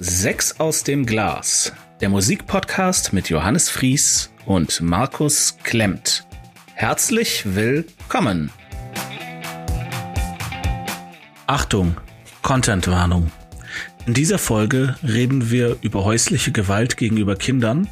Sechs 0.00 0.60
aus 0.60 0.84
dem 0.84 1.06
Glas, 1.06 1.72
der 2.00 2.08
Musikpodcast 2.08 3.12
mit 3.12 3.30
Johannes 3.30 3.68
Fries 3.68 4.30
und 4.46 4.80
Markus 4.80 5.56
Klemmt. 5.64 6.24
Herzlich 6.74 7.42
willkommen. 7.56 8.52
Achtung, 11.48 11.96
Contentwarnung. 12.42 13.32
In 14.06 14.14
dieser 14.14 14.38
Folge 14.38 14.94
reden 15.02 15.50
wir 15.50 15.78
über 15.80 16.04
häusliche 16.04 16.52
Gewalt 16.52 16.96
gegenüber 16.96 17.34
Kindern 17.34 17.88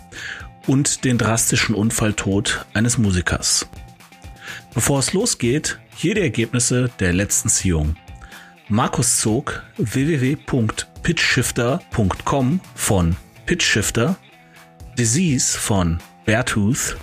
und 0.69 1.05
den 1.05 1.19
drastischen 1.19 1.75
Unfalltod 1.75 2.67
eines 2.73 2.99
Musikers. 2.99 3.67
Bevor 4.75 5.01
es 5.01 5.13
losgeht, 5.13 5.81
hier 5.97 6.15
die 6.15 6.21
Ergebnisse 6.21 6.89
der 7.01 7.13
letzten 7.13 7.49
Ziehung. 7.49 7.97
Markus 8.69 9.19
zog 9.19 9.65
www.pitchshifter.com 11.07 12.61
von 12.75 13.17
Pitchshifter, 13.47 14.17
Disease 14.99 15.57
von 15.57 15.99
Beartooth 16.25 16.97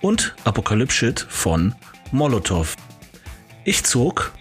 und 0.00 0.34
Apocalypse 0.44 1.14
von 1.28 1.74
Molotov. 2.12 2.76
Ich 3.64 3.84
zog 3.84 4.32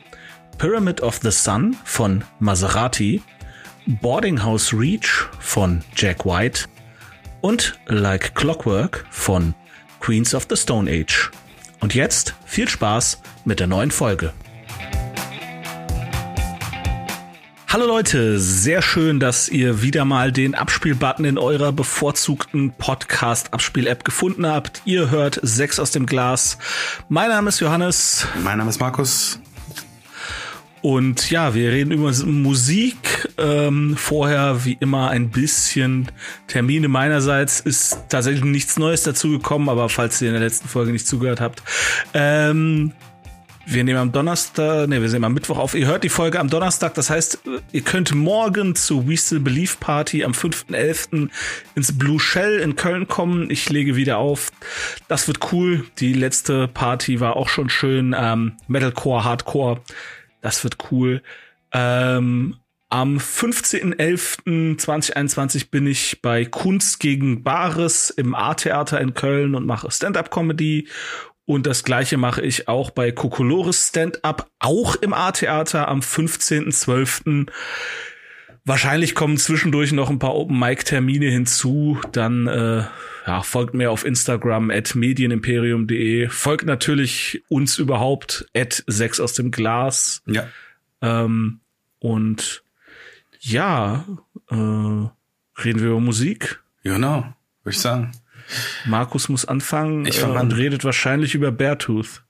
Pyramid 0.57 1.01
of 1.01 1.20
the 1.21 1.31
Sun 1.31 1.75
von 1.84 2.23
Maserati, 2.39 3.21
Boarding 3.85 4.41
House 4.43 4.73
Reach 4.73 5.27
von 5.39 5.84
Jack 5.95 6.25
White 6.25 6.67
und 7.41 7.79
Like 7.87 8.34
Clockwork 8.35 9.05
von 9.09 9.54
Queens 9.99 10.34
of 10.34 10.48
the 10.49 10.55
Stone 10.55 10.89
Age. 10.89 11.32
Und 11.82 11.95
jetzt 11.95 12.35
viel 12.45 12.70
Spaß 12.70 13.21
mit 13.43 13.59
der 13.59 13.67
neuen 13.67 13.91
Folge. 13.91 14.32
Hallo 17.73 17.85
Leute, 17.85 18.37
sehr 18.37 18.81
schön, 18.81 19.21
dass 19.21 19.47
ihr 19.47 19.81
wieder 19.81 20.03
mal 20.03 20.33
den 20.33 20.55
Abspielbutton 20.55 21.23
in 21.23 21.37
eurer 21.37 21.71
bevorzugten 21.71 22.73
Podcast-Abspiel-App 22.73 24.03
gefunden 24.03 24.45
habt. 24.45 24.81
Ihr 24.83 25.09
hört 25.09 25.39
sechs 25.41 25.79
aus 25.79 25.91
dem 25.91 26.05
Glas. 26.05 26.57
Mein 27.07 27.29
Name 27.29 27.47
ist 27.47 27.61
Johannes. 27.61 28.27
Mein 28.43 28.57
Name 28.57 28.69
ist 28.69 28.81
Markus. 28.81 29.39
Und 30.81 31.31
ja, 31.31 31.53
wir 31.55 31.71
reden 31.71 31.91
über 31.91 32.11
Musik. 32.25 33.29
Ähm, 33.37 33.95
vorher 33.95 34.65
wie 34.65 34.75
immer 34.81 35.09
ein 35.09 35.29
bisschen 35.29 36.11
Termine 36.47 36.89
meinerseits. 36.89 37.61
Ist 37.61 37.99
tatsächlich 38.09 38.43
nichts 38.43 38.77
Neues 38.79 39.03
dazugekommen, 39.03 39.69
aber 39.69 39.87
falls 39.87 40.21
ihr 40.21 40.27
in 40.27 40.33
der 40.33 40.43
letzten 40.43 40.67
Folge 40.67 40.91
nicht 40.91 41.07
zugehört 41.07 41.39
habt. 41.39 41.63
Ähm, 42.13 42.91
wir 43.65 43.84
nehmen 43.84 43.99
am 43.99 44.12
Donnerstag, 44.12 44.87
ne, 44.87 45.01
wir 45.01 45.09
nehmen 45.09 45.26
am 45.26 45.34
Mittwoch 45.34 45.57
auf. 45.57 45.76
Ihr 45.76 45.87
hört 45.87 46.04
die 46.04 46.09
Folge 46.09 46.40
am 46.40 46.49
Donnerstag. 46.49 46.93
Das 46.95 47.09
heißt, 47.09 47.40
ihr 47.71 47.81
könnt 47.81 48.13
morgen 48.13 48.76
zu 48.76 49.07
We 49.07 49.17
Still 49.17 49.40
Believe 49.40 49.76
Party 49.79 50.23
am 50.23 50.31
5.11. 50.31 51.29
ins 51.76 51.98
Blue 51.98 52.20
Shell 52.20 52.59
in 52.59 52.76
Köln 52.76 53.07
kommen. 53.07 53.49
Ich 53.49 53.70
lege 53.70 53.95
wieder 53.95 54.17
auf. 54.17 54.51
Das 55.07 55.27
wird 55.27 55.51
cool. 55.51 55.85
Die 55.99 56.13
letzte 56.13 56.67
Party 56.67 57.20
war 57.20 57.35
auch 57.35 57.49
schon 57.49 57.70
schön. 57.70 58.15
Ähm, 58.17 58.54
Metalcore, 58.67 59.23
Hardcore. 59.23 59.82
Das 60.41 60.63
wird 60.63 60.91
cool. 60.91 61.21
Ähm, 61.71 62.57
am 62.89 63.20
15.11.2021 63.20 65.69
bin 65.72 65.88
ich 65.88 66.22
bei 66.22 66.44
Kunst 66.44 67.00
gegen 67.00 67.41
Bares 67.41 68.09
im 68.09 68.35
A-Theater 68.35 69.00
in 69.00 69.13
Köln 69.13 69.56
und 69.56 69.66
mache 69.66 69.89
Stand-up-Comedy. 69.89 70.89
Und 71.45 71.66
das 71.66 71.84
gleiche 71.84 72.17
mache 72.17 72.41
ich 72.41 72.67
auch 72.67 72.91
bei 72.91 73.11
Kokolores 73.11 73.89
Stand-up, 73.89 74.49
auch 74.59 74.95
im 74.95 75.13
A-Theater 75.13 75.88
am 75.88 75.99
15.12. 75.99 77.47
Wahrscheinlich 78.63 79.16
kommen 79.16 79.38
zwischendurch 79.38 79.91
noch 79.91 80.09
ein 80.09 80.19
paar 80.19 80.35
Open-Mic-Termine 80.35 81.25
hinzu. 81.25 81.99
Dann 82.11 82.47
äh, 82.47 82.83
ja, 83.25 83.41
folgt 83.41 83.73
mir 83.73 83.89
auf 83.89 84.05
Instagram 84.05 84.69
at 84.69 84.93
medienimperium.de. 84.93 86.29
Folgt 86.29 86.66
natürlich 86.66 87.43
uns 87.49 87.79
überhaupt 87.79 88.45
at 88.55 88.83
6 88.85 89.19
aus 89.19 89.33
dem 89.33 89.49
Glas. 89.49 90.21
Ja. 90.27 90.47
Ähm, 91.01 91.61
und 91.99 92.63
ja, 93.39 94.05
äh, 94.49 94.55
reden 94.55 95.79
wir 95.79 95.87
über 95.87 95.99
Musik. 95.99 96.61
Genau, 96.83 97.33
würde 97.63 97.75
ich 97.75 97.79
sagen. 97.79 98.11
Markus 98.85 99.29
muss 99.29 99.45
anfangen 99.45 100.06
Ich 100.06 100.19
fang 100.19 100.34
äh, 100.34 100.38
an. 100.38 100.47
und 100.47 100.53
redet 100.53 100.84
wahrscheinlich 100.84 101.35
über 101.35 101.51
Beartooth. 101.51 102.23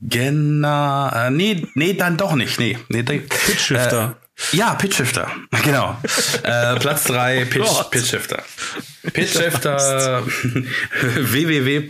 Genau. 0.00 1.08
Äh, 1.08 1.30
nee, 1.30 1.66
nee, 1.74 1.92
dann 1.94 2.16
doch 2.16 2.34
nicht. 2.34 2.58
Nee, 2.58 2.78
nee. 2.88 3.02
nee. 3.02 3.18
Pitchshifter. 3.20 4.16
Äh, 4.52 4.56
ja, 4.56 4.74
Pitchshifter. 4.74 5.30
Genau. 5.64 5.96
äh, 6.42 6.76
Platz 6.76 7.04
drei 7.04 7.44
Pitch. 7.46 7.90
Pitchshifter. 7.90 8.42
Pitchshifter 9.12 10.22
www. 10.26 11.88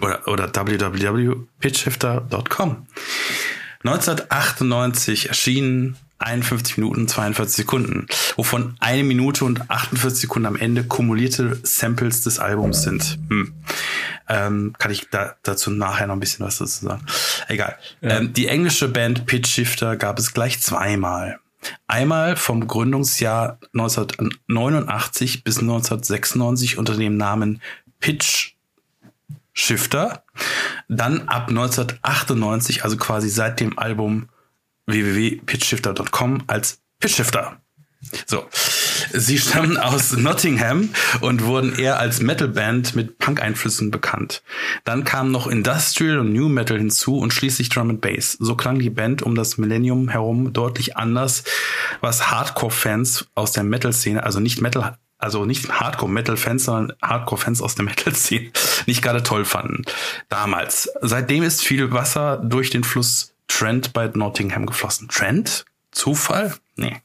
oder, 0.00 0.28
oder 0.28 0.48
www.pitchshifter.com. 0.54 2.86
1998 3.84 5.28
erschienen 5.28 5.96
51 6.18 6.78
Minuten 6.78 7.08
42 7.08 7.56
Sekunden, 7.56 8.06
wovon 8.36 8.76
eine 8.80 9.04
Minute 9.04 9.44
und 9.44 9.70
48 9.70 10.22
Sekunden 10.22 10.46
am 10.46 10.56
Ende 10.56 10.84
kumulierte 10.84 11.58
Samples 11.62 12.22
des 12.22 12.38
Albums 12.38 12.82
sind. 12.82 13.18
Hm. 13.28 13.52
Ähm, 14.28 14.74
kann 14.78 14.90
ich 14.90 15.08
da, 15.10 15.36
dazu 15.42 15.70
nachher 15.70 16.06
noch 16.06 16.14
ein 16.14 16.20
bisschen 16.20 16.44
was 16.44 16.58
dazu 16.58 16.86
sagen. 16.86 17.04
Egal. 17.48 17.76
Ähm, 18.02 18.32
die 18.32 18.48
englische 18.48 18.88
Band 18.88 19.26
Pitch 19.26 19.48
Shifter 19.48 19.96
gab 19.96 20.18
es 20.18 20.32
gleich 20.32 20.60
zweimal. 20.60 21.38
Einmal 21.86 22.36
vom 22.36 22.66
Gründungsjahr 22.66 23.58
1989 23.72 25.44
bis 25.44 25.58
1996 25.58 26.78
unter 26.78 26.96
dem 26.96 27.16
Namen 27.16 27.60
Pitch 28.00 28.54
Shifter. 29.52 30.24
Dann 30.88 31.28
ab 31.28 31.48
1998, 31.48 32.84
also 32.84 32.96
quasi 32.96 33.28
seit 33.28 33.60
dem 33.60 33.78
Album 33.78 34.28
www.pitchshifter.com 34.86 36.44
als 36.46 36.80
Pitchshifter. 37.00 37.60
So. 38.26 38.46
Sie 39.12 39.38
stammen 39.38 39.76
aus 39.76 40.16
Nottingham 40.16 40.90
und 41.20 41.44
wurden 41.44 41.78
eher 41.78 41.98
als 41.98 42.20
Metalband 42.20 42.94
mit 42.94 43.18
Punk-Einflüssen 43.18 43.90
bekannt. 43.90 44.42
Dann 44.84 45.04
kamen 45.04 45.30
noch 45.30 45.46
Industrial 45.46 46.18
und 46.18 46.32
New 46.32 46.48
Metal 46.48 46.78
hinzu 46.78 47.18
und 47.18 47.32
schließlich 47.32 47.68
Drum 47.68 47.90
and 47.90 48.00
Bass. 48.00 48.32
So 48.32 48.54
klang 48.56 48.78
die 48.78 48.90
Band 48.90 49.22
um 49.22 49.34
das 49.34 49.58
Millennium 49.58 50.08
herum 50.08 50.52
deutlich 50.52 50.96
anders, 50.96 51.44
was 52.00 52.30
Hardcore-Fans 52.30 53.28
aus 53.34 53.52
der 53.52 53.64
Metal-Szene, 53.64 54.22
also 54.22 54.40
nicht 54.40 54.60
Metal, 54.60 54.96
also 55.18 55.44
nicht 55.44 55.68
Hardcore-Metal-Fans, 55.68 56.64
sondern 56.64 56.96
Hardcore-Fans 57.02 57.62
aus 57.62 57.74
der 57.74 57.84
Metal-Szene 57.84 58.50
nicht 58.86 59.02
gerade 59.02 59.22
toll 59.22 59.44
fanden. 59.44 59.82
Damals. 60.28 60.90
Seitdem 61.00 61.42
ist 61.42 61.62
viel 61.62 61.92
Wasser 61.92 62.38
durch 62.38 62.70
den 62.70 62.84
Fluss 62.84 63.35
Trent 63.48 63.92
bei 63.92 64.08
Nottingham 64.08 64.66
geflossen. 64.66 65.08
Trent? 65.08 65.64
Zufall? 65.92 66.54
Nee. 66.76 66.96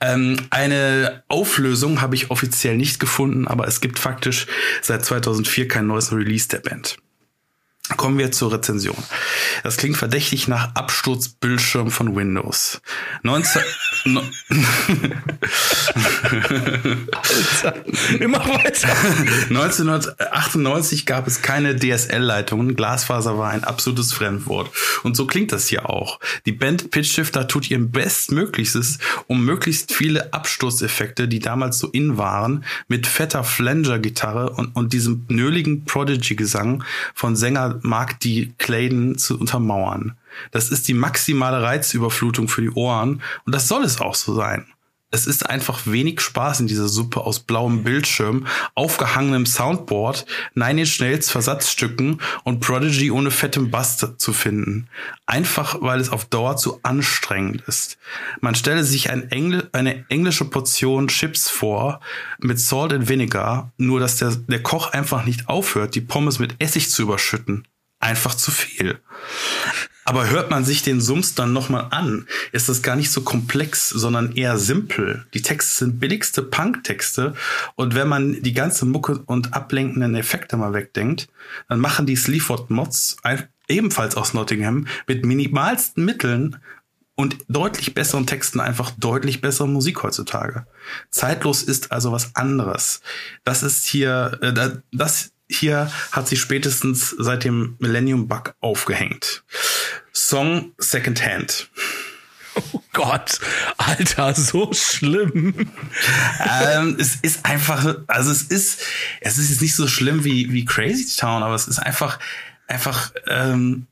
Ähm, 0.00 0.36
eine 0.50 1.22
Auflösung 1.28 2.00
habe 2.00 2.14
ich 2.14 2.30
offiziell 2.30 2.76
nicht 2.76 2.98
gefunden, 2.98 3.46
aber 3.46 3.68
es 3.68 3.80
gibt 3.80 3.98
faktisch 3.98 4.46
seit 4.82 5.04
2004 5.04 5.68
kein 5.68 5.86
neues 5.86 6.12
Release 6.12 6.48
der 6.48 6.58
Band. 6.58 6.96
Kommen 7.98 8.16
wir 8.16 8.32
zur 8.32 8.50
Rezension. 8.50 8.96
Das 9.62 9.76
klingt 9.76 9.98
verdächtig 9.98 10.48
nach 10.48 10.74
Absturzbildschirm 10.74 11.90
von 11.90 12.16
Windows. 12.16 12.80
19, 13.22 13.60
no, 14.06 14.22
Immer 18.20 18.38
weiter. 18.38 18.88
1998 19.50 21.04
gab 21.04 21.26
es 21.26 21.42
keine 21.42 21.76
DSL-Leitungen. 21.76 22.74
Glasfaser 22.74 23.36
war 23.36 23.50
ein 23.50 23.64
absolutes 23.64 24.14
Fremdwort. 24.14 24.70
Und 25.02 25.14
so 25.14 25.26
klingt 25.26 25.52
das 25.52 25.68
hier 25.68 25.90
auch. 25.90 26.20
Die 26.46 26.52
Band 26.52 26.90
Pitchshifter 26.90 27.48
tut 27.48 27.70
ihr 27.70 27.78
Bestmöglichstes, 27.78 28.98
um 29.26 29.44
möglichst 29.44 29.92
viele 29.92 30.32
Absturzeffekte, 30.32 31.28
die 31.28 31.40
damals 31.40 31.78
so 31.78 31.88
in 31.88 32.16
waren, 32.16 32.64
mit 32.88 33.06
fetter 33.06 33.44
Flanger-Gitarre 33.44 34.50
und, 34.50 34.74
und 34.74 34.94
diesem 34.94 35.26
nöligen 35.28 35.84
Prodigy-Gesang 35.84 36.82
von 37.14 37.36
Sänger 37.36 37.73
Mark 37.82 38.20
D. 38.20 38.52
Clayton 38.58 39.18
zu 39.18 39.38
untermauern. 39.38 40.16
Das 40.50 40.70
ist 40.70 40.88
die 40.88 40.94
maximale 40.94 41.62
Reizüberflutung 41.62 42.48
für 42.48 42.62
die 42.62 42.70
Ohren 42.70 43.22
und 43.46 43.54
das 43.54 43.68
soll 43.68 43.84
es 43.84 44.00
auch 44.00 44.14
so 44.14 44.34
sein. 44.34 44.66
Es 45.14 45.28
ist 45.28 45.48
einfach 45.48 45.86
wenig 45.86 46.20
Spaß 46.20 46.58
in 46.58 46.66
dieser 46.66 46.88
Suppe 46.88 47.20
aus 47.20 47.38
blauem 47.38 47.84
Bildschirm, 47.84 48.48
aufgehangenem 48.74 49.46
Soundboard, 49.46 50.26
Nine 50.54 50.80
Inch 50.80 50.98
Nails 50.98 51.30
Versatzstücken 51.30 52.20
und 52.42 52.58
Prodigy 52.58 53.12
ohne 53.12 53.30
fettem 53.30 53.70
Bass 53.70 54.04
zu 54.16 54.32
finden. 54.32 54.88
Einfach 55.24 55.76
weil 55.80 56.00
es 56.00 56.10
auf 56.10 56.24
Dauer 56.24 56.56
zu 56.56 56.80
anstrengend 56.82 57.62
ist. 57.68 57.96
Man 58.40 58.56
stelle 58.56 58.82
sich 58.82 59.08
ein 59.08 59.30
Engl 59.30 59.68
eine 59.70 60.04
englische 60.08 60.46
Portion 60.46 61.06
Chips 61.06 61.48
vor 61.48 62.00
mit 62.40 62.58
Salt 62.58 62.92
and 62.92 63.08
Vinegar, 63.08 63.70
nur 63.76 64.00
dass 64.00 64.16
der, 64.16 64.34
der 64.34 64.64
Koch 64.64 64.90
einfach 64.90 65.24
nicht 65.24 65.48
aufhört, 65.48 65.94
die 65.94 66.00
Pommes 66.00 66.40
mit 66.40 66.56
Essig 66.58 66.90
zu 66.90 67.02
überschütten. 67.02 67.68
Einfach 68.00 68.34
zu 68.34 68.50
viel. 68.50 68.98
Aber 70.04 70.28
hört 70.30 70.50
man 70.50 70.64
sich 70.64 70.82
den 70.82 71.00
Sums 71.00 71.34
dann 71.34 71.52
nochmal 71.52 71.88
an, 71.90 72.26
ist 72.52 72.68
das 72.68 72.82
gar 72.82 72.96
nicht 72.96 73.10
so 73.10 73.22
komplex, 73.22 73.88
sondern 73.88 74.32
eher 74.32 74.58
simpel. 74.58 75.26
Die 75.34 75.42
Texte 75.42 75.84
sind 75.84 76.00
billigste 76.00 76.42
Punk-Texte 76.42 77.34
und 77.74 77.94
wenn 77.94 78.08
man 78.08 78.42
die 78.42 78.52
ganze 78.52 78.84
Mucke 78.84 79.22
und 79.26 79.54
ablenkenden 79.54 80.14
Effekte 80.14 80.56
mal 80.56 80.74
wegdenkt, 80.74 81.28
dann 81.68 81.80
machen 81.80 82.06
die 82.06 82.16
Sleaford 82.16 82.70
Mods 82.70 83.16
ebenfalls 83.68 84.16
aus 84.16 84.34
Nottingham 84.34 84.86
mit 85.06 85.24
minimalsten 85.24 86.04
Mitteln 86.04 86.58
und 87.16 87.36
deutlich 87.48 87.94
besseren 87.94 88.26
Texten 88.26 88.60
einfach 88.60 88.90
deutlich 88.98 89.40
bessere 89.40 89.68
Musik 89.68 90.02
heutzutage. 90.02 90.66
Zeitlos 91.10 91.62
ist 91.62 91.92
also 91.92 92.12
was 92.12 92.34
anderes. 92.34 93.00
Das 93.44 93.62
ist 93.62 93.86
hier, 93.86 94.38
äh, 94.42 94.80
das 94.92 95.30
hier 95.48 95.90
hat 96.10 96.26
sie 96.26 96.36
spätestens 96.36 97.10
seit 97.10 97.44
dem 97.44 97.76
Millennium 97.78 98.28
Bug 98.28 98.54
aufgehängt. 98.60 99.44
Song 100.14 100.72
Second 100.78 101.24
Hand. 101.24 101.68
Oh 102.72 102.80
Gott, 102.92 103.40
Alter, 103.78 104.32
so 104.34 104.72
schlimm. 104.72 105.68
ähm, 106.62 106.96
es 107.00 107.16
ist 107.16 107.44
einfach, 107.44 107.96
also 108.06 108.30
es 108.30 108.42
ist, 108.44 108.80
es 109.20 109.38
ist 109.38 109.50
jetzt 109.50 109.60
nicht 109.60 109.74
so 109.74 109.88
schlimm 109.88 110.24
wie, 110.24 110.52
wie 110.52 110.64
Crazy 110.64 111.18
Town, 111.18 111.42
aber 111.42 111.56
es 111.56 111.66
ist 111.66 111.80
einfach, 111.80 112.20
einfach, 112.68 113.12
ähm, 113.26 113.88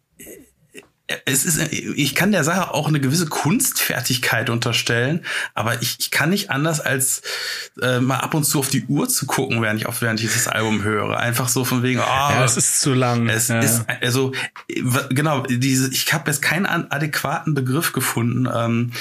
es 1.25 1.45
ist, 1.45 1.73
ich 1.73 2.15
kann 2.15 2.33
der 2.33 2.45
Sache 2.45 2.73
auch 2.73 2.89
eine 2.89 3.01
gewisse 3.01 3.27
Kunstfertigkeit 3.27 4.51
unterstellen, 4.51 5.25
aber 5.55 5.83
ich, 5.83 5.97
ich 5.99 6.11
kann 6.11 6.31
nicht 6.31 6.51
anders 6.51 6.81
als 6.81 7.23
äh, 7.81 8.01
mal 8.01 8.19
ab 8.19 8.35
und 8.35 8.45
zu 8.45 8.61
auf 8.61 8.69
die 8.69 8.85
Uhr 8.87 9.09
zu 9.09 9.27
gucken, 9.27 9.61
während 9.63 9.81
ich 9.81 9.87
auf 9.87 10.01
während 10.01 10.23
ich 10.23 10.33
das 10.33 10.49
Album 10.49 10.83
höre. 10.83 11.19
Einfach 11.19 11.49
so 11.49 11.65
von 11.65 11.83
wegen, 11.83 12.01
oh, 12.01 12.05
ja, 12.05 12.45
es 12.45 12.57
ist 12.57 12.81
zu 12.81 12.95
lang. 12.95 13.29
Es 13.29 13.49
ja. 13.49 13.61
ist 13.61 13.85
also 14.01 14.33
genau 15.11 15.43
diese. 15.43 15.91
Ich 15.93 16.13
habe 16.13 16.31
jetzt 16.31 16.41
keinen 16.41 16.67
adäquaten 16.67 17.55
Begriff 17.55 17.93
gefunden 17.93 18.49
ähm, 18.53 18.93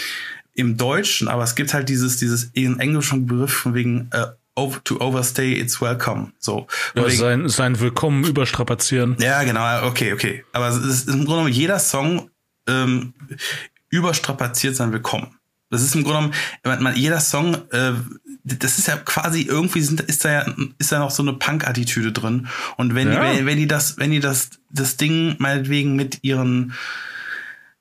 im 0.54 0.78
Deutschen, 0.78 1.28
aber 1.28 1.44
es 1.44 1.56
gibt 1.56 1.74
halt 1.74 1.88
dieses 1.88 2.18
dieses 2.18 2.46
in 2.54 2.80
englischen 2.80 3.26
Begriff 3.28 3.54
von 3.54 3.74
wegen 3.74 4.10
äh, 4.12 4.28
to 4.56 5.00
overstay, 5.00 5.54
it's 5.54 5.82
welcome. 5.82 6.34
So. 6.40 6.68
Ja, 6.96 7.10
sein, 7.10 7.50
sein 7.50 7.80
Willkommen 7.80 8.24
überstrapazieren. 8.26 9.16
Ja, 9.20 9.44
genau, 9.44 9.88
okay, 9.88 10.14
okay. 10.14 10.44
Aber 10.52 10.70
es 10.70 10.78
ist 10.78 11.08
im 11.08 11.26
Grunde 11.26 11.28
genommen 11.28 11.54
jeder 11.54 11.80
Song 11.80 12.30
ähm, 12.68 13.14
überstrapaziert 13.90 14.76
sein 14.76 14.92
Willkommen. 14.92 15.38
Das 15.70 15.82
ist 15.82 15.96
im 15.96 16.04
Grunde 16.04 16.32
genommen, 16.64 16.84
man, 16.84 16.96
jeder 16.98 17.22
Song, 17.22 17.56
äh, 17.72 17.94
das 18.44 18.78
ist 18.78 18.88
ja 18.88 18.98
quasi 18.98 19.44
irgendwie 19.44 19.82
sind, 19.82 20.02
ist 20.02 20.26
da 20.26 20.32
ja, 20.32 20.54
ist 20.78 20.92
da 20.92 21.00
noch 21.00 21.12
so 21.12 21.24
eine 21.24 21.34
Punk-Attitüde 21.34 22.12
drin. 22.12 22.50
Und 22.76 22.94
wenn, 22.94 23.12
ja. 23.12 23.32
die, 23.32 23.38
wenn, 23.38 23.46
wenn 23.46 23.58
die 23.58 23.68
das, 23.68 23.98
wenn 23.98 24.12
die 24.12 24.20
das, 24.20 24.50
das 24.70 24.98
Ding 24.98 25.36
meinetwegen 25.40 25.96
mit 25.96 26.20
ihren, 26.24 26.74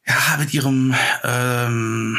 ja, 0.06 0.36
mit 0.38 0.54
ihrem 0.54 0.94
ähm, 1.24 2.18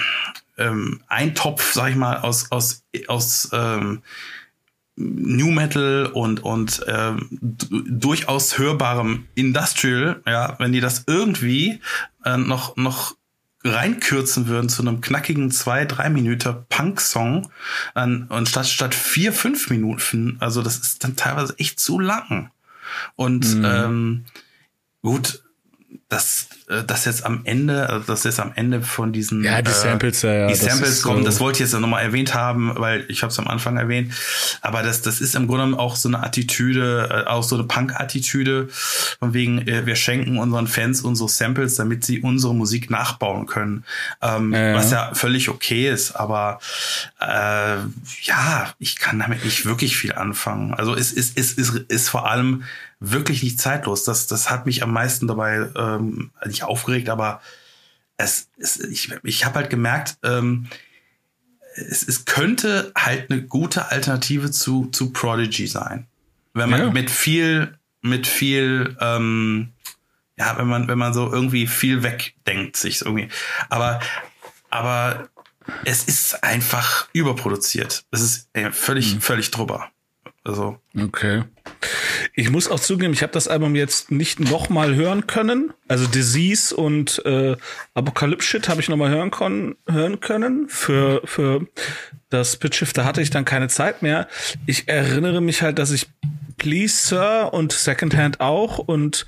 ähm, 0.57 1.01
Eintopf, 1.07 1.71
sag 1.73 1.91
ich 1.91 1.95
mal, 1.95 2.17
aus, 2.17 2.51
aus, 2.51 2.83
aus 3.07 3.49
ähm, 3.53 4.01
New 4.95 5.51
Metal 5.51 6.07
und 6.07 6.43
und 6.43 6.83
ähm, 6.87 7.27
durchaus 7.39 8.57
hörbarem 8.57 9.25
Industrial, 9.35 10.21
ja, 10.27 10.55
wenn 10.59 10.71
die 10.73 10.81
das 10.81 11.05
irgendwie 11.07 11.79
äh, 12.25 12.37
noch 12.37 12.75
noch 12.75 13.15
reinkürzen 13.63 14.47
würden 14.47 14.69
zu 14.69 14.81
einem 14.81 15.01
knackigen 15.01 15.51
zwei 15.51 15.85
drei 15.85 16.09
Minuten 16.09 16.55
Punk-Song 16.69 17.51
und 17.93 18.49
statt 18.49 18.67
statt 18.67 18.95
vier 18.95 19.33
fünf 19.33 19.69
Minuten, 19.69 20.37
also 20.39 20.61
das 20.61 20.77
ist 20.77 21.03
dann 21.03 21.15
teilweise 21.15 21.57
echt 21.59 21.79
zu 21.79 21.99
lang 21.99 22.51
und 23.15 23.55
mhm. 23.55 23.65
ähm, 23.65 24.25
gut 25.03 25.43
dass 26.11 26.47
äh, 26.67 26.83
das 26.83 27.05
jetzt 27.05 27.25
am 27.25 27.41
Ende, 27.45 27.89
also 27.89 28.05
das 28.05 28.25
jetzt 28.25 28.41
am 28.41 28.51
Ende 28.55 28.81
von 28.81 29.13
diesen 29.13 29.45
ja 29.45 29.61
die 29.61 29.71
Samples 29.71 30.21
ja, 30.21 30.33
ja 30.33 30.47
die 30.47 30.55
Samples 30.55 31.01
kommen, 31.01 31.19
so 31.19 31.25
das 31.25 31.39
wollte 31.39 31.63
ich 31.63 31.71
jetzt 31.71 31.79
nochmal 31.79 32.03
erwähnt 32.03 32.33
haben, 32.33 32.73
weil 32.75 33.05
ich 33.07 33.23
habe 33.23 33.31
es 33.31 33.39
am 33.39 33.47
Anfang 33.47 33.77
erwähnt, 33.77 34.13
aber 34.61 34.83
das 34.83 35.01
das 35.01 35.21
ist 35.21 35.35
im 35.35 35.47
Grunde 35.47 35.79
auch 35.79 35.95
so 35.95 36.09
eine 36.09 36.21
Attitüde, 36.21 37.25
äh, 37.25 37.29
auch 37.29 37.43
so 37.43 37.55
eine 37.55 37.63
Punk-Attitüde 37.63 38.67
von 39.19 39.33
wegen 39.33 39.65
äh, 39.67 39.85
wir 39.85 39.95
schenken 39.95 40.37
unseren 40.37 40.67
Fans 40.67 41.01
unsere 41.01 41.29
Samples, 41.29 41.75
damit 41.75 42.03
sie 42.03 42.19
unsere 42.19 42.53
Musik 42.53 42.89
nachbauen 42.89 43.45
können, 43.45 43.85
ähm, 44.21 44.53
ja, 44.53 44.75
was 44.75 44.91
ja 44.91 45.11
völlig 45.13 45.47
okay 45.47 45.89
ist, 45.89 46.11
aber 46.11 46.59
äh, 47.21 47.77
ja 48.23 48.73
ich 48.79 48.97
kann 48.97 49.17
damit 49.17 49.45
nicht 49.45 49.65
wirklich 49.65 49.95
viel 49.95 50.11
anfangen. 50.11 50.73
Also 50.73 50.93
es 50.93 51.13
ist 51.13 51.37
es 51.37 51.53
ist, 51.53 51.73
ist, 51.73 51.89
ist 51.89 52.09
vor 52.09 52.29
allem 52.29 52.63
wirklich 53.01 53.41
nicht 53.41 53.59
zeitlos. 53.59 54.03
Das, 54.03 54.27
das 54.27 54.49
hat 54.49 54.67
mich 54.67 54.83
am 54.83 54.93
meisten 54.93 55.27
dabei 55.27 55.67
ähm, 56.01 56.31
nicht 56.45 56.63
aufgeregt, 56.63 57.09
aber 57.09 57.41
es, 58.17 58.49
es 58.57 58.79
ich, 58.79 59.11
ich 59.23 59.45
habe 59.45 59.55
halt 59.55 59.69
gemerkt, 59.69 60.17
ähm, 60.23 60.67
es, 61.75 62.07
es 62.07 62.25
könnte 62.25 62.91
halt 62.95 63.31
eine 63.31 63.43
gute 63.43 63.91
Alternative 63.91 64.51
zu, 64.51 64.87
zu 64.87 65.11
Prodigy 65.11 65.67
sein. 65.67 66.07
Wenn 66.53 66.69
man 66.69 66.81
ja. 66.81 66.89
mit 66.91 67.09
viel, 67.09 67.77
mit 68.01 68.27
viel, 68.27 68.97
ähm, 68.99 69.71
ja, 70.37 70.57
wenn 70.57 70.67
man, 70.67 70.87
wenn 70.87 70.97
man 70.97 71.13
so 71.13 71.31
irgendwie 71.31 71.67
viel 71.67 72.03
wegdenkt, 72.03 72.75
sich 72.75 73.01
irgendwie. 73.01 73.29
Aber, 73.69 74.01
aber 74.69 75.29
es 75.85 76.03
ist 76.03 76.43
einfach 76.43 77.07
überproduziert. 77.13 78.05
Es 78.11 78.21
ist 78.21 78.49
ey, 78.53 78.71
völlig, 78.71 79.15
mhm. 79.15 79.21
völlig 79.21 79.51
drüber. 79.51 79.89
Also. 80.43 80.77
Okay. 80.97 81.43
Ich 82.33 82.49
muss 82.49 82.69
auch 82.69 82.79
zugeben, 82.79 83.13
ich 83.13 83.21
habe 83.21 83.33
das 83.33 83.47
Album 83.47 83.75
jetzt 83.75 84.11
nicht 84.11 84.39
nochmal 84.39 84.95
hören 84.95 85.27
können. 85.27 85.73
Also 85.87 86.07
Disease 86.07 86.75
und 86.75 87.23
äh, 87.25 87.55
Apocalypse 87.93 88.47
Shit 88.47 88.69
habe 88.69 88.81
ich 88.81 88.89
nochmal 88.89 89.09
hören, 89.09 89.31
kon 89.31 89.75
hören 89.87 90.19
können. 90.19 90.67
Für, 90.69 91.21
für 91.25 91.67
das 92.29 92.57
Pitchshifter 92.57 93.05
hatte 93.05 93.21
ich 93.21 93.29
dann 93.29 93.45
keine 93.45 93.67
Zeit 93.67 94.01
mehr. 94.01 94.27
Ich 94.65 94.87
erinnere 94.87 95.41
mich 95.41 95.61
halt, 95.61 95.77
dass 95.77 95.91
ich 95.91 96.07
Please 96.57 97.07
Sir 97.07 97.49
und 97.53 97.71
Secondhand 97.71 98.39
auch 98.39 98.77
und 98.79 99.25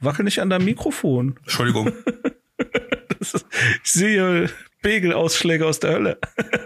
wackel 0.00 0.24
nicht 0.24 0.40
an 0.40 0.50
deinem 0.50 0.64
Mikrofon. 0.64 1.36
Entschuldigung. 1.42 1.92
ist, 3.20 3.46
ich 3.84 3.92
sehe 3.92 4.50
Begelausschläge 4.86 5.66
aus 5.66 5.80
der 5.80 5.94
Hölle. 5.94 6.18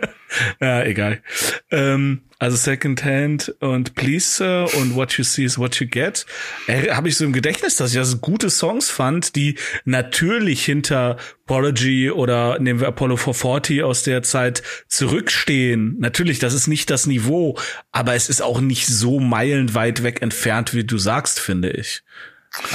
ja, 0.60 0.84
egal. 0.84 1.22
Ähm, 1.70 2.20
also 2.38 2.54
Secondhand 2.54 3.54
und 3.60 3.94
Please 3.94 4.66
und 4.78 4.94
What 4.94 5.14
You 5.14 5.24
See 5.24 5.44
is 5.44 5.56
What 5.56 5.80
You 5.80 5.86
Get. 5.86 6.26
Äh, 6.66 6.90
Habe 6.90 7.08
ich 7.08 7.16
so 7.16 7.24
im 7.24 7.32
Gedächtnis, 7.32 7.76
dass 7.76 7.92
ich 7.92 7.96
das 7.96 8.20
gute 8.20 8.50
Songs 8.50 8.90
fand, 8.90 9.36
die 9.36 9.56
natürlich 9.86 10.62
hinter 10.62 11.16
Prodigy 11.46 12.10
oder 12.10 12.58
nehmen 12.58 12.80
wir 12.80 12.88
Apollo 12.88 13.16
440 13.16 13.84
aus 13.84 14.02
der 14.02 14.22
Zeit 14.22 14.62
zurückstehen. 14.86 15.96
Natürlich, 15.98 16.38
das 16.38 16.52
ist 16.52 16.66
nicht 16.66 16.90
das 16.90 17.06
Niveau, 17.06 17.58
aber 17.90 18.14
es 18.16 18.28
ist 18.28 18.42
auch 18.42 18.60
nicht 18.60 18.86
so 18.86 19.18
meilenweit 19.18 20.02
weg 20.02 20.20
entfernt, 20.20 20.74
wie 20.74 20.84
du 20.84 20.98
sagst, 20.98 21.40
finde 21.40 21.70
ich. 21.70 22.02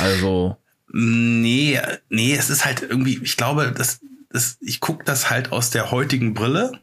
Also. 0.01 0.58
Nee, 0.91 1.79
nee, 2.10 2.34
es 2.34 2.50
ist 2.50 2.65
halt 2.65 2.81
irgendwie, 2.81 3.20
ich 3.22 3.38
glaube, 3.38 3.72
das, 3.77 4.00
das, 4.36 4.58
ich 4.60 4.80
guck 4.82 5.06
das 5.06 5.30
halt 5.30 5.51
aus 5.51 5.70
der 5.70 5.92
heutigen 5.92 6.34
Brille. 6.34 6.74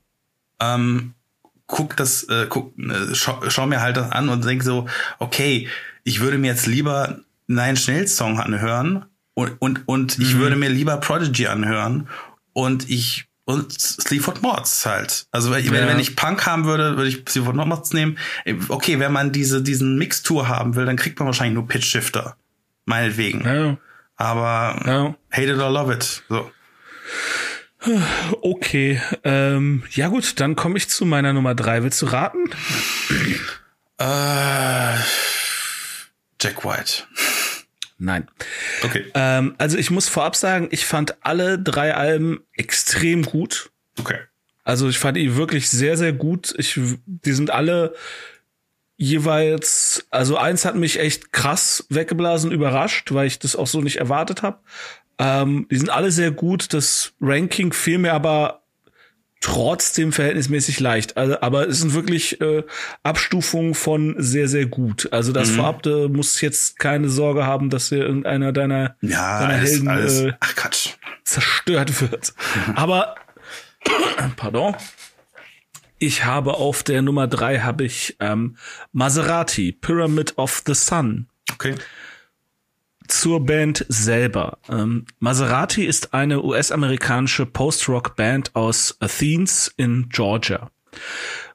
Ähm, 0.60 1.14
guck 1.66 1.96
das, 1.96 2.24
äh, 2.24 2.46
guck, 2.48 2.76
äh, 2.78 3.14
schau, 3.14 3.40
schau 3.48 3.66
mir 3.66 3.80
halt 3.80 3.96
das 3.96 4.10
an 4.10 4.28
und 4.28 4.44
denk 4.44 4.62
so, 4.62 4.88
okay, 5.18 5.68
ich 6.02 6.20
würde 6.20 6.38
mir 6.38 6.48
jetzt 6.48 6.66
lieber 6.66 7.20
Nine 7.46 7.76
Schnell 7.76 8.08
Song 8.08 8.40
anhören 8.40 9.04
und, 9.34 9.60
und, 9.60 9.86
und 9.86 10.18
mhm. 10.18 10.24
ich 10.24 10.38
würde 10.38 10.56
mir 10.56 10.70
lieber 10.70 10.96
Prodigy 10.96 11.46
anhören 11.46 12.08
und 12.52 12.88
ich 12.90 13.26
und 13.44 13.72
Sleaford 13.72 14.40
Mods 14.40 14.86
halt. 14.86 15.26
Also 15.32 15.50
wenn, 15.50 15.64
ja. 15.64 15.86
wenn 15.86 15.98
ich 15.98 16.14
Punk 16.14 16.46
haben 16.46 16.64
würde, 16.64 16.96
würde 16.96 17.08
ich 17.08 17.24
Sleaford 17.28 17.56
Mods 17.56 17.92
nehmen. 17.92 18.16
Okay, 18.68 18.98
wenn 18.98 19.12
man 19.12 19.32
diese 19.32 19.62
diesen 19.62 19.98
Mixtour 19.98 20.48
haben 20.48 20.76
will, 20.76 20.86
dann 20.86 20.96
kriegt 20.96 21.18
man 21.18 21.26
wahrscheinlich 21.26 21.54
nur 21.54 21.66
Pitch 21.66 21.84
Shifter. 21.84 22.36
Meinetwegen. 22.86 23.44
Ja. 23.44 23.76
Aber 24.16 24.80
ja. 24.86 25.14
hate 25.30 25.52
it 25.52 25.58
or 25.58 25.70
love 25.70 25.92
it. 25.92 26.22
So. 26.28 26.50
Okay, 28.42 29.00
ähm, 29.24 29.82
ja 29.90 30.08
gut, 30.08 30.38
dann 30.38 30.54
komme 30.54 30.78
ich 30.78 30.88
zu 30.88 31.04
meiner 31.04 31.32
Nummer 31.32 31.54
drei. 31.54 31.82
Willst 31.82 32.00
du 32.00 32.06
raten? 32.06 32.44
Äh, 33.98 34.98
Jack 36.40 36.64
White. 36.64 37.04
Nein. 37.98 38.28
Okay. 38.82 39.10
Ähm, 39.14 39.54
also 39.58 39.78
ich 39.78 39.90
muss 39.90 40.08
vorab 40.08 40.36
sagen, 40.36 40.68
ich 40.70 40.86
fand 40.86 41.24
alle 41.24 41.58
drei 41.58 41.94
Alben 41.94 42.40
extrem 42.52 43.22
gut. 43.22 43.70
Okay. 43.98 44.18
Also 44.64 44.88
ich 44.88 44.98
fand 44.98 45.16
die 45.16 45.36
wirklich 45.36 45.68
sehr, 45.68 45.96
sehr 45.96 46.12
gut. 46.12 46.54
Ich, 46.58 46.78
die 47.06 47.32
sind 47.32 47.50
alle 47.50 47.94
jeweils, 48.96 50.06
also 50.10 50.36
eins 50.36 50.64
hat 50.64 50.76
mich 50.76 51.00
echt 51.00 51.32
krass 51.32 51.86
weggeblasen, 51.88 52.52
überrascht, 52.52 53.12
weil 53.12 53.26
ich 53.26 53.38
das 53.38 53.56
auch 53.56 53.66
so 53.66 53.80
nicht 53.80 53.96
erwartet 53.96 54.42
habe. 54.42 54.60
Ähm, 55.18 55.66
die 55.70 55.76
sind 55.76 55.90
alle 55.90 56.10
sehr 56.10 56.30
gut. 56.30 56.72
Das 56.72 57.12
Ranking 57.20 57.72
fiel 57.72 57.98
mir 57.98 58.12
aber 58.12 58.62
trotzdem 59.42 60.12
verhältnismäßig 60.12 60.80
leicht. 60.80 61.16
Also, 61.16 61.40
aber 61.40 61.68
es 61.68 61.80
sind 61.80 61.94
wirklich 61.94 62.40
äh, 62.40 62.62
Abstufungen 63.02 63.74
von 63.74 64.14
sehr, 64.18 64.48
sehr 64.48 64.66
gut. 64.66 65.12
Also 65.12 65.32
das 65.32 65.50
mhm. 65.50 65.54
vorab, 65.56 65.82
du 65.82 66.08
musst 66.08 66.40
jetzt 66.40 66.78
keine 66.78 67.08
Sorge 67.08 67.44
haben, 67.44 67.68
dass 67.68 67.88
hier 67.88 67.98
irgendeiner 67.98 68.52
deiner, 68.52 68.96
ja, 69.02 69.40
deiner 69.40 69.54
alles, 69.54 69.70
Helden 69.70 69.88
alles. 69.88 70.20
Äh, 70.20 70.32
Ach 70.40 70.54
Quatsch. 70.54 70.90
zerstört 71.24 72.00
wird. 72.00 72.34
aber, 72.76 73.16
pardon, 74.36 74.76
ich 75.98 76.24
habe 76.24 76.54
auf 76.54 76.82
der 76.82 77.02
Nummer 77.02 77.26
drei 77.26 77.60
habe 77.60 77.84
ich 77.84 78.16
ähm, 78.20 78.56
Maserati, 78.92 79.72
Pyramid 79.72 80.38
of 80.38 80.62
the 80.66 80.74
Sun. 80.74 81.26
Okay. 81.52 81.74
Zur 83.12 83.44
Band 83.44 83.84
selber. 83.90 84.58
Ähm, 84.70 85.04
Maserati 85.20 85.84
ist 85.84 86.14
eine 86.14 86.42
US-amerikanische 86.42 87.44
Post-Rock-Band 87.44 88.56
aus 88.56 88.96
Athens 89.00 89.72
in 89.76 90.08
Georgia. 90.08 90.70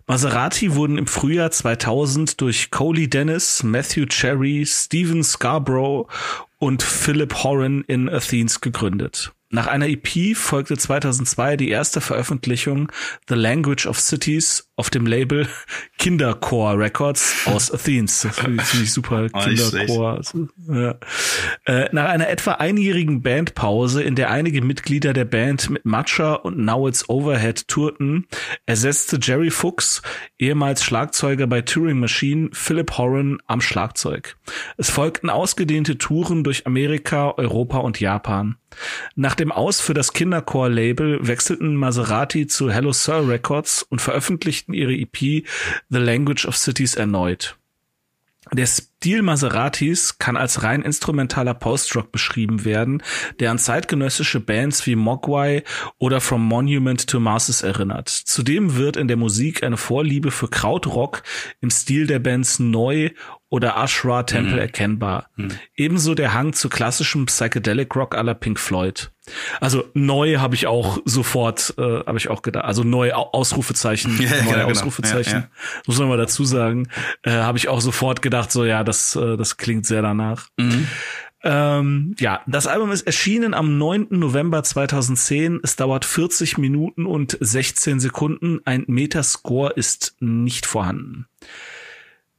Maserati 0.05 0.75
wurden 0.75 0.99
im 0.99 1.07
Frühjahr 1.07 1.49
2000 1.49 2.39
durch 2.39 2.69
Coley 2.69 3.09
Dennis, 3.09 3.63
Matthew 3.63 4.05
Cherry, 4.05 4.65
Steven 4.67 5.23
Scarborough 5.23 6.07
und 6.59 6.83
Philip 6.83 7.33
Horan 7.43 7.83
in 7.87 8.07
Athens 8.07 8.61
gegründet. 8.61 9.33
Nach 9.49 9.67
einer 9.67 9.87
EP 9.87 10.35
folgte 10.35 10.77
2002 10.77 11.55
die 11.55 11.69
erste 11.69 12.01
Veröffentlichung 12.01 12.91
The 13.29 13.35
Language 13.35 13.85
of 13.85 13.97
Cities 13.97 14.69
auf 14.75 14.89
dem 14.89 15.05
Label 15.05 15.47
Kindercore 15.97 16.77
Records 16.77 17.45
aus 17.45 17.71
Athens. 17.71 18.21
Das 18.21 18.39
finde 18.39 18.61
ich 18.61 18.91
super. 18.91 19.21
Nicht 19.21 19.33
Kindercore. 19.35 20.21
Ja. 20.67 20.95
Äh, 21.65 21.89
nach 21.93 22.09
einer 22.09 22.27
etwa 22.27 22.53
einjährigen 22.53 23.21
Bandpause, 23.21 24.03
in 24.03 24.15
der 24.15 24.31
einige 24.31 24.61
Mitglieder 24.61 25.13
der 25.13 25.25
Band 25.25 25.69
mit 25.69 25.85
Matcha 25.85 26.33
und 26.33 26.57
Now 26.57 26.89
It's 26.89 27.07
Overhead 27.07 27.69
tourten, 27.69 28.27
ersetzte 28.65 29.17
Jerry 29.21 29.49
Fuchs, 29.49 30.01
ehemals 30.37 30.83
Schlagzeuger 30.83 31.47
bei 31.47 31.61
Touring 31.61 31.99
Machine, 31.99 32.49
Philip 32.51 32.97
Horan 32.97 33.37
am 33.47 33.61
Schlagzeug. 33.61 34.35
Es 34.75 34.89
folgten 34.89 35.29
ausgedehnte 35.29 35.97
Touren 35.97 36.43
durch 36.43 36.67
Amerika, 36.67 37.33
Europa 37.37 37.77
und 37.77 38.01
Japan. 38.01 38.57
Nach 39.15 39.35
dem 39.35 39.51
Aus 39.51 39.81
für 39.81 39.93
das 39.93 40.13
Kindercore-Label 40.13 41.27
wechselten 41.27 41.75
Maserati 41.75 42.47
zu 42.47 42.71
Hello 42.71 42.91
Sir 42.91 43.27
Records 43.27 43.83
und 43.83 44.01
veröffentlichten 44.01 44.73
ihre 44.73 44.93
EP 44.93 45.45
The 45.89 45.99
Language 45.99 46.45
of 46.45 46.57
Cities 46.57 46.95
erneut. 46.95 47.57
Der 48.53 48.67
Stil 48.99 49.21
Maseratis 49.21 50.17
kann 50.17 50.37
als 50.37 50.63
rein 50.63 50.81
instrumentaler 50.81 51.53
Post-Rock 51.53 52.11
beschrieben 52.11 52.65
werden, 52.65 53.03
der 53.39 53.51
an 53.51 53.59
zeitgenössische 53.59 54.39
Bands 54.39 54.87
wie 54.87 54.95
Mogwai 54.95 55.63
oder 55.99 56.19
From 56.19 56.43
Monument 56.43 57.05
to 57.07 57.19
Masses 57.19 57.61
erinnert. 57.61 58.09
Zudem 58.09 58.75
wird 58.75 58.97
in 58.97 59.07
der 59.07 59.17
Musik 59.17 59.61
eine 59.63 59.77
Vorliebe 59.77 60.31
für 60.31 60.47
Krautrock 60.47 61.21
im 61.61 61.69
Stil 61.69 62.07
der 62.07 62.17
Bands 62.19 62.57
Neu 62.57 63.11
oder 63.49 63.77
Ashra 63.77 64.23
Temple 64.23 64.53
Mhm. 64.55 64.59
erkennbar. 64.59 65.29
Ebenso 65.75 66.15
der 66.15 66.33
Hang 66.33 66.51
zu 66.53 66.67
klassischem 66.67 67.27
Psychedelic 67.27 67.95
Rock 67.95 68.13
aller 68.15 68.33
Pink 68.33 68.59
Floyd. 68.59 69.11
Also 69.61 69.85
neu 69.93 70.37
habe 70.37 70.55
ich 70.55 70.67
auch 70.67 70.99
sofort, 71.05 71.73
äh, 71.77 71.81
habe 71.81 72.17
ich 72.17 72.29
auch 72.29 72.41
gedacht. 72.41 72.65
Also 72.65 72.83
neu 72.83 73.13
Au- 73.13 73.31
Ausrufezeichen, 73.31 74.17
Ja, 74.21 74.29
neue 74.29 74.39
genau, 74.43 74.51
genau. 74.53 74.69
Ausrufezeichen. 74.71 75.33
Ja, 75.33 75.39
ja. 75.39 75.49
Muss 75.85 75.97
man 75.99 76.09
mal 76.09 76.17
dazu 76.17 76.43
sagen. 76.45 76.87
Äh, 77.23 77.31
habe 77.31 77.57
ich 77.57 77.67
auch 77.69 77.79
sofort 77.81 78.21
gedacht, 78.21 78.51
so 78.51 78.65
ja, 78.65 78.83
das, 78.87 79.15
äh, 79.15 79.37
das 79.37 79.57
klingt 79.57 79.85
sehr 79.85 80.01
danach. 80.01 80.47
Mhm. 80.57 80.87
Ähm, 81.43 82.15
ja, 82.19 82.41
das 82.47 82.67
Album 82.67 82.91
ist 82.91 83.03
erschienen 83.03 83.53
am 83.53 83.77
9. 83.77 84.07
November 84.09 84.63
2010. 84.63 85.59
Es 85.63 85.75
dauert 85.75 86.03
40 86.03 86.57
Minuten 86.57 87.05
und 87.05 87.37
16 87.39 87.99
Sekunden. 87.99 88.59
Ein 88.65 88.85
Metascore 88.87 89.73
ist 89.73 90.15
nicht 90.19 90.65
vorhanden. 90.65 91.27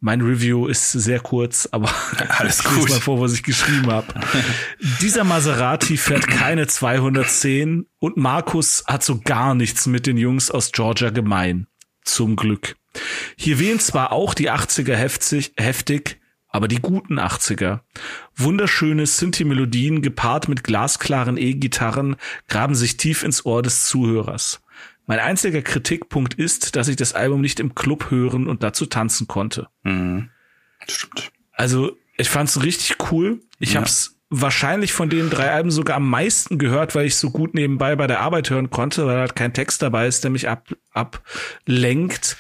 Mein 0.00 0.21
Review 0.21 0.67
ist 0.67 0.93
sehr 0.93 1.21
kurz, 1.21 1.69
aber 1.73 1.90
Alles 2.38 2.61
ich 2.64 2.64
lese 2.67 2.81
gut. 2.81 2.88
mal 2.90 3.00
vor, 3.00 3.21
was 3.21 3.33
ich 3.33 3.43
geschrieben 3.43 3.90
habe. 3.90 4.07
Dieser 5.00 5.25
Maserati 5.25 5.97
fährt 5.97 6.26
keine 6.26 6.67
210 6.67 7.87
und 7.99 8.17
Markus 8.17 8.85
hat 8.87 9.02
so 9.02 9.21
gar 9.21 9.55
nichts 9.55 9.87
mit 9.87 10.07
den 10.07 10.17
Jungs 10.17 10.50
aus 10.50 10.73
Georgia 10.73 11.11
gemein. 11.11 11.67
Zum 12.05 12.37
Glück. 12.37 12.76
Hier 13.37 13.59
wehen 13.59 13.81
zwar 13.81 14.12
auch 14.12 14.35
die 14.35 14.50
80er 14.50 14.95
heftig, 14.95 15.52
heftig 15.57 16.18
aber 16.49 16.69
die 16.69 16.81
guten 16.81 17.19
80er. 17.19 17.81
Wunderschöne 18.37 19.07
Synthi-Melodien 19.07 20.02
gepaart 20.02 20.49
mit 20.49 20.64
glasklaren 20.64 21.37
E-Gitarren 21.37 22.17
graben 22.49 22.75
sich 22.75 22.97
tief 22.97 23.23
ins 23.23 23.45
Ohr 23.45 23.62
des 23.62 23.87
Zuhörers. 23.87 24.61
Mein 25.07 25.21
einziger 25.21 25.62
Kritikpunkt 25.62 26.35
ist, 26.35 26.76
dass 26.76 26.88
ich 26.88 26.97
das 26.97 27.14
Album 27.14 27.40
nicht 27.40 27.61
im 27.61 27.75
Club 27.75 28.11
hören 28.11 28.47
und 28.47 28.62
dazu 28.62 28.87
tanzen 28.87 29.26
konnte. 29.26 29.69
Mhm. 29.83 30.31
Stimmt. 30.87 31.31
Also, 31.52 31.97
ich 32.17 32.28
fand's 32.28 32.62
richtig 32.62 32.97
cool. 33.11 33.40
Ich 33.59 33.73
Ja. 33.75 33.81
hab's 33.81 34.17
wahrscheinlich 34.31 34.93
von 34.93 35.09
den 35.09 35.31
drei 35.31 35.50
Alben 35.50 35.71
sogar 35.71 35.97
am 35.97 36.09
meisten 36.09 36.59
gehört, 36.59 36.95
weil 36.95 37.07
ich 37.07 37.17
so 37.17 37.31
gut 37.31 37.55
nebenbei 37.55 37.97
bei 37.97 38.07
der 38.07 38.21
Arbeit 38.21 38.50
hören 38.50 38.69
konnte, 38.69 39.07
weil 39.07 39.19
halt 39.19 39.35
kein 39.35 39.55
Text 39.55 39.81
dabei 39.81 40.07
ist, 40.07 40.25
der 40.25 40.31
mich 40.31 40.49
ab, 40.49 40.69
ablenkt. 40.93 42.37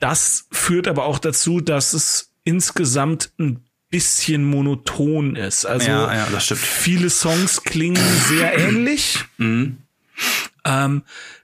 Das 0.00 0.46
führt 0.52 0.86
aber 0.86 1.04
auch 1.04 1.18
dazu, 1.18 1.60
dass 1.60 1.92
es 1.92 2.27
insgesamt 2.48 3.30
ein 3.38 3.62
bisschen 3.90 4.44
monoton 4.44 5.36
ist. 5.36 5.66
Also 5.66 5.88
Ja, 5.88 6.14
ja, 6.14 6.26
das 6.30 6.46
stimmt. 6.46 6.60
viele 6.60 7.10
Songs 7.10 7.62
klingen 7.62 8.02
sehr 8.28 8.56
ähnlich. 8.58 9.24
Mhm. 9.38 9.78
Ähm, 10.64 11.02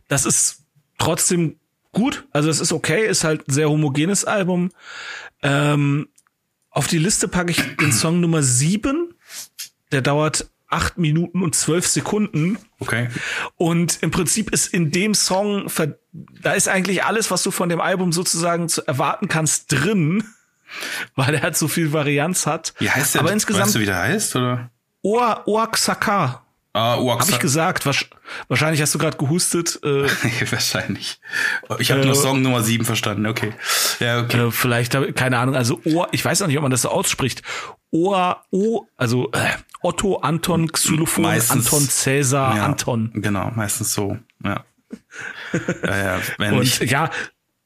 das 0.09 0.27
ist 0.27 0.65
trotzdem 0.99 1.57
gut. 1.93 2.27
Also 2.33 2.51
es 2.51 2.59
ist 2.59 2.73
okay, 2.73 3.07
ist 3.07 3.23
halt 3.23 3.47
ein 3.49 3.53
sehr 3.53 3.71
homogenes 3.71 4.25
Album. 4.25 4.71
Ähm, 5.43 6.09
auf 6.71 6.89
die 6.89 6.99
Liste 6.99 7.29
packe 7.29 7.53
ich 7.53 7.63
den 7.77 7.93
Song 8.01 8.19
Nummer 8.21 8.43
sieben. 8.43 9.15
Der 9.93 10.03
dauert 10.03 10.51
acht 10.67 10.99
Minuten 10.99 11.41
und 11.43 11.55
zwölf 11.55 11.87
Sekunden. 11.87 12.59
Okay. 12.81 13.09
Und 13.55 13.99
im 14.03 14.11
Prinzip 14.11 14.51
ist 14.51 14.75
in 14.75 14.91
dem 14.91 15.15
Song, 15.15 15.71
da 16.13 16.53
ist 16.53 16.67
eigentlich 16.69 17.05
alles, 17.05 17.31
was 17.31 17.45
du 17.45 17.53
von 17.53 17.69
dem 17.69 17.81
Album 17.81 18.11
sozusagen 18.11 18.69
zu 18.69 18.85
erwarten 18.87 19.29
kannst, 19.29 19.71
drin, 19.71 20.25
weil 21.15 21.35
er 21.35 21.55
so 21.55 21.69
viel 21.69 21.93
Varianz 21.93 22.47
hat. 22.47 22.75
Wie 22.79 22.91
heißt 22.91 23.15
der? 23.15 23.21
Aber 23.21 23.29
Weißt 23.29 23.35
insgesamt 23.35 23.75
du, 23.75 23.81
wie 23.81 23.87
der 23.87 23.99
heißt, 23.99 24.37
oder? 24.37 24.71
Oa, 25.03 25.43
Oaxaca. 25.47 26.41
Ah, 26.77 26.97
Habe 26.97 27.25
ich 27.31 27.39
gesagt. 27.39 27.87
Wahrscheinlich 28.49 28.83
hast 28.83 28.93
du 28.93 28.99
gerade 28.99 29.17
gehustet. 29.17 29.79
Äh, 29.85 30.09
Wahrscheinlich. 30.51 31.21
Ich 31.79 31.93
habe 31.93 32.01
Äh, 32.03 32.07
nur 32.07 32.17
Song 32.17 32.43
Nummer 32.43 32.63
7 32.65 32.85
verstanden. 32.85 33.27
Okay. 33.27 33.53
Ja, 34.01 34.21
okay. 34.23 34.49
Äh, 34.49 34.51
vielleicht, 34.51 34.99
keine 35.15 35.39
Ahnung, 35.39 35.55
also 35.55 35.81
Ohr, 35.85 36.09
ich 36.11 36.25
weiß 36.25 36.43
auch 36.43 36.49
nicht, 36.49 36.57
ob 36.57 36.63
man 36.63 36.73
das 36.73 36.83
so 36.83 36.89
ausspricht. 36.89 37.43
Ohr, 37.93 38.43
O, 38.51 38.87
also 38.97 39.31
äh, 39.31 39.39
Otto, 39.83 40.17
Anton, 40.17 40.73
Xylophon, 40.73 41.23
Meistens- 41.23 41.73
Anton, 41.73 41.89
Cäsar, 41.89 42.57
ja, 42.57 42.65
Anton. 42.65 43.13
Genau, 43.15 43.53
meistens 43.55 43.93
so. 43.95 44.19
Ja. 44.43 44.65
ja, 45.85 45.97
ja 45.97 46.21
wenn, 46.39 46.55
Und 46.55 46.63
ich, 46.65 46.81
ja, 46.91 47.09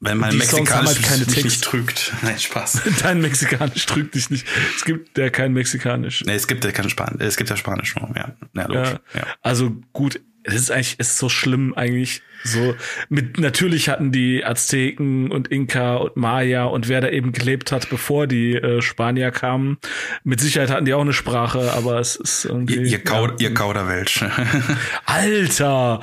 wenn 0.01 0.17
mein 0.17 0.31
die 0.31 0.37
Mexikanisch 0.37 0.95
halt 0.95 1.03
keine 1.03 1.25
mich 1.25 1.33
Text. 1.33 1.45
nicht 1.45 1.63
trügt. 1.63 2.13
Nein, 2.21 2.39
Spaß. 2.39 2.81
dein 3.01 3.21
Mexikanisch 3.21 3.85
trügt 3.85 4.15
dich 4.15 4.29
nicht. 4.29 4.47
Es 4.75 4.85
gibt 4.85 5.17
ja 5.17 5.29
kein 5.29 5.51
Mexikanisch. 5.53 6.23
Nee, 6.25 6.35
es 6.35 6.47
gibt 6.47 6.63
ja 6.63 6.71
kein 6.71 6.89
Spanisch. 6.89 7.21
Es 7.21 7.35
gibt 7.35 7.49
ja 7.49 7.57
Spanisch 7.57 7.95
nur. 7.95 8.09
Ja, 8.15 8.33
ja, 8.55 8.67
logisch. 8.67 8.99
Ja. 9.13 9.23
Also 9.41 9.75
gut, 9.91 10.21
es 10.53 10.61
ist 10.61 10.71
eigentlich, 10.71 10.95
es 10.97 11.09
ist 11.09 11.17
so 11.17 11.29
schlimm 11.29 11.73
eigentlich. 11.75 12.21
So 12.43 12.75
mit 13.09 13.37
natürlich 13.37 13.89
hatten 13.89 14.11
die 14.11 14.45
Azteken 14.45 15.29
und 15.29 15.49
Inka 15.49 15.97
und 15.97 16.15
Maya 16.15 16.65
und 16.65 16.87
wer 16.87 17.01
da 17.01 17.09
eben 17.09 17.33
gelebt 17.33 17.71
hat, 17.71 17.89
bevor 17.89 18.27
die 18.27 18.55
äh, 18.55 18.81
Spanier 18.81 19.31
kamen. 19.31 19.77
Mit 20.23 20.39
Sicherheit 20.39 20.69
hatten 20.69 20.85
die 20.85 20.93
auch 20.93 21.01
eine 21.01 21.11
Sprache, 21.13 21.73
aber 21.73 21.99
es 21.99 22.15
ist 22.15 22.45
irgendwie. 22.45 22.75
Ihr, 22.75 22.85
ihr, 22.85 23.03
Kau, 23.03 23.29
ihr 23.39 23.53
Kauderwelsch. 23.53 24.23
Alter! 25.05 25.99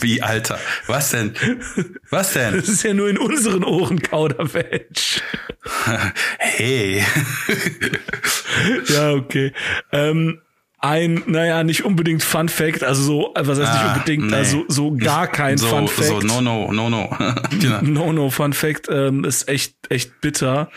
Wie, 0.00 0.22
Alter? 0.22 0.58
Was 0.86 1.10
denn? 1.10 1.34
Was 2.10 2.32
denn? 2.32 2.56
Das 2.56 2.68
ist 2.68 2.82
ja 2.82 2.94
nur 2.94 3.08
in 3.08 3.18
unseren 3.18 3.62
Ohren 3.64 4.02
Kauderwelsch. 4.02 5.22
Hey. 6.38 7.04
ja, 8.88 9.12
okay. 9.12 9.52
Ähm, 9.92 10.40
ein, 10.80 11.22
naja, 11.26 11.64
nicht 11.64 11.84
unbedingt 11.84 12.22
Fun 12.22 12.48
Fact, 12.48 12.84
also 12.84 13.02
so, 13.02 13.34
was 13.34 13.58
heißt 13.58 13.72
nicht 13.72 13.82
Ah, 13.82 13.94
unbedingt, 13.94 14.26
nee. 14.28 14.36
also 14.36 14.64
so 14.68 14.92
gar 14.96 15.26
kein 15.26 15.58
so, 15.58 15.66
Fun 15.66 15.88
Fact. 15.88 16.08
So, 16.08 16.20
no, 16.20 16.40
no, 16.40 16.72
no, 16.72 16.88
no. 16.88 17.08
genau. 17.60 17.82
No, 17.82 18.12
no, 18.12 18.30
Fun 18.30 18.52
Fact 18.52 18.88
ähm, 18.90 19.24
ist 19.24 19.48
echt, 19.48 19.74
echt 19.88 20.20
bitter. 20.20 20.70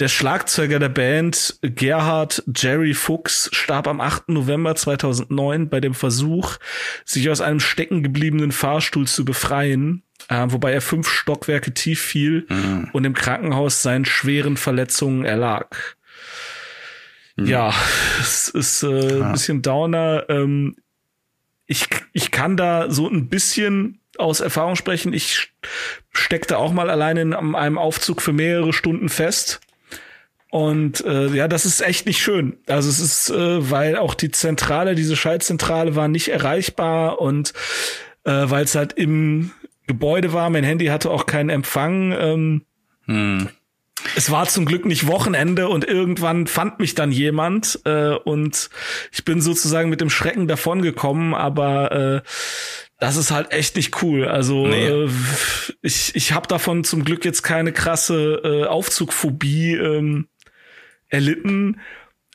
Der 0.00 0.08
Schlagzeuger 0.08 0.78
der 0.78 0.88
Band, 0.88 1.58
Gerhard 1.62 2.42
Jerry 2.54 2.94
Fuchs, 2.94 3.48
starb 3.52 3.86
am 3.86 4.00
8. 4.00 4.28
November 4.28 4.74
2009 4.74 5.68
bei 5.68 5.80
dem 5.80 5.94
Versuch, 5.94 6.56
sich 7.04 7.28
aus 7.30 7.40
einem 7.40 7.60
stecken 7.60 8.02
gebliebenen 8.02 8.50
Fahrstuhl 8.52 9.06
zu 9.06 9.24
befreien, 9.24 10.02
äh, 10.28 10.46
wobei 10.48 10.72
er 10.72 10.80
fünf 10.80 11.08
Stockwerke 11.08 11.74
tief 11.74 12.00
fiel 12.00 12.46
und 12.92 13.04
im 13.04 13.14
Krankenhaus 13.14 13.82
seinen 13.82 14.04
schweren 14.04 14.56
Verletzungen 14.56 15.24
erlag. 15.24 15.96
Ja, 17.36 17.74
es 18.20 18.48
ist 18.48 18.82
äh, 18.82 19.22
ein 19.22 19.32
bisschen 19.32 19.62
Downer. 19.62 20.24
Ähm, 20.28 20.76
ich, 21.66 21.88
ich 22.12 22.30
kann 22.30 22.56
da 22.56 22.90
so 22.90 23.08
ein 23.08 23.28
bisschen 23.28 24.00
aus 24.18 24.40
Erfahrung 24.40 24.76
sprechen. 24.76 25.12
Ich 25.12 25.52
steckte 26.12 26.58
auch 26.58 26.72
mal 26.72 26.90
alleine 26.90 27.22
in 27.22 27.34
einem 27.34 27.78
Aufzug 27.78 28.22
für 28.22 28.32
mehrere 28.32 28.72
Stunden 28.72 29.08
fest. 29.08 29.60
Und 30.50 31.04
äh, 31.04 31.26
ja, 31.30 31.48
das 31.48 31.66
ist 31.66 31.80
echt 31.80 32.06
nicht 32.06 32.22
schön. 32.22 32.58
Also 32.68 32.88
es 32.88 33.00
ist, 33.00 33.30
äh, 33.30 33.70
weil 33.70 33.96
auch 33.96 34.14
die 34.14 34.30
Zentrale, 34.30 34.94
diese 34.94 35.16
Schaltzentrale 35.16 35.96
war 35.96 36.06
nicht 36.06 36.28
erreichbar 36.28 37.20
und 37.20 37.52
äh, 38.22 38.44
weil 38.44 38.62
es 38.62 38.76
halt 38.76 38.92
im 38.92 39.50
Gebäude 39.88 40.32
war, 40.32 40.48
mein 40.50 40.62
Handy 40.62 40.86
hatte 40.86 41.10
auch 41.10 41.26
keinen 41.26 41.50
Empfang. 41.50 42.12
Ähm, 42.12 42.62
hm. 43.06 43.48
Es 44.16 44.30
war 44.30 44.46
zum 44.46 44.66
Glück 44.66 44.84
nicht 44.84 45.06
Wochenende 45.06 45.68
und 45.68 45.84
irgendwann 45.84 46.46
fand 46.46 46.80
mich 46.80 46.94
dann 46.94 47.12
jemand 47.12 47.80
äh, 47.84 48.14
und 48.14 48.68
ich 49.12 49.24
bin 49.24 49.40
sozusagen 49.40 49.88
mit 49.88 50.00
dem 50.00 50.10
Schrecken 50.10 50.48
davongekommen, 50.48 51.34
aber 51.34 51.92
äh, 51.92 52.22
das 52.98 53.16
ist 53.16 53.30
halt 53.30 53.52
echt 53.52 53.76
nicht 53.76 54.02
cool. 54.02 54.26
Also 54.26 54.66
nee. 54.66 54.86
äh, 54.86 55.10
ich, 55.82 56.14
ich 56.14 56.32
habe 56.32 56.48
davon 56.48 56.84
zum 56.84 57.04
Glück 57.04 57.24
jetzt 57.24 57.42
keine 57.42 57.72
krasse 57.72 58.40
äh, 58.44 58.64
Aufzugphobie 58.64 59.74
ähm, 59.74 60.28
erlitten. 61.08 61.80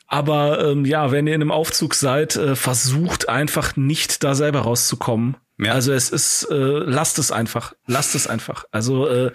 Aber 0.06 0.64
ähm, 0.64 0.84
ja, 0.84 1.12
wenn 1.12 1.26
ihr 1.26 1.34
in 1.34 1.40
einem 1.40 1.52
Aufzug 1.52 1.94
seid, 1.94 2.36
äh, 2.36 2.56
versucht 2.56 3.28
einfach 3.28 3.76
nicht 3.76 4.24
da 4.24 4.34
selber 4.34 4.60
rauszukommen. 4.60 5.36
Ja. 5.62 5.72
Also 5.72 5.92
es 5.92 6.10
ist, 6.10 6.44
äh, 6.50 6.54
lasst 6.54 7.18
es 7.18 7.30
einfach, 7.30 7.74
lasst 7.86 8.14
es 8.14 8.26
einfach. 8.26 8.64
Also 8.70 9.06
äh, 9.08 9.32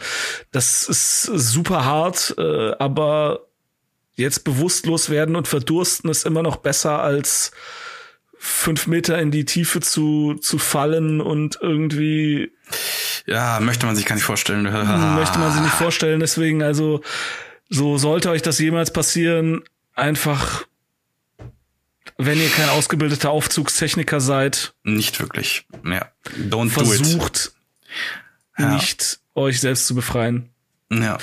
das 0.51 0.87
ist 0.87 1.23
super 1.23 1.85
hart, 1.85 2.33
äh, 2.37 2.71
aber 2.79 3.41
jetzt 4.15 4.43
bewusstlos 4.43 5.09
werden 5.09 5.35
und 5.35 5.47
verdursten 5.47 6.09
ist 6.09 6.25
immer 6.25 6.41
noch 6.41 6.57
besser 6.57 7.01
als 7.01 7.51
fünf 8.37 8.87
Meter 8.87 9.19
in 9.19 9.31
die 9.31 9.45
Tiefe 9.45 9.81
zu, 9.81 10.35
zu 10.35 10.57
fallen 10.57 11.21
und 11.21 11.59
irgendwie. 11.61 12.51
Ja, 13.25 13.59
möchte 13.59 13.85
man 13.85 13.95
sich 13.95 14.05
gar 14.05 14.15
nicht 14.15 14.25
vorstellen. 14.25 14.63
möchte 15.15 15.39
man 15.39 15.51
sich 15.51 15.61
nicht 15.61 15.73
vorstellen. 15.73 16.19
Deswegen, 16.19 16.63
also, 16.63 17.01
so 17.69 17.97
sollte 17.97 18.29
euch 18.29 18.41
das 18.41 18.59
jemals 18.59 18.91
passieren, 18.91 19.63
einfach, 19.93 20.65
wenn 22.17 22.39
ihr 22.39 22.49
kein 22.49 22.69
ausgebildeter 22.69 23.29
Aufzugstechniker 23.29 24.19
seid. 24.19 24.73
Nicht 24.83 25.19
wirklich. 25.19 25.65
Ja. 25.85 26.09
Don't 26.49 26.69
versucht, 26.69 27.53
do 28.57 28.63
it. 28.63 28.69
nicht 28.71 29.19
ja. 29.35 29.41
euch 29.41 29.59
selbst 29.59 29.87
zu 29.87 29.95
befreien. 29.95 30.49
Ja. 30.91 31.17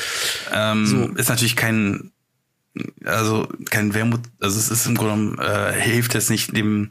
Ähm, 0.52 0.86
so. 0.86 1.06
Ist 1.16 1.28
natürlich 1.28 1.56
kein 1.56 2.12
also 3.04 3.48
kein 3.70 3.94
Wermut, 3.94 4.20
also 4.40 4.58
es 4.58 4.70
ist 4.70 4.86
im 4.86 4.94
Grunde 4.94 5.36
genommen, 5.36 5.38
äh, 5.38 5.72
hilft 5.72 6.14
es 6.14 6.30
nicht 6.30 6.56
dem, 6.56 6.90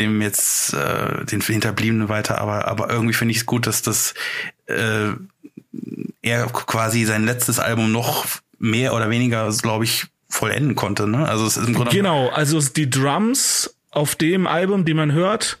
dem 0.00 0.20
jetzt 0.20 0.74
äh, 0.74 1.24
den 1.24 1.40
Hinterbliebenen 1.40 2.08
weiter, 2.08 2.38
aber, 2.38 2.66
aber 2.66 2.90
irgendwie 2.90 3.14
finde 3.14 3.32
ich 3.32 3.38
es 3.38 3.46
gut, 3.46 3.66
dass 3.66 3.82
das 3.82 4.14
äh, 4.66 5.12
er 6.22 6.46
quasi 6.46 7.04
sein 7.04 7.24
letztes 7.24 7.58
Album 7.58 7.92
noch 7.92 8.26
mehr 8.58 8.94
oder 8.94 9.10
weniger, 9.10 9.50
glaube 9.62 9.84
ich, 9.84 10.06
vollenden 10.34 10.74
konnte. 10.74 11.06
Ne? 11.06 11.28
Also 11.28 11.46
es 11.46 11.56
ist 11.56 11.68
im 11.68 11.74
Grunde 11.74 11.90
genau, 11.90 12.28
also 12.28 12.60
die 12.60 12.90
Drums 12.90 13.76
auf 13.90 14.16
dem 14.16 14.46
Album, 14.46 14.84
die 14.84 14.94
man 14.94 15.12
hört, 15.12 15.58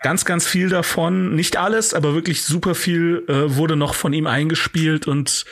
ganz, 0.00 0.24
ganz 0.24 0.46
viel 0.46 0.68
davon, 0.68 1.34
nicht 1.34 1.56
alles, 1.56 1.94
aber 1.94 2.14
wirklich 2.14 2.44
super 2.44 2.76
viel 2.76 3.24
äh, 3.28 3.56
wurde 3.56 3.74
noch 3.74 3.94
von 3.94 4.12
ihm 4.12 4.28
eingespielt 4.28 5.08
und 5.08 5.44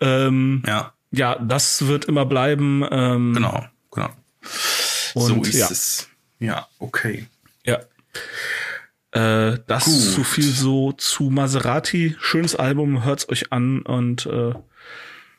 ähm, 0.00 0.62
ja 0.66 0.92
ja, 1.10 1.36
das 1.38 1.86
wird 1.86 2.04
immer 2.04 2.26
bleiben. 2.26 2.84
Ähm, 2.90 3.34
genau, 3.34 3.64
genau. 3.90 4.10
Und, 5.14 5.26
so 5.26 5.42
ist 5.42 5.54
ja. 5.54 5.68
es. 5.70 6.08
Ja, 6.38 6.68
okay. 6.78 7.26
Ja. 7.64 7.80
Äh, 9.12 9.58
das 9.66 9.84
Gut. 9.84 9.94
so 9.94 10.24
viel 10.24 10.44
so 10.44 10.92
zu 10.92 11.24
Maserati. 11.24 12.16
Schönes 12.20 12.56
Album, 12.56 13.04
hört's 13.04 13.28
euch 13.28 13.52
an 13.52 13.82
und 13.82 14.26
äh, 14.26 14.54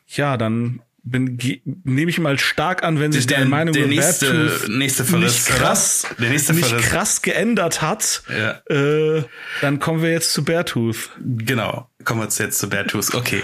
ja, 0.08 0.36
dann 0.36 0.82
bin 1.02 1.38
nehme 1.84 2.10
ich 2.10 2.18
mal 2.18 2.38
stark 2.38 2.82
an, 2.82 3.00
wenn 3.00 3.12
sich 3.12 3.26
der, 3.26 3.38
deine 3.38 3.50
Meinung 3.50 3.72
der 3.72 3.86
nächste, 3.86 4.60
nächste 4.68 5.04
Verriss, 5.04 5.48
nicht 5.48 5.58
krass, 5.58 6.06
der 6.18 6.30
nächste 6.30 6.52
nicht 6.54 6.68
Verriss. 6.68 6.86
krass 6.86 7.22
geändert 7.22 7.82
hat, 7.82 8.22
ja. 8.28 8.60
äh, 8.74 9.24
dann 9.60 9.80
kommen 9.80 10.02
wir 10.02 10.10
jetzt 10.10 10.32
zu 10.32 10.44
Beartooth. 10.44 11.10
Genau, 11.18 11.88
kommen 12.04 12.20
wir 12.20 12.28
jetzt 12.44 12.58
zu 12.58 12.68
Beartooth. 12.68 13.14
Okay, 13.14 13.42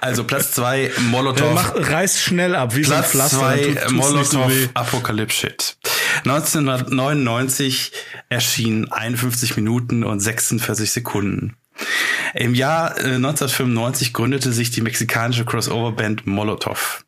also 0.00 0.24
Platz 0.24 0.52
zwei 0.52 0.90
Molotov. 1.10 1.48
Ja, 1.48 1.54
mach, 1.54 1.74
reiß 1.74 2.20
schnell 2.20 2.54
ab, 2.54 2.74
wie 2.74 2.82
Platz 2.82 3.12
so 3.12 3.20
ein 3.42 3.58
Pflaster. 3.58 3.86
Zwei 3.86 3.92
Molotov 3.92 4.52
so 4.52 4.68
Apocalypse 4.74 5.36
Shit. 5.36 5.76
1999 6.24 7.92
erschien 8.28 8.90
51 8.90 9.56
Minuten 9.56 10.04
und 10.04 10.20
46 10.20 10.90
Sekunden. 10.90 11.56
Im 12.34 12.54
Jahr 12.54 12.96
1995 12.96 14.08
äh, 14.08 14.12
gründete 14.12 14.52
sich 14.52 14.70
die 14.70 14.80
mexikanische 14.80 15.44
Crossover-Band 15.44 16.26
Molotov. 16.26 17.04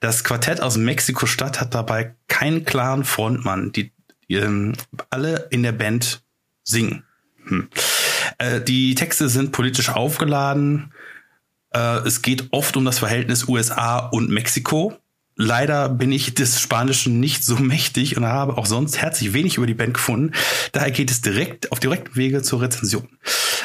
Das 0.00 0.24
Quartett 0.24 0.60
aus 0.60 0.76
Mexiko-Stadt 0.76 1.60
hat 1.60 1.74
dabei 1.74 2.14
keinen 2.28 2.64
klaren 2.64 3.04
Frontmann, 3.04 3.72
die 3.72 3.92
ähm, 4.28 4.74
alle 5.10 5.48
in 5.50 5.62
der 5.62 5.72
Band 5.72 6.22
singen. 6.62 7.04
Hm. 7.44 7.68
Äh, 8.38 8.60
die 8.60 8.94
Texte 8.94 9.28
sind 9.28 9.52
politisch 9.52 9.90
aufgeladen. 9.90 10.92
Äh, 11.70 12.06
es 12.06 12.22
geht 12.22 12.48
oft 12.52 12.76
um 12.76 12.84
das 12.84 12.98
Verhältnis 12.98 13.48
USA 13.48 13.98
und 13.98 14.30
Mexiko. 14.30 14.96
Leider 15.40 15.88
bin 15.88 16.10
ich 16.10 16.34
des 16.34 16.60
Spanischen 16.60 17.20
nicht 17.20 17.44
so 17.44 17.56
mächtig 17.60 18.16
und 18.16 18.26
habe 18.26 18.58
auch 18.58 18.66
sonst 18.66 18.98
herzlich 18.98 19.32
wenig 19.32 19.56
über 19.56 19.68
die 19.68 19.74
Band 19.74 19.94
gefunden. 19.94 20.34
Daher 20.72 20.90
geht 20.90 21.12
es 21.12 21.20
direkt 21.20 21.70
auf 21.70 21.78
direkten 21.78 22.16
Wege 22.16 22.42
zur 22.42 22.60
Rezension. 22.60 23.08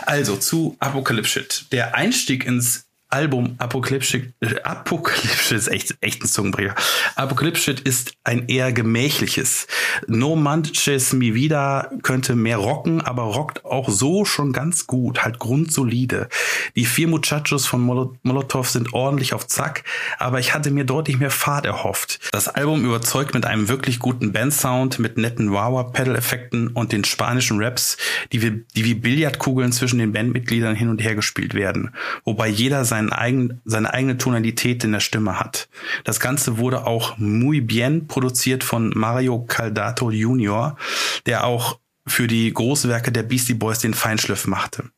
Also 0.05 0.38
zu 0.38 0.77
Apocalypse. 0.79 1.43
Der 1.71 1.95
Einstieg 1.95 2.45
ins 2.45 2.86
Album 3.13 3.54
Apocalypse, 3.60 4.34
äh, 4.39 4.60
Apocalypse 4.63 5.54
ist 5.54 5.67
echt, 5.67 5.95
echt 6.02 6.23
ein 6.23 6.28
Zungenbrecher. 6.28 6.73
Apocalypse 7.15 7.76
ist 7.84 8.13
ein 8.23 8.47
eher 8.47 8.73
gemächliches. 8.73 9.67
No 10.08 10.36
Manches 10.36 11.13
Mi 11.13 11.36
Vida 11.36 11.91
könnte 12.02 12.36
mehr 12.36 12.58
rocken, 12.58 13.02
aber 13.02 13.21
rockt 13.21 13.65
auch 13.65 13.89
so 13.89 14.26
schon 14.26 14.52
ganz 14.52 14.88
gut, 14.88 15.23
halt 15.23 15.38
grundsolide. 15.38 16.28
Die 16.76 16.86
vier 16.86 17.08
Muchachos 17.08 17.67
von 17.67 17.82
Mol 17.82 18.17
Molotov 18.23 18.67
sind 18.69 18.93
ordentlich 18.93 19.36
auf 19.36 19.45
Zack, 19.45 19.84
aber 20.17 20.39
ich 20.39 20.56
hatte 20.56 20.71
mir 20.71 20.84
deutlich 20.84 21.19
mehr 21.19 21.30
Fahrt 21.30 21.67
erhofft. 21.67 22.19
Das 22.32 22.47
Album 22.47 22.84
überzeugt 22.84 23.36
mit 23.36 23.45
einem 23.45 23.67
wirklich 23.67 23.99
guten 23.99 24.34
Bandsound, 24.34 24.97
mit 24.97 25.17
netten 25.17 25.54
Wawa-Pedal-Effekten 25.54 26.69
und 26.69 26.91
den 26.91 27.04
spanischen 27.04 27.63
Raps, 27.63 27.97
die 28.32 28.41
wie, 28.41 28.65
die 28.76 28.86
wie 28.86 28.95
Billardkugeln 28.95 29.71
zwischen 29.71 29.99
den 29.99 30.13
Bandmitgliedern 30.13 30.76
hin 30.76 30.89
und 30.89 31.04
her 31.04 31.13
gespielt 31.13 31.54
werden, 31.54 31.91
wobei 32.26 32.47
jeder 32.47 32.86
sein 32.86 33.02
seinen 33.03 33.13
eigen, 33.13 33.61
seine 33.65 33.93
eigene 33.93 34.17
Tonalität 34.17 34.83
in 34.83 34.91
der 34.91 34.99
Stimme 34.99 35.39
hat. 35.39 35.69
Das 36.03 36.19
Ganze 36.19 36.57
wurde 36.57 36.85
auch 36.85 37.17
muy 37.17 37.61
bien 37.61 38.07
produziert 38.07 38.63
von 38.63 38.91
Mario 38.95 39.39
Caldato 39.45 40.11
Jr., 40.11 40.77
der 41.25 41.45
auch 41.45 41.79
für 42.05 42.27
die 42.27 42.51
Großwerke 42.53 43.11
der 43.11 43.23
Beastie 43.23 43.53
Boys 43.53 43.79
den 43.79 43.93
Feinschliff 43.93 44.47
machte. 44.47 44.89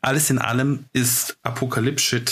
Alles 0.00 0.30
in 0.30 0.38
allem 0.38 0.84
ist 0.92 1.38
Apocalypse 1.42 2.22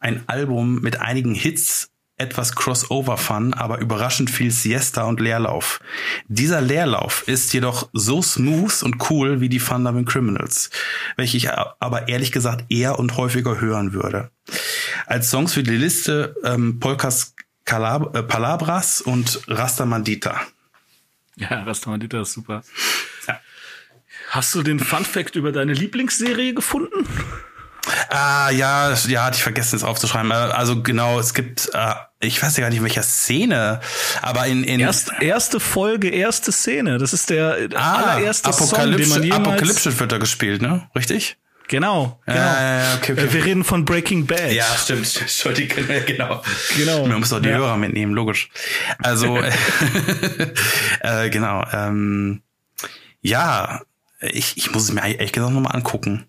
ein 0.00 0.22
Album 0.26 0.80
mit 0.80 1.00
einigen 1.00 1.34
Hits 1.34 1.90
etwas 2.24 2.54
Crossover-Fun, 2.54 3.54
aber 3.54 3.78
überraschend 3.78 4.30
viel 4.30 4.50
Siesta 4.50 5.04
und 5.04 5.20
Leerlauf. 5.20 5.80
Dieser 6.26 6.60
Leerlauf 6.60 7.28
ist 7.28 7.52
jedoch 7.52 7.88
so 7.92 8.22
smooth 8.22 8.82
und 8.82 9.10
cool 9.10 9.40
wie 9.40 9.48
die 9.48 9.60
Fundamental 9.60 10.12
Criminals, 10.12 10.70
welche 11.16 11.36
ich 11.36 11.50
aber 11.52 12.08
ehrlich 12.08 12.32
gesagt 12.32 12.64
eher 12.70 12.98
und 12.98 13.16
häufiger 13.16 13.60
hören 13.60 13.92
würde. 13.92 14.30
Als 15.06 15.30
Songs 15.30 15.52
für 15.52 15.62
die 15.62 15.76
Liste 15.76 16.34
ähm, 16.44 16.80
Polkas 16.80 17.34
Calab 17.64 18.16
äh, 18.16 18.22
Palabras 18.22 19.00
und 19.00 19.42
Rastamandita. 19.48 20.40
Ja, 21.36 21.62
Rastamandita 21.62 22.22
ist 22.22 22.32
super. 22.32 22.62
Ja. 23.26 23.40
Hast 24.30 24.54
du 24.54 24.62
den 24.62 24.78
Fun 24.78 25.04
Fact 25.04 25.36
über 25.36 25.52
deine 25.52 25.72
Lieblingsserie 25.72 26.54
gefunden? 26.54 27.06
Ah, 28.08 28.50
ja, 28.50 28.94
ja, 29.08 29.24
hatte 29.24 29.36
ich 29.36 29.42
vergessen, 29.42 29.76
es 29.76 29.84
aufzuschreiben. 29.84 30.30
Äh, 30.30 30.34
also 30.34 30.82
genau, 30.82 31.18
es 31.18 31.34
gibt, 31.34 31.70
äh, 31.72 31.94
ich 32.24 32.42
weiß 32.42 32.56
ja 32.56 32.62
gar 32.62 32.68
nicht, 32.70 32.78
in 32.78 32.84
welcher 32.84 33.02
Szene, 33.02 33.80
aber 34.22 34.46
in, 34.46 34.64
in 34.64 34.80
Erst, 34.80 35.12
erste 35.20 35.60
Folge, 35.60 36.08
erste 36.08 36.52
Szene. 36.52 36.98
Das 36.98 37.12
ist 37.12 37.30
der 37.30 37.68
ah, 37.74 37.94
allererste 37.94 38.52
Song, 38.52 38.96
den 38.96 39.08
man. 39.08 39.32
Apokalypse 39.32 39.98
wird 39.98 40.12
da 40.12 40.18
gespielt, 40.18 40.62
ne? 40.62 40.88
Richtig? 40.94 41.36
Genau, 41.68 42.20
genau. 42.26 42.38
Ja, 42.38 42.94
okay, 42.96 43.12
okay. 43.12 43.24
Äh, 43.24 43.32
wir 43.32 43.44
reden 43.44 43.64
von 43.64 43.84
Breaking 43.84 44.26
Bad. 44.26 44.52
Ja, 44.52 44.66
stimmt. 44.76 45.16
Entschuldige, 45.20 45.82
genau. 46.06 46.42
Genau. 46.76 47.06
Man 47.06 47.20
muss 47.20 47.32
auch 47.32 47.40
die 47.40 47.48
ja. 47.48 47.56
Hörer 47.56 47.76
mitnehmen, 47.78 48.12
logisch. 48.12 48.50
Also, 48.98 49.38
äh, 51.00 51.30
genau. 51.30 51.64
Ähm, 51.72 52.42
ja, 53.22 53.80
ich, 54.20 54.56
ich 54.56 54.72
muss 54.72 54.84
es 54.84 54.92
mir 54.92 55.02
ehrlich 55.02 55.32
gesagt 55.32 55.52
nochmal 55.52 55.74
angucken. 55.74 56.26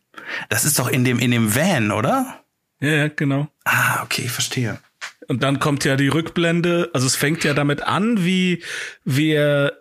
Das 0.49 0.63
ist 0.63 0.79
doch 0.79 0.87
in 0.87 1.03
dem, 1.03 1.19
in 1.19 1.31
dem 1.31 1.53
Van, 1.53 1.91
oder? 1.91 2.41
Ja, 2.79 2.89
ja, 2.89 3.07
genau. 3.09 3.47
Ah, 3.65 4.03
okay, 4.03 4.27
verstehe. 4.27 4.79
Und 5.27 5.43
dann 5.43 5.59
kommt 5.59 5.85
ja 5.85 5.95
die 5.95 6.07
Rückblende, 6.07 6.89
also 6.93 7.07
es 7.07 7.15
fängt 7.15 7.43
ja 7.43 7.53
damit 7.53 7.81
an, 7.81 8.23
wie, 8.23 8.63
wie 9.03 9.31
er 9.31 9.73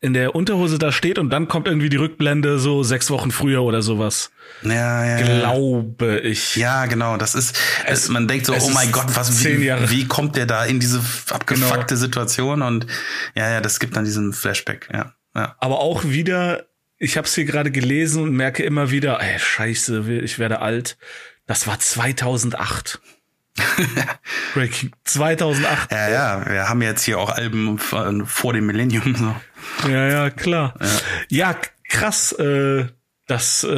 in 0.00 0.14
der 0.14 0.34
Unterhose 0.34 0.78
da 0.78 0.92
steht 0.92 1.18
und 1.18 1.30
dann 1.30 1.48
kommt 1.48 1.66
irgendwie 1.66 1.88
die 1.88 1.96
Rückblende 1.96 2.60
so 2.60 2.84
sechs 2.84 3.10
Wochen 3.10 3.32
früher 3.32 3.62
oder 3.64 3.82
sowas. 3.82 4.30
Ja, 4.62 5.04
ja. 5.04 5.40
Glaube 5.40 6.20
ich. 6.20 6.54
Ja, 6.54 6.86
genau. 6.86 7.16
Das 7.16 7.34
ist, 7.34 7.58
es, 7.84 8.08
man 8.08 8.28
denkt 8.28 8.46
so, 8.46 8.54
oh 8.54 8.70
mein 8.70 8.92
Gott, 8.92 9.06
was, 9.14 9.44
wie, 9.44 9.72
wie 9.90 10.06
kommt 10.06 10.36
der 10.36 10.46
da 10.46 10.64
in 10.64 10.78
diese 10.78 11.00
abgefuckte 11.30 11.94
Genau. 11.94 12.00
Situation? 12.00 12.62
Und 12.62 12.86
ja, 13.34 13.50
ja, 13.50 13.60
das 13.60 13.80
gibt 13.80 13.96
dann 13.96 14.04
diesen 14.04 14.32
Flashback, 14.32 14.88
ja. 14.92 15.14
Ja. 15.34 15.56
Aber 15.58 15.80
auch 15.80 16.04
wieder, 16.04 16.66
ich 16.96 17.16
habe 17.16 17.26
es 17.26 17.34
hier 17.34 17.44
gerade 17.44 17.70
gelesen 17.70 18.22
und 18.22 18.32
merke 18.32 18.62
immer 18.62 18.90
wieder, 18.90 19.20
ey, 19.20 19.38
scheiße, 19.38 20.04
ich 20.22 20.38
werde 20.38 20.60
alt. 20.60 20.96
Das 21.46 21.66
war 21.66 21.78
2008. 21.78 23.00
Breaking 24.54 24.92
2008. 25.04 25.92
Ja, 25.92 26.08
ja, 26.08 26.46
wir 26.50 26.68
haben 26.68 26.82
jetzt 26.82 27.04
hier 27.04 27.18
auch 27.18 27.30
Alben 27.30 27.78
vor 27.78 28.52
dem 28.52 28.66
Millennium. 28.66 29.14
So. 29.14 29.88
Ja, 29.88 30.06
ja, 30.08 30.30
klar. 30.30 30.74
Ja, 31.28 31.54
k- 31.54 31.68
krass. 31.88 32.32
Äh, 32.32 32.86
das, 33.26 33.62
äh, 33.62 33.68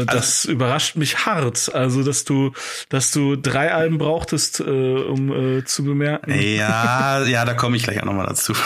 äh, 0.00 0.04
das 0.04 0.44
überrascht 0.46 0.96
mich 0.96 1.24
hart. 1.24 1.72
Also, 1.72 2.02
dass 2.02 2.24
du, 2.24 2.52
dass 2.88 3.12
du 3.12 3.36
drei 3.36 3.72
Alben 3.72 3.98
brauchtest, 3.98 4.58
äh, 4.58 4.64
um 4.64 5.58
äh, 5.58 5.64
zu 5.64 5.84
bemerken. 5.84 6.32
Ja, 6.40 7.22
ja, 7.24 7.44
da 7.44 7.54
komme 7.54 7.76
ich 7.76 7.84
gleich 7.84 8.00
auch 8.00 8.06
nochmal 8.06 8.26
dazu. 8.26 8.52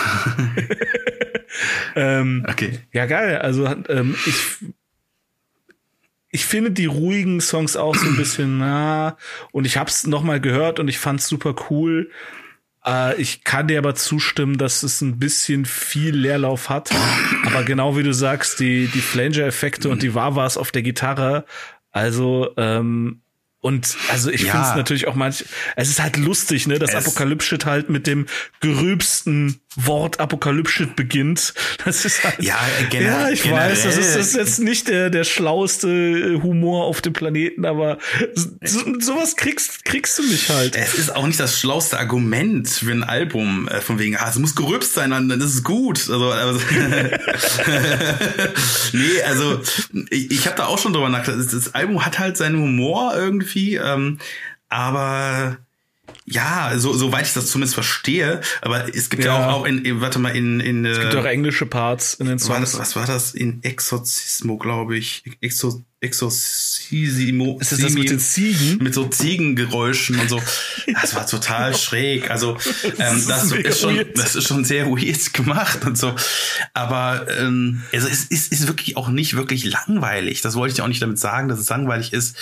Ähm, 1.97 2.45
Okay. 2.49 2.81
Ja, 2.93 3.07
geil. 3.07 3.39
Also 3.39 3.67
ähm, 3.89 4.17
ich 4.27 4.35
ich 6.35 6.45
finde 6.47 6.71
die 6.73 6.87
ruhigen 6.87 7.41
Songs 7.41 7.77
auch 7.77 7.95
so 7.95 8.07
ein 8.07 8.17
bisschen 8.17 8.59
na 8.65 9.17
und 9.53 9.65
ich 9.67 9.77
hab's 9.77 10.07
noch 10.07 10.23
mal 10.25 10.41
gehört 10.41 10.81
und 10.81 10.89
ich 10.89 10.99
fand's 10.99 11.29
super 11.29 11.55
cool. 11.71 12.11
Äh, 12.85 13.15
ich 13.21 13.45
kann 13.45 13.69
dir 13.69 13.79
aber 13.79 13.95
zustimmen, 13.95 14.59
dass 14.59 14.83
es 14.83 15.01
ein 15.01 15.19
bisschen 15.19 15.65
viel 15.65 16.15
Leerlauf 16.17 16.69
hat. 16.71 16.91
Aber 17.47 17.63
genau 17.63 17.97
wie 17.97 18.03
du 18.03 18.13
sagst, 18.13 18.59
die 18.61 18.89
die 18.89 19.01
Flanger-Effekte 19.01 19.89
und 19.89 20.03
die 20.03 20.15
Wawas 20.15 20.57
auf 20.59 20.73
der 20.73 20.83
Gitarre, 20.83 21.45
also 21.93 22.51
ähm, 22.57 23.21
und 23.61 23.97
also 24.11 24.31
ich 24.31 24.43
Ja. 24.43 24.53
finde 24.53 24.67
es 24.69 24.75
natürlich 24.77 25.07
auch 25.07 25.15
manch, 25.15 25.45
es 25.77 25.89
ist 25.89 26.03
halt 26.03 26.19
lustig, 26.19 26.67
ne, 26.67 26.79
dass 26.79 26.93
Es- 26.93 27.07
Apokalypse 27.07 27.57
halt 27.65 27.89
mit 27.89 28.07
dem 28.07 28.27
gerübsten 28.61 29.61
Wort 29.77 30.21
Apokalypse 30.21 30.87
beginnt. 30.87 31.55
Das 31.85 32.05
ist 32.05 32.23
halt, 32.25 32.43
Ja, 32.43 32.59
generell- 32.91 33.23
ja, 33.23 33.29
ich 33.31 33.51
weiß, 33.51 33.83
das 33.83 33.97
ist, 33.97 34.01
generell- 34.01 34.19
das 34.19 34.27
ist 34.29 34.37
jetzt 34.37 34.59
nicht 34.61 34.89
der, 34.89 35.11
der 35.11 35.25
schlauste 35.25 35.89
äh, 35.89 36.43
Humor 36.43 36.85
auf 36.85 37.01
dem 37.01 37.13
Planeten, 37.13 37.65
aber 37.65 37.99
so, 38.63 38.81
sowas 39.01 39.37
kriegst, 39.37 39.85
kriegst 39.85 40.19
du 40.19 40.23
mich 40.23 40.49
halt. 40.49 40.77
Es 40.77 40.95
ist 40.95 41.15
auch 41.15 41.27
nicht 41.27 41.41
das 41.41 41.59
schlauste 41.59 41.99
Argument 41.99 42.69
für 42.69 42.93
ein 42.93 43.05
Album, 43.05 43.69
äh, 43.69 43.81
von 43.81 43.99
wegen, 43.99 44.17
ah, 44.17 44.29
es 44.29 44.39
muss 44.39 44.55
gerübst 44.55 44.95
sein, 44.95 45.11
dann 45.11 45.29
dann 45.29 45.41
ist 45.41 45.55
es 45.55 45.65
gut. 45.65 45.99
Also, 46.11 46.31
also 46.31 46.61
nee, 48.93 49.23
also 49.27 49.61
ich, 50.11 50.31
ich 50.31 50.47
habe 50.47 50.57
da 50.57 50.67
auch 50.67 50.79
schon 50.79 50.93
drüber 50.93 51.09
nachgedacht. 51.09 51.41
Das, 51.41 51.53
das 51.53 51.75
Album 51.75 52.05
hat 52.05 52.19
halt 52.19 52.37
seinen 52.37 52.61
Humor 52.61 53.15
irgendwie, 53.17 53.77
ähm, 53.77 54.19
aber 54.69 55.59
ja, 56.27 56.73
so 56.77 56.93
soweit 56.95 57.27
ich 57.27 57.35
das 57.35 57.51
zumindest 57.51 57.75
verstehe, 57.75 58.41
aber 58.63 58.95
es 58.95 59.11
gibt 59.11 59.25
ja, 59.25 59.39
Ja. 59.39 59.51
auch, 59.51 59.61
auch 59.61 59.65
in, 59.67 60.01
warte 60.01 60.19
mal, 60.19 60.35
in, 60.35 60.61
in 60.61 60.85
Es 60.87 60.99
gibt 61.01 61.15
auch 61.17 61.25
englische 61.27 61.67
Parts 61.67 62.15
in 62.15 62.27
den 62.27 62.41
was 62.41 62.49
war 62.49 62.57
Songs. 62.57 62.71
das, 62.73 62.81
was 62.81 62.97
war 62.97 63.07
das? 63.07 63.35
In 63.35 63.63
Exorzismo, 63.63 64.57
glaube 64.57 64.97
ich. 64.97 65.23
Exo, 65.41 65.85
Exorzisimo. 66.05 67.59
Ist 67.61 67.73
das 67.73 67.81
das 67.81 67.93
mit 67.95 68.11
den 68.11 68.21
Ziegen? 68.21 68.83
Mit 68.83 68.95
so 68.95 69.07
Ziegengeräuschen 69.09 70.21
und 70.21 70.29
so. 70.29 70.41
Das 71.01 71.15
war 71.15 71.27
total 71.27 71.75
schräg. 71.77 72.31
Also, 72.31 72.57
ähm, 72.99 73.25
das, 73.27 73.51
mega 73.51 73.69
ist 73.69 73.81
schon, 73.81 74.05
das 74.15 74.37
ist 74.37 74.47
schon 74.47 74.65
sehr 74.65 74.87
weird 74.87 75.33
gemacht 75.33 75.85
und 75.85 75.97
so. 75.97 76.15
Aber 76.75 77.27
ähm, 77.39 77.83
also 77.93 78.09
es 78.09 78.25
ist, 78.25 78.53
ist 78.53 78.67
wirklich 78.67 78.97
auch 78.97 79.09
nicht 79.09 79.35
wirklich 79.35 79.65
langweilig. 79.65 80.41
Das 80.41 80.55
wollte 80.55 80.75
ich 80.75 80.83
auch 80.83 80.89
nicht 80.89 81.03
damit 81.03 81.19
sagen, 81.19 81.49
dass 81.49 81.59
es 81.59 81.69
langweilig 81.69 82.13
ist. 82.13 82.37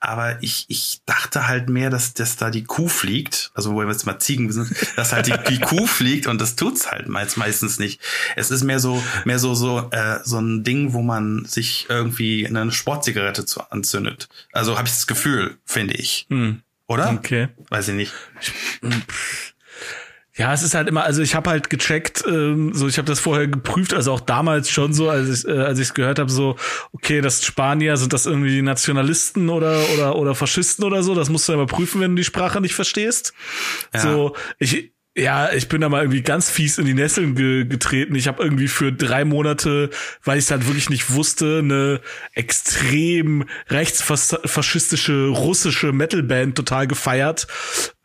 Aber 0.00 0.42
ich, 0.42 0.66
ich 0.68 1.00
dachte 1.06 1.46
halt 1.46 1.68
mehr, 1.68 1.90
dass, 1.90 2.14
dass 2.14 2.36
da 2.36 2.50
die 2.50 2.64
Kuh 2.64 2.88
fliegt. 2.88 3.50
Also 3.54 3.72
wo 3.72 3.78
wir 3.78 3.88
jetzt 3.88 4.06
mal 4.06 4.18
Ziegen 4.18 4.50
sind, 4.52 4.70
dass 4.96 5.12
halt 5.12 5.26
die, 5.26 5.34
die 5.48 5.60
Kuh 5.60 5.86
fliegt 5.86 6.26
und 6.26 6.40
das 6.40 6.56
tut's 6.56 6.90
halt 6.90 7.08
meist, 7.08 7.36
meistens 7.36 7.78
nicht. 7.78 8.00
Es 8.36 8.50
ist 8.50 8.64
mehr 8.64 8.80
so, 8.80 9.02
mehr 9.24 9.38
so, 9.38 9.54
so, 9.54 9.88
äh, 9.90 10.18
so 10.24 10.38
ein 10.38 10.64
Ding, 10.64 10.92
wo 10.92 11.02
man 11.02 11.44
sich 11.44 11.86
irgendwie 11.88 12.46
eine 12.46 12.72
Sportzigarette 13.04 13.44
zu 13.44 13.60
anzündet. 13.70 14.28
Also 14.52 14.76
habe 14.78 14.88
ich 14.88 14.94
das 14.94 15.06
Gefühl, 15.06 15.58
finde 15.64 15.94
ich. 15.94 16.26
Oder? 16.86 17.12
Okay. 17.12 17.48
Weiß 17.70 17.88
ich 17.88 17.94
nicht. 17.94 18.12
Ja, 20.36 20.52
es 20.52 20.64
ist 20.64 20.74
halt 20.74 20.88
immer, 20.88 21.04
also 21.04 21.22
ich 21.22 21.36
habe 21.36 21.48
halt 21.48 21.70
gecheckt, 21.70 22.24
ähm, 22.26 22.74
so 22.74 22.88
ich 22.88 22.98
habe 22.98 23.06
das 23.06 23.20
vorher 23.20 23.46
geprüft, 23.46 23.94
also 23.94 24.10
auch 24.10 24.20
damals 24.20 24.68
schon 24.68 24.92
so, 24.92 25.08
als 25.08 25.28
ich 25.28 25.48
äh, 25.48 25.60
als 25.60 25.78
ich 25.78 25.86
es 25.86 25.94
gehört 25.94 26.18
habe, 26.18 26.28
so 26.28 26.56
okay, 26.90 27.20
das 27.20 27.44
Spanier 27.44 27.96
sind 27.96 28.12
das 28.12 28.26
irgendwie 28.26 28.60
Nationalisten 28.60 29.48
oder 29.48 29.78
oder 29.94 30.16
oder 30.16 30.34
Faschisten 30.34 30.84
oder 30.84 31.04
so, 31.04 31.14
das 31.14 31.28
musst 31.28 31.48
du 31.48 31.56
mal 31.56 31.66
prüfen, 31.66 32.00
wenn 32.00 32.10
du 32.10 32.16
die 32.16 32.24
Sprache 32.24 32.60
nicht 32.60 32.74
verstehst. 32.74 33.32
Ja. 33.92 34.00
So 34.00 34.34
ich 34.58 34.93
ja, 35.16 35.52
ich 35.52 35.68
bin 35.68 35.80
da 35.80 35.88
mal 35.88 36.02
irgendwie 36.02 36.22
ganz 36.22 36.50
fies 36.50 36.78
in 36.78 36.86
die 36.86 36.94
Nesseln 36.94 37.36
ge 37.36 37.64
getreten. 37.64 38.16
Ich 38.16 38.26
habe 38.26 38.42
irgendwie 38.42 38.66
für 38.66 38.92
drei 38.92 39.24
Monate, 39.24 39.90
weil 40.24 40.38
ich 40.38 40.46
es 40.46 40.50
halt 40.50 40.66
wirklich 40.66 40.90
nicht 40.90 41.12
wusste, 41.12 41.60
eine 41.62 42.00
extrem 42.32 43.44
rechtsfaschistische 43.68 45.28
russische 45.28 45.92
Metalband 45.92 46.56
total 46.56 46.88
gefeiert, 46.88 47.46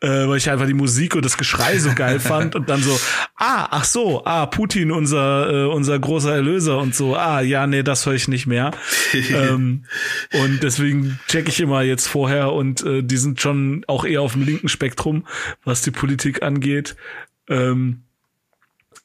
äh, 0.00 0.06
weil 0.06 0.36
ich 0.36 0.48
einfach 0.50 0.66
die 0.66 0.74
Musik 0.74 1.16
und 1.16 1.24
das 1.24 1.36
Geschrei 1.36 1.78
so 1.80 1.92
geil 1.96 2.20
fand 2.20 2.54
und 2.54 2.68
dann 2.68 2.80
so, 2.80 2.98
ah, 3.34 3.66
ach 3.70 3.84
so, 3.84 4.24
ah, 4.24 4.46
Putin, 4.46 4.92
unser 4.92 5.50
äh, 5.50 5.66
unser 5.66 5.98
großer 5.98 6.32
Erlöser 6.32 6.78
und 6.78 6.94
so, 6.94 7.16
ah, 7.16 7.40
ja, 7.40 7.66
nee, 7.66 7.82
das 7.82 8.06
höre 8.06 8.14
ich 8.14 8.28
nicht 8.28 8.46
mehr. 8.46 8.70
ähm, 9.12 9.84
und 10.32 10.62
deswegen 10.62 11.18
check 11.26 11.48
ich 11.48 11.58
immer 11.58 11.82
jetzt 11.82 12.06
vorher 12.06 12.52
und 12.52 12.84
äh, 12.84 13.02
die 13.02 13.16
sind 13.16 13.40
schon 13.40 13.84
auch 13.88 14.04
eher 14.04 14.22
auf 14.22 14.34
dem 14.34 14.44
linken 14.44 14.68
Spektrum, 14.68 15.26
was 15.64 15.82
die 15.82 15.90
Politik 15.90 16.44
angeht. 16.44 16.94
Ähm, 17.48 18.02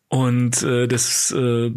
und 0.08 0.64
äh, 0.64 0.88
das 0.88 1.32
äh, 1.32 1.72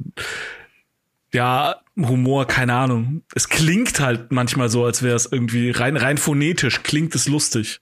ja, 1.33 1.81
Humor, 1.97 2.47
keine 2.47 2.75
Ahnung. 2.75 3.23
Es 3.35 3.49
klingt 3.49 4.01
halt 4.01 4.33
manchmal 4.33 4.69
so, 4.69 4.85
als 4.85 5.03
wäre 5.03 5.17
es 5.17 5.27
irgendwie 5.27 5.71
rein 5.71 5.97
rein 5.97 6.17
phonetisch 6.17 6.83
klingt 6.83 7.15
es 7.15 7.29
lustig. 7.29 7.81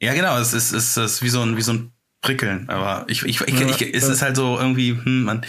Ja, 0.00 0.14
genau, 0.14 0.38
es 0.38 0.52
ist, 0.52 0.72
es 0.72 0.96
ist 0.96 1.22
wie 1.22 1.28
so 1.28 1.42
ein, 1.42 1.56
wie 1.56 1.62
so 1.62 1.72
ein 1.72 1.92
Prickeln, 2.22 2.68
aber 2.68 3.04
ich, 3.08 3.22
ich, 3.24 3.40
ich, 3.40 3.58
Ja, 3.60 3.66
ich 3.68 3.94
es 3.94 4.06
ja. 4.06 4.12
ist 4.12 4.20
halt 4.20 4.36
so 4.36 4.58
irgendwie, 4.58 4.90
hm, 4.90 5.22
man, 5.24 5.40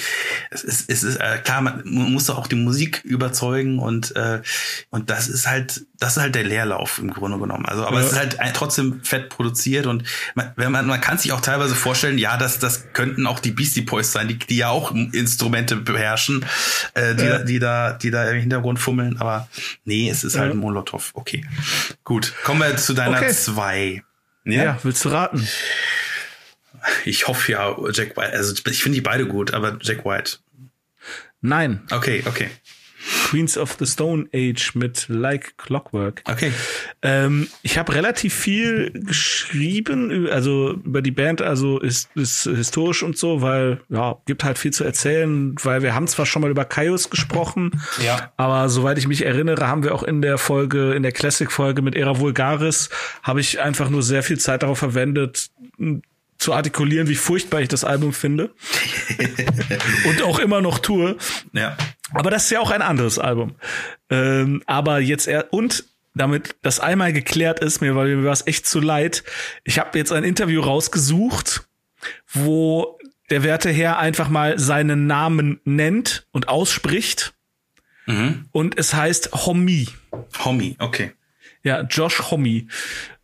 es 0.52 0.64
ist, 0.64 0.90
es 0.90 1.04
ist 1.04 1.18
äh, 1.18 1.38
klar, 1.44 1.60
man 1.62 1.82
muss 1.84 2.28
doch 2.28 2.38
auch 2.38 2.48
die 2.48 2.56
Musik 2.56 3.02
überzeugen 3.04 3.78
und 3.80 4.16
äh, 4.16 4.42
und 4.90 5.10
das 5.10 5.28
ist 5.28 5.48
halt, 5.48 5.82
das 6.00 6.16
ist 6.16 6.24
halt 6.24 6.34
der 6.34 6.46
Leerlauf 6.46 6.98
im 7.00 7.12
Grunde 7.12 7.38
genommen. 7.40 7.66
Also, 7.66 7.86
aber 7.86 8.00
Ja. 8.00 8.06
es 8.06 8.14
ist 8.14 8.18
halt 8.18 8.40
ein- 8.40 8.54
trotzdem 8.54 9.04
fett 9.04 9.28
produziert 9.28 9.86
und 9.86 10.04
man, 10.34 10.54
wenn 10.56 10.72
man, 10.72 10.88
man 10.88 11.02
kann 11.02 11.18
sich 11.18 11.34
auch 11.34 11.42
teilweise 11.42 11.76
vorstellen, 11.76 12.18
ja, 12.18 12.38
das, 12.38 12.58
das 12.60 12.94
könnten 12.94 13.28
auch 13.28 13.40
die 13.40 13.52
Beastie 13.52 13.82
Boys 13.82 14.14
sein, 14.14 14.30
die, 14.30 14.40
die 14.40 14.56
ja 14.56 14.70
auch 14.70 14.92
Instrumente 14.94 15.76
beherrschen, 15.76 16.46
äh, 16.94 17.16
die, 17.16 17.24
Ja. 17.26 17.38
da, 17.40 17.44
die 17.44 17.60
da, 17.60 17.92
die 17.94 18.12
da 18.12 18.30
im 18.32 18.40
Hintergrund 18.40 18.80
fummeln, 18.80 19.18
aber 19.20 19.50
nee, 19.84 20.10
es 20.10 20.24
ist 20.24 20.38
halt 20.38 20.54
Ja. 20.54 20.56
Molotow. 20.60 21.12
Okay, 21.16 21.46
gut, 22.06 22.32
kommen 22.46 22.62
wir 22.62 22.78
zu 22.78 22.94
deiner 22.94 23.18
Okay. 23.18 23.32
zwei. 23.34 24.04
Ja, 24.46 24.80
willst 24.82 25.06
du 25.06 25.10
raten? 25.10 25.46
Ich 27.06 27.28
hoffe 27.28 27.52
ja, 27.52 27.76
Jack 27.92 28.18
White. 28.18 28.34
Also 28.34 28.54
ich 28.70 28.82
finde 28.84 28.96
die 28.98 29.02
beide 29.02 29.26
gut, 29.26 29.54
aber 29.54 29.78
Jack 29.82 30.06
White. 30.06 30.38
Nein, 31.42 31.82
Okay, 31.92 32.24
okay. 32.26 32.50
Queens 33.30 33.58
of 33.58 33.78
the 33.80 33.88
Stone 33.88 34.28
Age 34.32 34.76
mit 34.76 35.06
Like 35.10 35.58
Clockwork. 35.58 36.22
Okay. 36.30 36.52
Ähm, 37.02 37.48
ich 37.64 37.80
habe 37.80 37.96
relativ 37.96 38.32
viel 38.32 38.92
geschrieben, 38.94 40.28
also 40.30 40.74
über 40.74 41.02
die 41.02 41.10
Band, 41.10 41.42
also 41.42 41.80
ist, 41.80 42.10
ist 42.14 42.44
historisch 42.44 43.02
und 43.02 43.18
so, 43.18 43.42
weil 43.42 43.82
ja, 43.90 44.18
gibt 44.28 44.44
halt 44.44 44.60
viel 44.60 44.72
zu 44.72 44.84
erzählen, 44.84 45.56
weil 45.64 45.82
wir 45.82 45.96
haben 45.96 46.08
zwar 46.08 46.28
schon 46.28 46.44
mal 46.44 46.52
über 46.52 46.64
Kaios 46.66 47.10
gesprochen, 47.10 47.72
Ja. 48.06 48.32
aber 48.38 48.70
soweit 48.70 49.00
ich 49.00 49.08
mich 49.08 49.26
erinnere, 49.26 49.68
haben 49.68 49.84
wir 49.84 49.96
auch 49.96 50.04
in 50.04 50.22
der 50.22 50.38
Folge, 50.38 50.94
in 50.94 51.02
der 51.02 51.12
Classic-Folge 51.12 51.82
mit 51.82 51.96
Era 51.96 52.20
Vulgaris, 52.20 52.90
habe 53.24 53.40
ich 53.40 53.60
einfach 53.60 53.90
nur 53.90 54.04
sehr 54.04 54.22
viel 54.22 54.38
Zeit 54.40 54.62
darauf 54.62 54.78
verwendet, 54.78 55.50
zu 56.42 56.54
artikulieren, 56.54 57.08
wie 57.08 57.16
furchtbar 57.16 57.62
ich 57.62 57.68
das 57.68 57.84
Album 57.84 58.14
finde. 58.14 58.50
und 60.08 60.24
auch 60.24 60.40
immer 60.40 60.60
noch 60.60 60.80
tue. 60.80 61.16
Ja. 61.54 61.78
Aber 62.14 62.32
das 62.32 62.46
ist 62.46 62.50
ja 62.50 62.60
auch 62.60 62.72
ein 62.72 62.82
anderes 62.82 63.20
Album. 63.20 63.56
Ähm, 64.10 64.64
aber 64.66 65.00
jetzt 65.00 65.28
er 65.28 65.54
und 65.54 65.86
damit 66.16 66.56
das 66.64 66.80
einmal 66.80 67.14
geklärt 67.14 67.60
ist, 67.60 67.80
mir 67.80 67.96
war 67.96 68.06
mir 68.06 68.24
war 68.24 68.34
es 68.34 68.48
echt 68.48 68.66
zu 68.66 68.80
leid. 68.80 69.24
Ich 69.64 69.78
habe 69.78 69.98
jetzt 69.98 70.12
ein 70.12 70.24
Interview 70.24 70.62
rausgesucht, 70.62 71.68
wo 72.34 72.98
der 73.30 73.44
werte 73.44 73.70
Herr 73.70 74.00
einfach 74.00 74.28
mal 74.28 74.58
seinen 74.58 75.06
Namen 75.06 75.62
nennt 75.64 76.28
und 76.32 76.50
ausspricht. 76.50 77.34
Mhm. 78.08 78.48
Und 78.52 78.80
es 78.80 78.96
heißt 78.96 79.46
Homie. 79.46 79.88
Homie, 80.44 80.76
okay. 80.80 81.12
Ja, 81.64 81.82
Josh 81.82 82.32
Homme. 82.32 82.66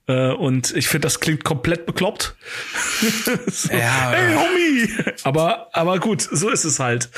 Äh, 0.07 0.31
und 0.31 0.75
ich 0.75 0.87
finde, 0.87 1.05
das 1.05 1.19
klingt 1.19 1.43
komplett 1.43 1.85
bekloppt. 1.85 2.35
so, 3.47 3.73
ja, 3.73 4.11
hey, 4.11 4.35
Homie! 4.35 5.13
Aber, 5.23 5.69
aber 5.73 5.99
gut, 5.99 6.21
so 6.21 6.49
ist 6.49 6.63
es 6.63 6.79
halt. 6.79 7.09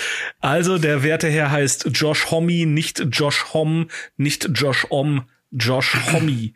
Also, 0.42 0.78
der 0.78 1.04
Werteherr 1.04 1.52
heißt 1.52 1.90
Josh 1.94 2.32
Homie, 2.32 2.66
nicht 2.66 3.06
Josh 3.12 3.54
Hom, 3.54 3.90
nicht 4.18 4.50
Josh 4.54 4.88
Om, 4.90 5.26
Josh 5.52 5.98
Homie. 6.12 6.54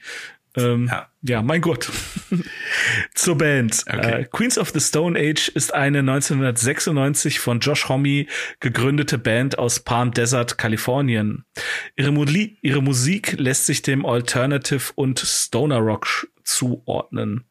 Ähm, 0.56 0.88
ja. 0.92 1.10
ja, 1.22 1.42
mein 1.42 1.62
Gott. 1.62 1.89
Zur 3.16 3.38
Band. 3.38 3.84
Okay. 3.88 4.22
Äh, 4.22 4.26
Queens 4.26 4.58
of 4.58 4.70
the 4.70 4.80
Stone 4.80 5.20
Age 5.20 5.50
ist 5.50 5.74
eine 5.74 6.00
1996 6.00 7.39
von 7.39 7.60
Josh 7.60 7.89
Homme 7.89 8.28
gegründete 8.60 9.18
Band 9.18 9.58
aus 9.58 9.80
Palm 9.80 10.12
Desert, 10.12 10.58
Kalifornien. 10.58 11.46
Ihre, 11.96 12.12
Muli 12.12 12.58
ihre 12.62 12.82
Musik 12.82 13.36
lässt 13.38 13.66
sich 13.66 13.82
dem 13.82 14.06
Alternative 14.06 14.92
und 14.96 15.20
Stoner 15.20 15.80
Rock 15.80 16.28
zuordnen. 16.44 17.46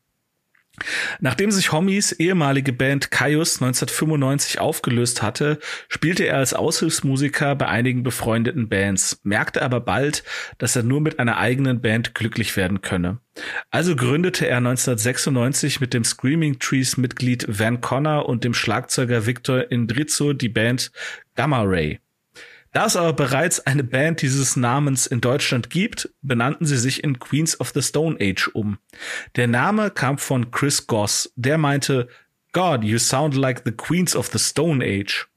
Nachdem 1.21 1.51
sich 1.51 1.73
Hommies 1.73 2.13
ehemalige 2.13 2.73
Band 2.73 3.11
Kaius 3.11 3.61
1995 3.63 4.61
aufgelöst 4.61 5.23
hatte, 5.23 5.59
spielte 5.89 6.25
er 6.25 6.39
als 6.39 6.55
Aushilfsmusiker 6.55 7.55
bei 7.55 7.67
einigen 7.67 8.03
befreundeten 8.03 8.69
Bands, 8.69 9.21
merkte 9.23 9.63
aber 9.63 9.81
bald, 9.81 10.25
dass 10.59 10.77
er 10.77 10.83
nur 10.83 11.01
mit 11.01 11.19
einer 11.19 11.39
eigenen 11.39 11.81
Band 11.81 12.15
glücklich 12.15 12.57
werden 12.57 12.83
könne. 12.83 13.19
Also 13.71 13.97
gründete 13.97 14.47
er 14.47 14.59
1996 14.59 15.81
mit 15.81 15.95
dem 15.95 16.05
Screaming 16.05 16.59
Trees 16.59 16.97
Mitglied 16.97 17.47
Van 17.49 17.81
Connor 17.81 18.29
und 18.29 18.45
dem 18.45 18.55
Schlagzeuger 18.55 19.27
Victor 19.27 19.71
Indrizzo 19.71 20.33
die 20.33 20.49
Band 20.49 20.93
Gamma 21.35 21.63
Ray. 21.63 22.01
Da 22.73 22.87
es 22.87 22.97
aber 22.97 23.13
bereits 23.13 23.61
eine 23.61 23.85
Band 23.85 24.23
dieses 24.23 24.57
Namens 24.57 25.07
in 25.07 25.21
Deutschland 25.21 25.69
gibt, 25.69 26.09
benannten 26.23 26.65
sie 26.65 26.79
sich 26.79 27.05
in 27.05 27.19
Queens 27.19 27.61
of 27.61 27.73
the 27.75 27.83
Stone 27.83 28.17
Age 28.19 28.49
um. 28.55 28.79
Der 29.37 29.47
Name 29.47 29.91
kam 29.91 30.17
von 30.17 30.51
Chris 30.51 30.87
Goss, 30.87 31.33
der 31.37 31.59
meinte, 31.59 32.09
God, 32.53 32.83
you 32.83 32.99
sound 32.99 33.35
like 33.35 33.63
the 33.65 33.73
Queens 33.73 34.17
of 34.17 34.29
the 34.33 34.39
Stone 34.39 34.83
Age. 34.85 35.29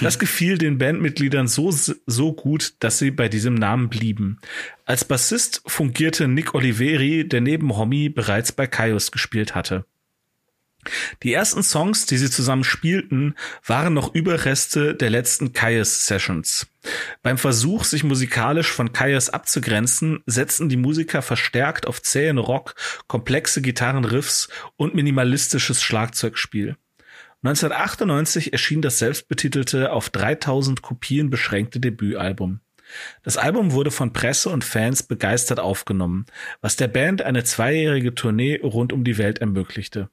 Das 0.00 0.18
gefiel 0.18 0.58
den 0.58 0.78
Bandmitgliedern 0.78 1.46
so, 1.46 1.72
so 2.06 2.32
gut, 2.32 2.74
dass 2.80 2.98
sie 2.98 3.12
bei 3.12 3.28
diesem 3.28 3.54
Namen 3.54 3.88
blieben. 3.88 4.40
Als 4.84 5.04
Bassist 5.04 5.62
fungierte 5.66 6.26
Nick 6.26 6.54
Oliveri, 6.54 7.26
der 7.26 7.40
neben 7.40 7.76
Homie 7.76 8.08
bereits 8.08 8.50
bei 8.50 8.66
Kaius 8.66 9.12
gespielt 9.12 9.54
hatte. 9.54 9.84
Die 11.22 11.32
ersten 11.32 11.62
Songs, 11.62 12.06
die 12.06 12.16
sie 12.16 12.30
zusammen 12.30 12.64
spielten, 12.64 13.34
waren 13.66 13.94
noch 13.94 14.14
Überreste 14.14 14.94
der 14.94 15.10
letzten 15.10 15.52
Kaius 15.52 16.06
Sessions. 16.06 16.66
Beim 17.22 17.38
Versuch, 17.38 17.84
sich 17.84 18.04
musikalisch 18.04 18.70
von 18.70 18.92
Kaius 18.92 19.30
abzugrenzen, 19.30 20.22
setzten 20.26 20.68
die 20.68 20.76
Musiker 20.76 21.22
verstärkt 21.22 21.86
auf 21.86 22.02
zähen 22.02 22.38
Rock, 22.38 22.74
komplexe 23.06 23.62
Gitarrenriffs 23.62 24.48
und 24.76 24.94
minimalistisches 24.94 25.82
Schlagzeugspiel. 25.82 26.76
1998 27.42 28.52
erschien 28.54 28.80
das 28.80 28.98
selbstbetitelte 28.98 29.92
auf 29.92 30.08
3000 30.08 30.80
Kopien 30.80 31.28
beschränkte 31.28 31.78
Debütalbum. 31.78 32.60
Das 33.22 33.36
Album 33.36 33.72
wurde 33.72 33.90
von 33.90 34.12
Presse 34.12 34.48
und 34.50 34.64
Fans 34.64 35.02
begeistert 35.02 35.60
aufgenommen, 35.60 36.26
was 36.60 36.76
der 36.76 36.88
Band 36.88 37.22
eine 37.22 37.44
zweijährige 37.44 38.14
Tournee 38.14 38.60
rund 38.62 38.92
um 38.92 39.04
die 39.04 39.18
Welt 39.18 39.40
ermöglichte. 39.40 40.08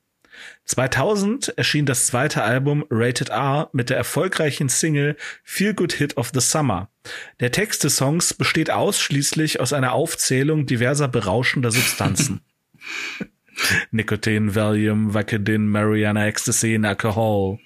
2000 0.66 1.58
erschien 1.58 1.86
das 1.86 2.08
zweite 2.08 2.44
Album 2.44 2.86
Rated 2.90 3.30
R 3.30 3.70
mit 3.74 3.90
der 3.90 3.98
erfolgreichen 3.98 4.70
Single 4.70 5.18
Feel 5.44 5.74
Good 5.74 5.94
Hit 5.94 6.18
of 6.18 6.32
the 6.34 6.40
Summer. 6.40 6.90
Der 7.40 7.52
Text 7.52 7.84
des 7.84 7.98
Songs 7.98 8.34
besteht 8.34 8.72
ausschließlich 8.72 9.60
aus 9.60 9.74
einer 9.74 9.94
Aufzählung 9.94 10.66
diverser 10.66 11.08
berauschender 11.08 11.72
Substanzen. 11.72 12.42
Nicotine, 13.92 14.56
Valium, 14.56 15.14
Vicodin, 15.14 15.68
Mariana, 15.68 16.28
Ecstasy 16.28 16.80
Alcohol. 16.82 17.60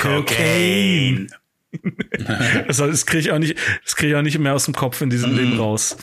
Cocaine. 0.00 1.26
das, 2.66 2.76
das 2.76 3.06
kriege 3.06 3.20
ich 3.20 3.32
auch 3.32 3.38
nicht, 3.38 3.58
das 3.84 3.96
kriege 3.96 4.12
ich 4.12 4.16
auch 4.16 4.22
nicht 4.22 4.38
mehr 4.38 4.54
aus 4.54 4.66
dem 4.66 4.74
Kopf 4.74 5.00
in 5.00 5.10
diesem 5.10 5.34
Leben 5.34 5.54
mhm. 5.54 5.60
raus. 5.60 5.96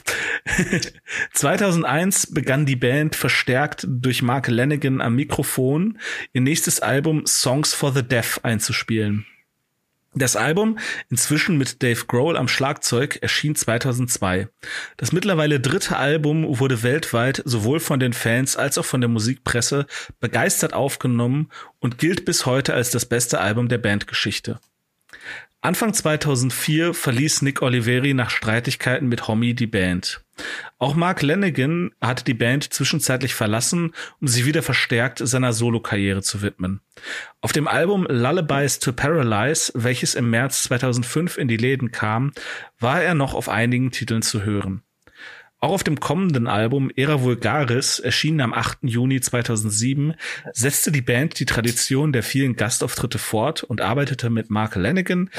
2001 1.34 2.34
begann 2.34 2.66
die 2.66 2.76
Band 2.76 3.16
verstärkt 3.16 3.86
durch 3.88 4.22
Mark 4.22 4.48
Lanigan 4.48 5.02
am 5.02 5.16
Mikrofon 5.16 6.00
ihr 6.34 6.42
nächstes 6.42 6.80
Album 6.80 7.26
Songs 7.26 7.74
for 7.74 7.94
the 7.94 8.04
Deaf 8.04 8.40
einzuspielen. 8.44 9.26
Das 10.16 10.36
Album, 10.36 10.80
inzwischen 11.10 11.58
mit 11.60 11.84
Dave 11.84 12.06
Grohl 12.08 12.36
am 12.36 12.48
Schlagzeug, 12.48 13.20
erschien 13.22 13.56
2002. 13.56 14.50
Das 14.98 15.12
mittlerweile 15.12 15.60
dritte 15.60 15.98
Album 15.98 16.60
wurde 16.60 16.82
weltweit 16.82 17.44
sowohl 17.46 17.80
von 17.80 18.00
den 18.00 18.14
Fans 18.14 18.58
als 18.58 18.80
auch 18.80 18.86
von 18.86 19.02
der 19.02 19.08
Musikpresse 19.08 19.86
begeistert 20.20 20.74
aufgenommen 20.74 21.50
und 21.78 22.00
gilt 22.00 22.26
bis 22.26 22.48
heute 22.48 22.74
als 22.74 22.90
das 22.90 23.06
beste 23.06 23.40
Album 23.40 23.70
der 23.70 23.78
Bandgeschichte. 23.78 24.60
Anfang 25.62 25.94
2004 25.94 26.94
verließ 26.94 27.42
Nick 27.42 27.62
Oliveri 27.62 28.14
nach 28.14 28.30
Streitigkeiten 28.30 29.10
mit 29.10 29.28
Homie 29.28 29.54
die 29.54 29.68
Band. 29.68 30.22
Auch 30.78 30.96
Mark 30.96 31.22
Lanigan 31.22 31.92
hatte 32.00 32.24
die 32.24 32.34
Band 32.34 32.74
zwischenzeitlich 32.74 33.36
verlassen, 33.36 33.94
um 34.22 34.30
sich 34.30 34.46
wieder 34.46 34.64
verstärkt 34.64 35.20
seiner 35.22 35.52
Solokarriere 35.52 36.22
zu 36.22 36.42
widmen. 36.42 36.80
Auf 37.42 37.52
dem 37.52 37.68
Album 37.68 38.08
Lullabies 38.10 38.80
to 38.80 38.94
Paralyze, 38.94 39.74
welches 39.76 40.16
im 40.16 40.30
März 40.30 40.64
2005 40.64 41.38
in 41.38 41.50
die 41.50 41.58
Läden 41.58 41.92
kam, 41.92 42.32
war 42.80 43.04
er 43.04 43.14
noch 43.14 43.34
auf 43.34 43.50
einigen 43.50 43.92
Titeln 43.92 44.22
zu 44.22 44.44
hören. 44.44 44.84
Auch 45.62 45.72
auf 45.72 45.84
dem 45.84 46.00
kommenden 46.00 46.48
Album 46.48 46.90
Era 46.96 47.22
Vulgaris, 47.22 48.00
erschienen 48.00 48.40
am 48.40 48.54
8. 48.54 48.80
Juni 48.84 49.20
2007, 49.20 50.16
setzte 50.54 50.90
die 50.92 51.02
Band 51.02 51.38
die 51.38 51.46
Tradition 51.46 52.14
der 52.14 52.24
vielen 52.24 52.56
Gastauftritte 52.56 53.20
fort 53.20 53.64
und 53.64 53.82
arbeitete 53.82 54.30
mit 54.30 54.50
Mark 54.50 54.76
Lanigan, 54.76 55.30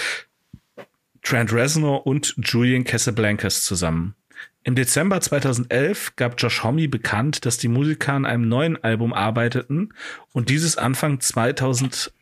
Trent 1.22 1.54
Reznor 1.54 2.06
und 2.06 2.34
Julian 2.36 2.84
Casablancas 2.84 3.64
zusammen. 3.64 4.14
Im 4.62 4.74
Dezember 4.74 5.22
2011 5.22 6.16
gab 6.16 6.34
Josh 6.36 6.62
Homme 6.62 6.86
bekannt, 6.86 7.46
dass 7.46 7.56
die 7.56 7.68
Musiker 7.68 8.12
an 8.12 8.26
einem 8.26 8.46
neuen 8.46 8.76
Album 8.84 9.14
arbeiteten 9.14 9.94
und 10.32 10.50
dieses 10.50 10.76
Anfang 10.76 11.20
2012, 11.20 12.12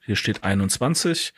hier 0.00 0.16
steht 0.16 0.44
21, 0.44 1.34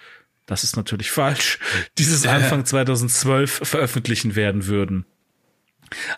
das 0.49 0.65
ist 0.65 0.77
natürlich 0.77 1.13
falsch, 1.13 1.61
dieses 1.99 2.27
Anfang 2.27 2.65
2012 2.65 3.61
veröffentlichen 3.63 4.35
werden 4.35 4.67
würden. 4.67 5.07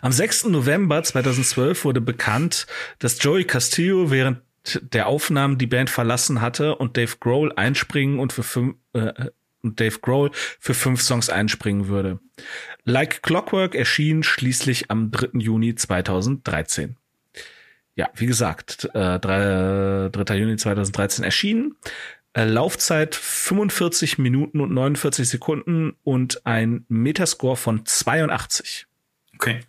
Am 0.01 0.11
6. 0.11 0.45
November 0.45 1.03
2012 1.03 1.85
wurde 1.85 2.01
bekannt, 2.01 2.65
dass 2.99 3.21
Joey 3.21 3.43
Castillo 3.43 4.09
während 4.09 4.41
der 4.81 5.07
Aufnahmen 5.07 5.57
die 5.57 5.67
Band 5.67 5.89
verlassen 5.89 6.41
hatte 6.41 6.75
und 6.75 6.97
Dave 6.97 7.17
Grohl 7.19 7.51
einspringen 7.55 8.19
und 8.19 8.33
für 8.33 8.43
fünf, 8.43 8.75
äh, 8.93 9.29
Dave 9.63 9.99
Grohl 9.99 10.31
für 10.33 10.73
fünf 10.73 11.01
Songs 11.01 11.29
einspringen 11.29 11.87
würde. 11.87 12.19
Like 12.83 13.21
Clockwork 13.21 13.75
erschien 13.75 14.23
schließlich 14.23 14.89
am 14.91 15.11
3. 15.11 15.39
Juni 15.39 15.75
2013. 15.75 16.97
Ja, 17.95 18.09
wie 18.15 18.25
gesagt, 18.25 18.89
äh, 18.93 19.19
3, 19.19 20.09
3. 20.11 20.35
Juni 20.35 20.57
2013 20.57 21.23
erschienen. 21.23 21.75
Äh, 22.33 22.45
Laufzeit 22.45 23.15
45 23.15 24.17
Minuten 24.17 24.61
und 24.61 24.71
49 24.71 25.27
Sekunden 25.27 25.97
und 26.03 26.45
ein 26.45 26.85
Metascore 26.87 27.57
von 27.57 27.85
82. 27.85 28.87
Okay. 29.35 29.59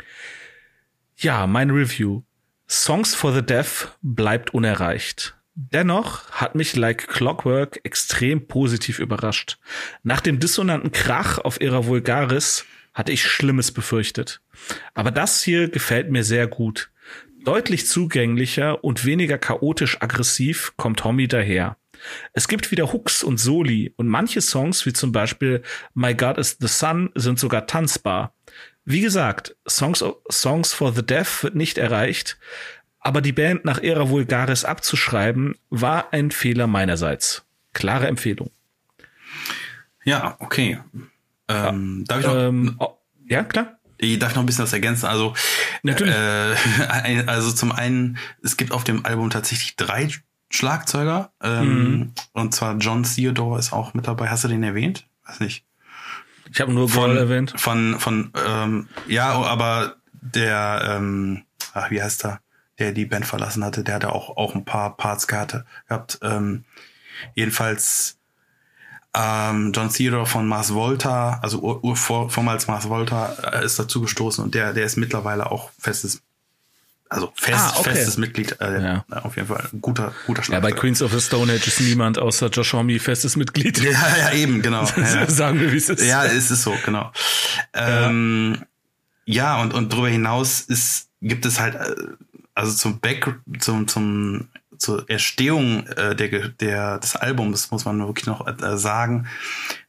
Ja, 1.16 1.46
mein 1.46 1.70
Review. 1.70 2.22
Songs 2.68 3.14
for 3.14 3.32
the 3.32 3.42
Deaf 3.42 3.96
bleibt 4.00 4.54
unerreicht. 4.54 5.34
Dennoch 5.54 6.30
hat 6.30 6.54
mich 6.54 6.76
Like 6.76 7.08
Clockwork 7.08 7.80
extrem 7.84 8.46
positiv 8.46 8.98
überrascht. 8.98 9.58
Nach 10.02 10.20
dem 10.20 10.38
dissonanten 10.38 10.92
Krach 10.92 11.38
auf 11.38 11.60
ihrer 11.60 11.86
Vulgaris 11.86 12.64
hatte 12.94 13.12
ich 13.12 13.24
Schlimmes 13.24 13.72
befürchtet. 13.72 14.40
Aber 14.94 15.10
das 15.10 15.42
hier 15.42 15.68
gefällt 15.68 16.10
mir 16.10 16.24
sehr 16.24 16.46
gut. 16.46 16.90
Deutlich 17.44 17.86
zugänglicher 17.86 18.82
und 18.84 19.04
weniger 19.04 19.36
chaotisch 19.36 20.00
aggressiv 20.00 20.72
kommt 20.76 21.00
Tommy 21.00 21.28
daher. 21.28 21.76
Es 22.32 22.48
gibt 22.48 22.70
wieder 22.70 22.92
Hooks 22.92 23.22
und 23.22 23.38
Soli 23.38 23.92
und 23.96 24.08
manche 24.08 24.40
Songs, 24.40 24.86
wie 24.86 24.92
zum 24.92 25.12
Beispiel 25.12 25.62
My 25.94 26.14
God 26.14 26.38
is 26.38 26.56
the 26.60 26.68
Sun, 26.68 27.10
sind 27.14 27.38
sogar 27.38 27.66
tanzbar. 27.66 28.34
Wie 28.84 29.00
gesagt, 29.00 29.56
Songs, 29.68 30.04
Songs 30.30 30.72
for 30.72 30.92
the 30.92 31.04
Deaf 31.04 31.44
wird 31.44 31.54
nicht 31.54 31.78
erreicht, 31.78 32.38
aber 32.98 33.20
die 33.20 33.32
Band 33.32 33.64
nach 33.64 33.82
Era 33.82 34.08
Vulgaris 34.08 34.64
abzuschreiben, 34.64 35.56
war 35.70 36.12
ein 36.12 36.30
Fehler 36.30 36.66
meinerseits. 36.66 37.44
Klare 37.72 38.06
Empfehlung. 38.06 38.50
Ja, 40.04 40.36
okay. 40.40 40.78
Ähm, 41.48 42.04
darf 42.06 42.20
ich 42.20 42.26
noch, 42.26 42.36
ähm, 42.36 42.76
oh, 42.78 42.98
ja, 43.26 43.44
klar. 43.44 43.78
Ich 43.98 44.18
darf 44.18 44.34
noch 44.34 44.42
ein 44.42 44.46
bisschen 44.46 44.64
was 44.64 44.72
ergänzen. 44.72 45.06
Also, 45.06 45.34
Natürlich. 45.82 46.14
Äh, 46.14 47.24
also 47.26 47.52
zum 47.52 47.72
einen, 47.72 48.18
es 48.42 48.56
gibt 48.56 48.72
auf 48.72 48.84
dem 48.84 49.04
Album 49.04 49.30
tatsächlich 49.30 49.76
drei 49.76 50.08
Schlagzeuger. 50.52 51.32
Ähm, 51.42 51.90
mhm. 51.90 52.12
Und 52.32 52.54
zwar 52.54 52.76
John 52.76 53.02
Theodore 53.02 53.58
ist 53.58 53.72
auch 53.72 53.94
mit 53.94 54.06
dabei. 54.06 54.28
Hast 54.28 54.44
du 54.44 54.48
den 54.48 54.62
erwähnt? 54.62 55.06
Weiß 55.26 55.40
nicht. 55.40 55.64
Ich 56.50 56.60
habe 56.60 56.72
nur 56.72 56.88
von, 56.88 57.16
erwähnt. 57.16 57.54
Von, 57.56 57.98
von, 57.98 58.30
ähm, 58.46 58.88
ja, 59.08 59.32
aber 59.32 59.96
der, 60.12 60.96
ähm, 60.96 61.44
ach, 61.72 61.90
wie 61.90 62.02
heißt 62.02 62.26
er, 62.26 62.40
der 62.78 62.92
die 62.92 63.06
Band 63.06 63.26
verlassen 63.26 63.64
hatte, 63.64 63.82
der 63.82 63.96
hatte 63.96 64.12
auch, 64.12 64.36
auch 64.36 64.54
ein 64.54 64.64
paar 64.64 64.96
Parts 64.96 65.26
gehabt. 65.26 65.64
gehabt 65.88 66.18
ähm, 66.22 66.64
jedenfalls 67.34 68.18
ähm, 69.14 69.72
John 69.74 69.90
Theodore 69.90 70.26
von 70.26 70.46
Mars 70.46 70.74
Volta, 70.74 71.38
also 71.42 71.60
ur, 71.60 71.84
ur, 71.84 71.96
vor, 71.96 72.30
vormals 72.30 72.66
Mars 72.66 72.88
Volta, 72.88 73.32
äh, 73.52 73.64
ist 73.64 73.78
dazu 73.78 74.00
gestoßen 74.00 74.42
und 74.44 74.54
der, 74.54 74.72
der 74.72 74.84
ist 74.84 74.96
mittlerweile 74.96 75.50
auch 75.50 75.70
festes 75.78 76.22
also 77.12 77.32
fest, 77.34 77.58
ah, 77.58 77.78
okay. 77.78 77.90
festes 77.90 78.16
Mitglied, 78.16 78.60
äh, 78.60 78.82
ja. 78.82 79.04
auf 79.10 79.36
jeden 79.36 79.48
Fall 79.48 79.68
ein 79.72 79.80
guter, 79.80 80.12
guter 80.26 80.42
Schlagzeug. 80.42 80.70
Ja, 80.70 80.74
bei 80.74 80.80
Queens 80.80 81.02
of 81.02 81.12
the 81.12 81.20
Stone 81.20 81.52
Age 81.52 81.66
ist 81.66 81.80
niemand 81.80 82.18
außer 82.18 82.48
Josh 82.48 82.72
Homme 82.72 82.98
festes 82.98 83.36
Mitglied. 83.36 83.78
Ja, 83.82 84.16
ja, 84.16 84.32
eben, 84.32 84.62
genau. 84.62 84.88
Ja. 84.96 85.28
Sagen 85.28 85.60
wir, 85.60 85.72
wie 85.72 85.76
es 85.76 85.88
ist. 85.88 86.04
Ja, 86.04 86.24
es 86.24 86.50
ist 86.50 86.62
so, 86.62 86.74
genau. 86.84 87.12
Ähm, 87.74 88.62
ja, 89.24 89.60
und, 89.60 89.74
und 89.74 89.92
darüber 89.92 90.08
hinaus 90.08 90.60
ist, 90.62 91.08
gibt 91.20 91.44
es 91.44 91.60
halt, 91.60 91.74
äh, 91.74 91.94
also 92.54 92.72
zum 92.72 93.00
Back, 93.00 93.34
zum, 93.58 93.88
zum, 93.88 94.48
zur 94.78 95.08
Erstehung 95.08 95.86
äh, 95.88 96.14
der, 96.14 96.48
der, 96.48 96.98
des 96.98 97.16
Albums 97.16 97.70
muss 97.70 97.84
man 97.84 97.98
wirklich 98.06 98.26
noch 98.26 98.46
äh, 98.46 98.78
sagen, 98.78 99.26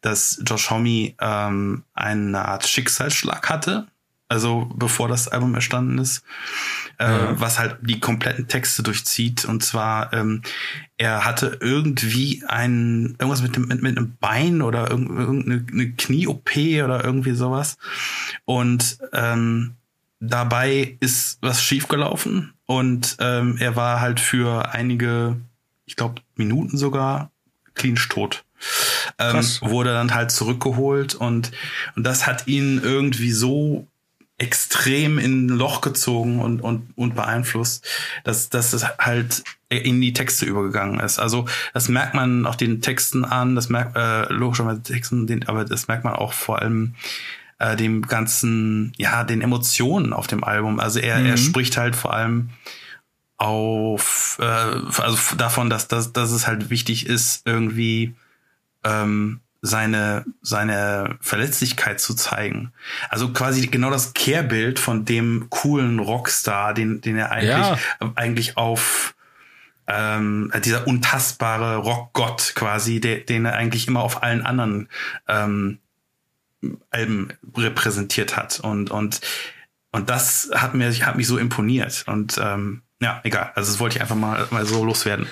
dass 0.01 0.41
Josh 0.45 0.69
Homme 0.69 1.13
ähm, 1.19 1.83
eine 1.93 2.45
Art 2.45 2.67
Schicksalsschlag 2.67 3.49
hatte, 3.49 3.87
also 4.33 4.69
bevor 4.75 5.07
das 5.07 5.27
Album 5.27 5.55
erstanden 5.55 5.99
ist 5.99 6.23
äh, 6.99 7.05
ja. 7.05 7.39
was 7.39 7.59
halt 7.59 7.77
die 7.81 7.99
kompletten 7.99 8.47
Texte 8.47 8.83
durchzieht. 8.83 9.45
Und 9.45 9.63
zwar, 9.63 10.13
ähm, 10.13 10.41
er 10.97 11.25
hatte 11.25 11.57
irgendwie 11.61 12.43
ein, 12.47 13.15
irgendwas 13.19 13.41
mit 13.41 13.55
dem, 13.55 13.67
mit, 13.67 13.81
mit 13.81 13.97
einem 13.97 14.15
Bein 14.19 14.61
oder 14.61 14.89
irgendeine 14.89 15.91
Knie-OP 15.91 16.55
oder 16.83 17.03
irgendwie 17.03 17.33
sowas. 17.33 17.77
Und 18.45 18.97
ähm, 19.11 19.75
dabei 20.19 20.97
ist 20.99 21.39
was 21.41 21.61
schiefgelaufen 21.61 22.53
und 22.65 23.17
ähm, 23.19 23.57
er 23.59 23.75
war 23.75 23.99
halt 23.99 24.21
für 24.21 24.71
einige, 24.71 25.35
ich 25.85 25.97
glaube, 25.97 26.21
Minuten 26.35 26.77
sogar 26.77 27.31
klinisch 27.73 28.07
tot. 28.07 28.45
Ähm, 29.19 29.43
wurde 29.59 29.91
dann 29.91 30.13
halt 30.13 30.31
zurückgeholt 30.31 31.15
und, 31.15 31.51
und 31.97 32.05
das 32.05 32.25
hat 32.25 32.47
ihn 32.47 32.79
irgendwie 32.81 33.31
so 33.31 33.85
extrem 34.37 35.19
in 35.19 35.45
ein 35.45 35.49
Loch 35.49 35.81
gezogen 35.81 36.39
und, 36.39 36.61
und, 36.61 36.89
und 36.95 37.15
beeinflusst, 37.15 37.87
dass, 38.23 38.49
dass 38.49 38.73
es 38.73 38.85
halt 38.97 39.43
in 39.69 40.01
die 40.01 40.13
Texte 40.13 40.45
übergegangen 40.45 40.99
ist. 40.99 41.19
Also 41.19 41.45
das 41.73 41.87
merkt 41.87 42.13
man 42.13 42.45
auch 42.45 42.55
den 42.55 42.81
Texten 42.81 43.25
an, 43.25 43.55
das 43.55 43.69
merkt 43.69 43.95
äh, 43.95 44.31
logischerweise 44.33 44.81
Texten, 44.81 45.27
den, 45.27 45.47
aber 45.47 45.65
das 45.65 45.87
merkt 45.87 46.03
man 46.03 46.13
auch 46.13 46.33
vor 46.33 46.61
allem 46.61 46.95
äh, 47.59 47.75
dem 47.75 48.01
ganzen, 48.03 48.93
ja, 48.97 49.23
den 49.23 49.41
Emotionen 49.41 50.13
auf 50.13 50.27
dem 50.27 50.43
Album. 50.43 50.79
Also 50.79 50.99
er, 50.99 51.19
mhm. 51.19 51.25
er 51.27 51.37
spricht 51.37 51.77
halt 51.77 51.95
vor 51.95 52.13
allem 52.13 52.49
auf, 53.37 54.37
äh, 54.39 54.43
also 54.43 55.35
davon, 55.37 55.69
dass, 55.69 55.87
dass, 55.87 56.11
dass 56.11 56.31
es 56.31 56.47
halt 56.47 56.69
wichtig 56.69 57.05
ist, 57.05 57.45
irgendwie 57.45 58.15
ähm, 58.83 59.39
seine, 59.65 60.25
seine 60.41 61.17
Verletzlichkeit 61.21 62.01
zu 62.01 62.13
zeigen. 62.13 62.73
Also 63.07 63.31
quasi 63.31 63.65
genau 63.67 63.89
das 63.89 64.13
Kehrbild 64.13 64.77
von 64.77 65.05
dem 65.05 65.47
coolen 65.49 65.99
Rockstar, 65.99 66.73
den, 66.73 66.99
den 66.99 67.15
er 67.15 67.31
eigentlich, 67.31 67.47
ja. 67.49 67.77
eigentlich 68.15 68.57
auf 68.57 69.15
ähm, 69.87 70.51
dieser 70.65 70.85
untastbare 70.85 71.77
Rockgott 71.77 72.51
quasi, 72.55 72.99
der, 72.99 73.19
den 73.19 73.45
er 73.45 73.53
eigentlich 73.53 73.87
immer 73.87 74.01
auf 74.01 74.21
allen 74.21 74.45
anderen 74.45 74.89
ähm, 75.29 75.79
Alben 76.91 77.29
repräsentiert 77.55 78.35
hat. 78.35 78.59
Und, 78.59 78.91
und, 78.91 79.21
und 79.93 80.09
das 80.09 80.51
hat 80.53 80.73
mir, 80.73 80.91
hat 80.91 81.15
mich 81.15 81.27
so 81.27 81.37
imponiert. 81.37 82.03
Und 82.07 82.37
ähm, 82.37 82.81
ja, 82.99 83.21
egal. 83.23 83.53
Also 83.55 83.71
das 83.71 83.79
wollte 83.79 83.95
ich 83.95 84.01
einfach 84.01 84.17
mal, 84.17 84.45
mal 84.51 84.65
so 84.65 84.83
loswerden. 84.83 85.25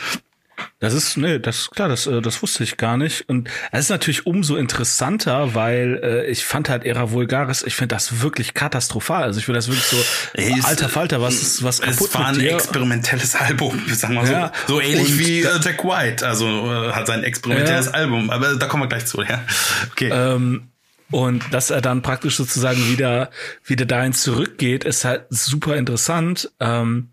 Das 0.82 0.96
ist, 0.96 1.16
nee, 1.16 1.38
das 1.38 1.70
klar, 1.70 1.90
das, 1.90 2.08
äh, 2.08 2.22
das 2.22 2.42
wusste 2.42 2.64
ich 2.64 2.76
gar 2.76 2.98
nicht. 2.98 3.30
Und 3.30 3.48
es 3.72 3.82
ist 3.82 3.90
natürlich 3.90 4.26
umso 4.26 4.56
interessanter, 4.56 5.54
weil 5.54 6.02
äh, 6.04 6.26
ich 6.26 6.44
fand 6.44 6.70
halt 6.70 6.84
Era 6.86 7.12
Vulgaris, 7.12 7.62
ich 7.62 7.76
finde 7.76 7.94
das 7.94 8.22
wirklich 8.22 8.56
katastrophal. 8.56 9.22
Also 9.22 9.38
ich 9.38 9.46
finde 9.46 9.60
das 9.60 9.68
wirklich 9.68 9.86
so, 9.86 9.98
Ey, 10.34 10.60
alter 10.64 10.90
Falter, 10.90 11.22
was 11.22 11.36
ist 11.36 11.64
was 11.64 11.82
kaputt 11.82 12.08
Es 12.08 12.16
war 12.16 12.28
ein 12.30 12.40
experimentelles 12.40 13.36
Album, 13.36 13.80
sagen 13.94 14.16
wir 14.16 14.24
ja, 14.24 14.52
so. 14.66 14.74
So 14.74 14.82
ähnlich 14.82 15.20
wie 15.20 15.42
äh, 15.42 15.60
Jack 15.64 15.84
White, 15.84 16.26
also 16.26 16.48
äh, 16.48 16.92
hat 16.94 17.06
sein 17.06 17.24
experimentelles 17.24 17.86
ja. 17.86 17.92
Album. 17.92 18.32
Aber 18.32 18.56
da 18.56 18.66
kommen 18.66 18.82
wir 18.82 18.88
gleich 18.88 19.06
zu, 19.06 19.22
ja. 19.22 19.44
Okay. 19.92 20.10
Ähm, 20.12 20.70
und 21.12 21.44
dass 21.54 21.70
er 21.70 21.82
dann 21.82 22.02
praktisch 22.02 22.38
sozusagen 22.38 22.90
wieder, 22.90 23.30
wieder 23.66 23.86
dahin 23.86 24.14
zurückgeht, 24.14 24.84
ist 24.84 25.06
halt 25.06 25.26
super 25.30 25.76
interessant. 25.76 26.50
Ähm, 26.60 27.12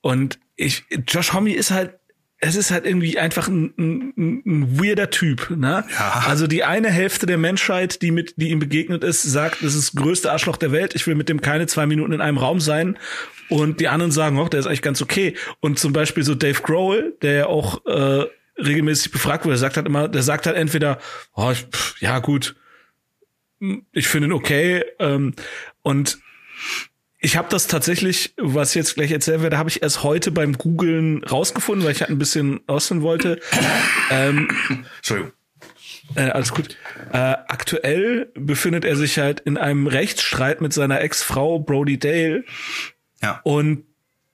und 0.00 0.38
ich, 0.54 0.84
Josh 1.06 1.34
Homme 1.34 1.54
ist 1.54 1.70
halt 1.70 1.92
es 2.38 2.54
ist 2.54 2.70
halt 2.70 2.86
irgendwie 2.86 3.18
einfach 3.18 3.48
ein, 3.48 3.72
ein, 3.78 4.42
ein 4.44 4.80
weirder 4.80 5.10
Typ, 5.10 5.50
ne? 5.50 5.84
Ja. 5.90 6.24
Also 6.26 6.46
die 6.46 6.64
eine 6.64 6.90
Hälfte 6.90 7.24
der 7.24 7.38
Menschheit, 7.38 8.02
die 8.02 8.10
mit, 8.10 8.34
die 8.36 8.50
ihm 8.50 8.58
begegnet 8.58 9.04
ist, 9.04 9.22
sagt, 9.22 9.62
das 9.62 9.74
ist 9.74 9.94
das 9.94 10.02
größte 10.02 10.30
Arschloch 10.30 10.58
der 10.58 10.70
Welt. 10.70 10.94
Ich 10.94 11.06
will 11.06 11.14
mit 11.14 11.30
dem 11.30 11.40
keine 11.40 11.66
zwei 11.66 11.86
Minuten 11.86 12.12
in 12.12 12.20
einem 12.20 12.36
Raum 12.36 12.60
sein. 12.60 12.98
Und 13.48 13.80
die 13.80 13.88
anderen 13.88 14.12
sagen, 14.12 14.38
oh, 14.38 14.48
der 14.48 14.60
ist 14.60 14.66
eigentlich 14.66 14.82
ganz 14.82 15.00
okay. 15.00 15.34
Und 15.60 15.78
zum 15.78 15.92
Beispiel 15.92 16.24
so 16.24 16.34
Dave 16.34 16.60
Grohl, 16.60 17.16
der 17.22 17.32
ja 17.32 17.46
auch 17.46 17.86
äh, 17.86 18.26
regelmäßig 18.58 19.12
befragt 19.12 19.44
wurde, 19.44 19.54
der 19.54 19.60
sagt 19.60 19.76
halt 19.76 19.86
immer, 19.86 20.08
der 20.08 20.22
sagt 20.22 20.46
halt 20.46 20.56
entweder, 20.56 20.98
oh, 21.34 21.50
ich, 21.50 21.62
pff, 21.62 22.00
ja 22.00 22.18
gut, 22.18 22.54
ich 23.92 24.08
finde 24.08 24.28
ihn 24.28 24.32
okay. 24.32 24.84
Ähm, 24.98 25.32
und 25.82 26.18
ich 27.26 27.36
habe 27.36 27.48
das 27.50 27.66
tatsächlich, 27.66 28.34
was 28.36 28.74
jetzt 28.74 28.94
gleich 28.94 29.10
erzählen 29.10 29.42
werde, 29.42 29.58
habe 29.58 29.68
ich 29.68 29.82
erst 29.82 30.04
heute 30.04 30.30
beim 30.30 30.56
Googlen 30.56 31.24
rausgefunden, 31.24 31.84
weil 31.84 31.90
ich 31.90 32.00
halt 32.00 32.10
ein 32.12 32.18
bisschen 32.18 32.60
ausfinden 32.68 33.02
wollte. 33.02 33.40
ähm, 34.12 34.48
Entschuldigung. 34.98 35.32
Äh, 36.14 36.30
alles 36.30 36.54
gut. 36.54 36.76
Äh, 37.12 37.16
aktuell 37.16 38.30
befindet 38.36 38.84
er 38.84 38.94
sich 38.94 39.18
halt 39.18 39.40
in 39.40 39.56
einem 39.56 39.88
Rechtsstreit 39.88 40.60
mit 40.60 40.72
seiner 40.72 41.00
Ex-Frau 41.00 41.58
Brody 41.58 41.98
Dale. 41.98 42.44
Ja. 43.20 43.40
Und 43.42 43.82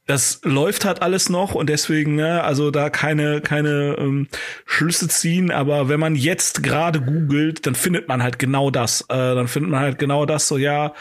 das 0.06 0.40
läuft 0.42 0.84
halt 0.84 1.00
alles 1.00 1.30
noch 1.30 1.54
und 1.54 1.70
deswegen, 1.70 2.16
ne, 2.16 2.44
also 2.44 2.70
da 2.70 2.90
keine, 2.90 3.40
keine 3.40 3.96
ähm, 3.98 4.28
Schlüsse 4.66 5.08
ziehen, 5.08 5.50
aber 5.50 5.88
wenn 5.88 6.00
man 6.00 6.14
jetzt 6.14 6.62
gerade 6.62 7.00
googelt, 7.00 7.66
dann 7.66 7.74
findet 7.74 8.06
man 8.08 8.22
halt 8.22 8.38
genau 8.38 8.70
das. 8.70 9.00
Äh, 9.02 9.34
dann 9.34 9.48
findet 9.48 9.70
man 9.70 9.80
halt 9.80 9.98
genau 9.98 10.26
das, 10.26 10.46
so 10.46 10.58
ja, 10.58 10.92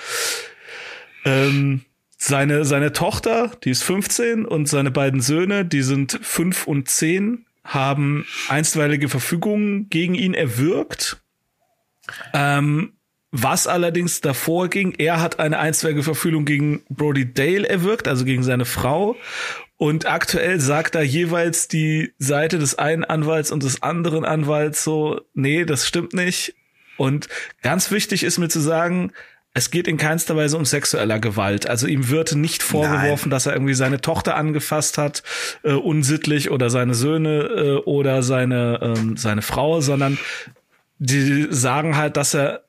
ähm, 1.26 1.82
seine, 2.18 2.66
seine 2.66 2.94
Tochter, 2.94 3.52
die 3.64 3.72
ist 3.72 3.84
15 3.84 4.46
und 4.46 4.68
seine 4.68 4.92
beiden 4.92 5.22
Söhne, 5.22 5.66
die 5.66 5.82
sind 5.82 6.20
5 6.22 6.68
und 6.68 6.88
10, 6.88 7.46
haben 7.64 8.26
einstweilige 8.48 9.10
Verfügungen 9.10 9.90
gegen 9.90 10.16
ihn 10.16 10.34
erwirkt. 10.34 11.22
Ähm, 12.34 12.94
was 13.32 13.66
allerdings 13.66 14.20
davor 14.20 14.68
ging, 14.68 14.94
er 14.98 15.22
hat 15.22 15.40
eine 15.40 15.58
einstweilige 15.58 16.04
Verfügung 16.04 16.44
gegen 16.44 16.84
Brody 16.90 17.34
Dale 17.34 17.68
erwirkt, 17.68 18.08
also 18.08 18.26
gegen 18.26 18.44
seine 18.44 18.66
Frau. 18.66 19.16
Und 19.78 20.06
aktuell 20.06 20.60
sagt 20.60 20.96
da 20.96 21.02
jeweils 21.02 21.68
die 21.68 22.14
Seite 22.20 22.60
des 22.60 22.78
einen 22.78 23.06
Anwalts 23.06 23.50
und 23.50 23.64
des 23.64 23.82
anderen 23.82 24.26
Anwalts 24.26 24.84
so, 24.84 25.22
nee, 25.34 25.66
das 25.66 25.88
stimmt 25.88 26.14
nicht. 26.14 26.56
Und 26.98 27.30
ganz 27.64 27.90
wichtig 27.90 28.24
ist 28.24 28.38
mir 28.38 28.50
zu 28.50 28.60
sagen, 28.60 29.14
es 29.54 29.70
geht 29.70 29.88
in 29.88 29.98
keinster 29.98 30.36
Weise 30.36 30.58
um 30.58 30.66
sexueller 30.66 31.20
Gewalt. 31.20 31.68
Also 31.68 31.88
ihm 31.88 32.10
wird 32.10 32.36
nicht 32.36 32.64
vorgeworfen, 32.64 33.30
Nein. 33.30 33.32
dass 33.32 33.46
er 33.46 33.54
irgendwie 33.54 33.74
seine 33.74 34.00
Tochter 34.00 34.36
angefasst 34.36 34.98
hat, 34.98 35.24
äh, 35.64 35.74
unsittlich 35.74 36.52
oder 36.52 36.70
seine 36.70 36.94
Söhne 36.94 37.44
äh, 37.44 37.76
oder 37.84 38.24
seine, 38.24 38.80
ähm, 38.82 39.18
seine 39.18 39.42
Frau, 39.42 39.82
sondern 39.82 40.18
die 41.00 41.48
sagen 41.50 41.98
halt, 41.98 42.16
dass 42.16 42.34
er 42.34 42.64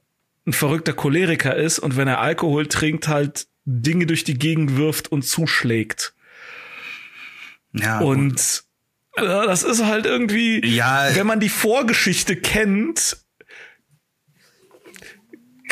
ein 0.45 0.53
verrückter 0.53 0.93
Choleriker 0.93 1.55
ist 1.55 1.79
und 1.79 1.97
wenn 1.97 2.09
er 2.09 2.21
Alkohol 2.21 2.67
trinkt, 2.67 3.07
halt 3.07 3.47
Dinge 3.65 4.07
durch 4.07 4.25
die 4.25 4.39
Gegend 4.39 4.77
wirft 4.77 5.13
und 5.13 5.23
zuschlägt. 5.23 6.15
Ja. 7.75 8.01
Und 8.01 8.65
äh, 9.17 9.23
das 9.23 9.63
ist 9.63 9.85
halt 9.85 10.07
irgendwie, 10.07 10.67
ja. 10.67 11.15
wenn 11.15 11.29
man 11.29 11.39
die 11.39 11.49
Vorgeschichte 11.49 12.35
kennt, 12.35 13.19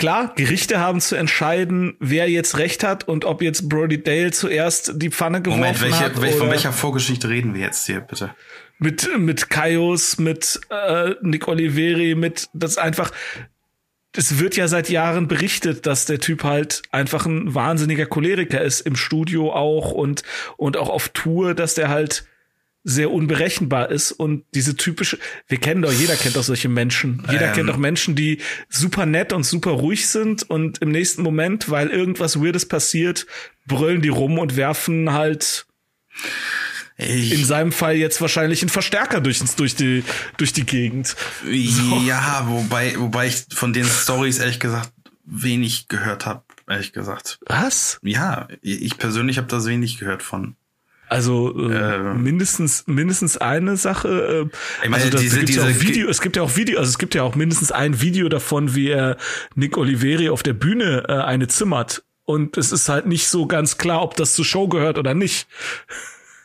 klar, 0.01 0.32
Gerichte 0.34 0.80
haben 0.80 1.01
zu 1.01 1.14
entscheiden, 1.14 1.94
wer 2.01 2.28
jetzt 2.28 2.57
recht 2.57 2.82
hat 2.82 3.07
und 3.07 3.26
ob 3.26 3.42
jetzt 3.42 3.68
Brody 3.68 4.03
Dale 4.03 4.30
zuerst 4.30 4.94
die 4.96 5.11
Pfanne 5.11 5.42
geworfen 5.42 5.61
Moment, 5.61 5.82
welche, 5.82 6.01
hat. 6.01 6.20
Welche, 6.22 6.38
von 6.38 6.51
welcher 6.51 6.72
Vorgeschichte 6.72 7.28
reden 7.28 7.55
wir 7.55 7.61
jetzt 7.61 7.86
hier, 7.86 8.01
bitte? 8.01 8.34
Mit, 8.78 9.11
mit 9.18 9.51
Kaios, 9.51 10.18
mit 10.18 10.59
äh, 10.70 11.14
Nick 11.20 11.46
Oliveri, 11.48 12.14
mit 12.14 12.48
das 12.55 12.78
einfach. 12.78 13.12
Es 14.16 14.40
wird 14.40 14.57
ja 14.57 14.66
seit 14.66 14.88
Jahren 14.88 15.28
berichtet, 15.28 15.86
dass 15.86 16.07
der 16.07 16.18
Typ 16.18 16.44
halt 16.44 16.82
einfach 16.90 17.26
ein 17.26 17.55
wahnsinniger 17.55 18.07
Choleriker 18.07 18.61
ist, 18.61 18.80
im 18.80 18.96
Studio 18.96 19.53
auch 19.53 19.92
und, 19.92 20.22
und 20.57 20.78
auch 20.78 20.88
auf 20.88 21.11
Tour, 21.11 21.55
dass 21.55 21.74
der 21.74 21.90
halt 21.90 22.24
sehr 22.82 23.10
unberechenbar 23.10 23.90
ist 23.90 24.12
und 24.12 24.44
diese 24.54 24.74
typische, 24.74 25.18
wir 25.48 25.58
kennen 25.58 25.82
doch, 25.82 25.92
jeder 25.92 26.16
kennt 26.16 26.36
doch 26.36 26.42
solche 26.42 26.68
Menschen. 26.68 27.22
Jeder 27.30 27.48
ähm. 27.48 27.52
kennt 27.52 27.68
doch 27.68 27.76
Menschen, 27.76 28.14
die 28.14 28.38
super 28.68 29.04
nett 29.04 29.32
und 29.32 29.44
super 29.44 29.72
ruhig 29.72 30.08
sind 30.08 30.48
und 30.48 30.78
im 30.78 30.90
nächsten 30.90 31.22
Moment, 31.22 31.70
weil 31.70 31.88
irgendwas 31.88 32.40
Weirdes 32.40 32.66
passiert, 32.66 33.26
brüllen 33.66 34.00
die 34.00 34.08
rum 34.08 34.38
und 34.38 34.56
werfen 34.56 35.12
halt 35.12 35.66
ich 36.96 37.32
in 37.32 37.44
seinem 37.44 37.72
Fall 37.72 37.96
jetzt 37.96 38.20
wahrscheinlich 38.20 38.62
einen 38.62 38.68
Verstärker 38.68 39.20
durch, 39.20 39.40
durch, 39.56 39.74
die, 39.74 40.04
durch 40.36 40.52
die 40.52 40.66
Gegend. 40.66 41.16
So. 41.42 41.96
Ja, 42.06 42.44
wobei, 42.46 42.94
wobei 42.98 43.28
ich 43.28 43.46
von 43.52 43.72
den 43.72 43.86
Stories 43.86 44.38
ehrlich 44.38 44.60
gesagt 44.60 44.92
wenig 45.24 45.88
gehört 45.88 46.26
habe, 46.26 46.42
ehrlich 46.68 46.92
gesagt. 46.92 47.38
Was? 47.46 47.98
Ja, 48.02 48.48
ich 48.62 48.98
persönlich 48.98 49.38
habe 49.38 49.48
das 49.48 49.66
wenig 49.66 49.98
gehört 49.98 50.22
von. 50.22 50.56
Also 51.11 51.68
äh, 51.68 51.74
äh, 51.74 52.14
mindestens 52.14 52.86
mindestens 52.86 53.36
eine 53.36 53.76
Sache. 53.76 54.48
Äh, 54.48 54.88
meine, 54.88 54.94
also 54.94 55.11
das, 55.11 55.22
diese, 55.22 55.40
gibt 55.40 55.56
ja 55.56 55.64
auch 55.64 55.80
Video, 55.80 56.08
es 56.08 56.20
gibt 56.20 56.36
ja 56.36 56.42
auch 56.42 56.54
Video, 56.54 56.78
also 56.78 56.88
es 56.88 56.98
gibt 56.98 57.16
ja 57.16 57.24
auch 57.24 57.34
mindestens 57.34 57.72
ein 57.72 58.00
Video 58.00 58.28
davon, 58.28 58.76
wie 58.76 58.90
er 58.90 59.16
Nick 59.56 59.76
Oliveri 59.76 60.30
auf 60.30 60.44
der 60.44 60.52
Bühne 60.52 61.06
äh, 61.08 61.14
eine 61.14 61.48
zimmert. 61.48 62.04
Und 62.26 62.56
es 62.56 62.70
ist 62.70 62.88
halt 62.88 63.06
nicht 63.06 63.26
so 63.26 63.46
ganz 63.46 63.76
klar, 63.76 64.02
ob 64.02 64.14
das 64.14 64.34
zur 64.34 64.44
Show 64.44 64.68
gehört 64.68 64.98
oder 64.98 65.14
nicht. 65.14 65.48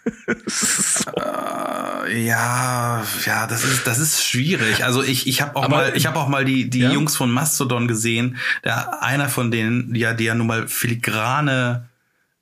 so. 0.47 1.11
äh, 1.11 2.25
ja, 2.25 3.03
ja, 3.23 3.45
das 3.45 3.63
ist 3.63 3.85
das 3.85 3.99
ist 3.99 4.25
schwierig. 4.25 4.83
Also 4.83 5.03
ich 5.03 5.27
ich 5.27 5.43
habe 5.43 5.55
auch 5.57 5.65
Aber, 5.65 5.75
mal 5.75 5.93
ich 5.95 6.07
habe 6.07 6.17
auch 6.17 6.27
mal 6.27 6.43
die 6.43 6.71
die 6.71 6.79
ja? 6.79 6.91
Jungs 6.91 7.15
von 7.15 7.29
Mastodon 7.29 7.87
gesehen. 7.87 8.37
Der 8.63 9.03
einer 9.03 9.29
von 9.29 9.51
denen, 9.51 9.93
ja, 9.93 10.15
die 10.15 10.23
ja 10.23 10.33
nun 10.33 10.47
mal 10.47 10.67
filigrane 10.67 11.87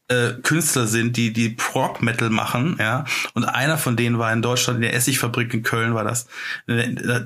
äh, 0.08 0.34
Künstler 0.42 0.88
sind, 0.88 1.18
die 1.18 1.34
die 1.34 1.50
Prog 1.50 2.02
Metal 2.02 2.30
machen, 2.30 2.78
ja. 2.80 3.06
Und 3.34 3.46
einer 3.46 3.78
von 3.78 3.96
denen 3.96 4.20
war 4.20 4.32
in 4.34 4.42
Deutschland 4.42 4.78
in 4.78 4.82
der 4.84 4.94
Essigfabrik 4.94 5.54
in 5.54 5.64
Köln 5.64 5.94
war 5.94 6.04
das. 6.04 6.28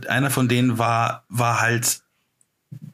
Einer 0.07 0.29
von 0.29 0.47
denen 0.47 0.77
war 0.77 1.25
war 1.29 1.59
halt 1.59 2.01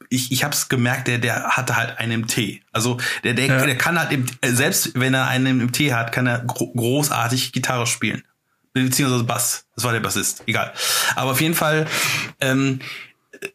ich, 0.08 0.30
ich 0.32 0.44
habe 0.44 0.54
es 0.54 0.68
gemerkt, 0.68 1.08
der, 1.08 1.18
der 1.18 1.50
hatte 1.50 1.76
halt 1.76 1.98
einen 1.98 2.26
Tee. 2.26 2.62
Also 2.72 2.98
der, 3.24 3.34
der, 3.34 3.46
ja. 3.46 3.66
der 3.66 3.76
kann 3.76 3.98
halt, 3.98 4.12
im, 4.12 4.26
selbst 4.44 4.92
wenn 4.94 5.14
er 5.14 5.26
einen 5.26 5.60
im 5.60 5.72
Tee 5.72 5.92
hat, 5.92 6.12
kann 6.12 6.26
er 6.26 6.40
gro 6.40 6.72
großartig 6.72 7.52
Gitarre 7.52 7.86
spielen. 7.86 8.22
Beziehungsweise 8.72 9.24
Bass. 9.24 9.66
Das 9.74 9.84
war 9.84 9.92
der 9.92 10.00
Bassist. 10.00 10.42
Egal. 10.46 10.72
Aber 11.16 11.32
auf 11.32 11.40
jeden 11.40 11.54
Fall, 11.54 11.86
ähm, 12.40 12.80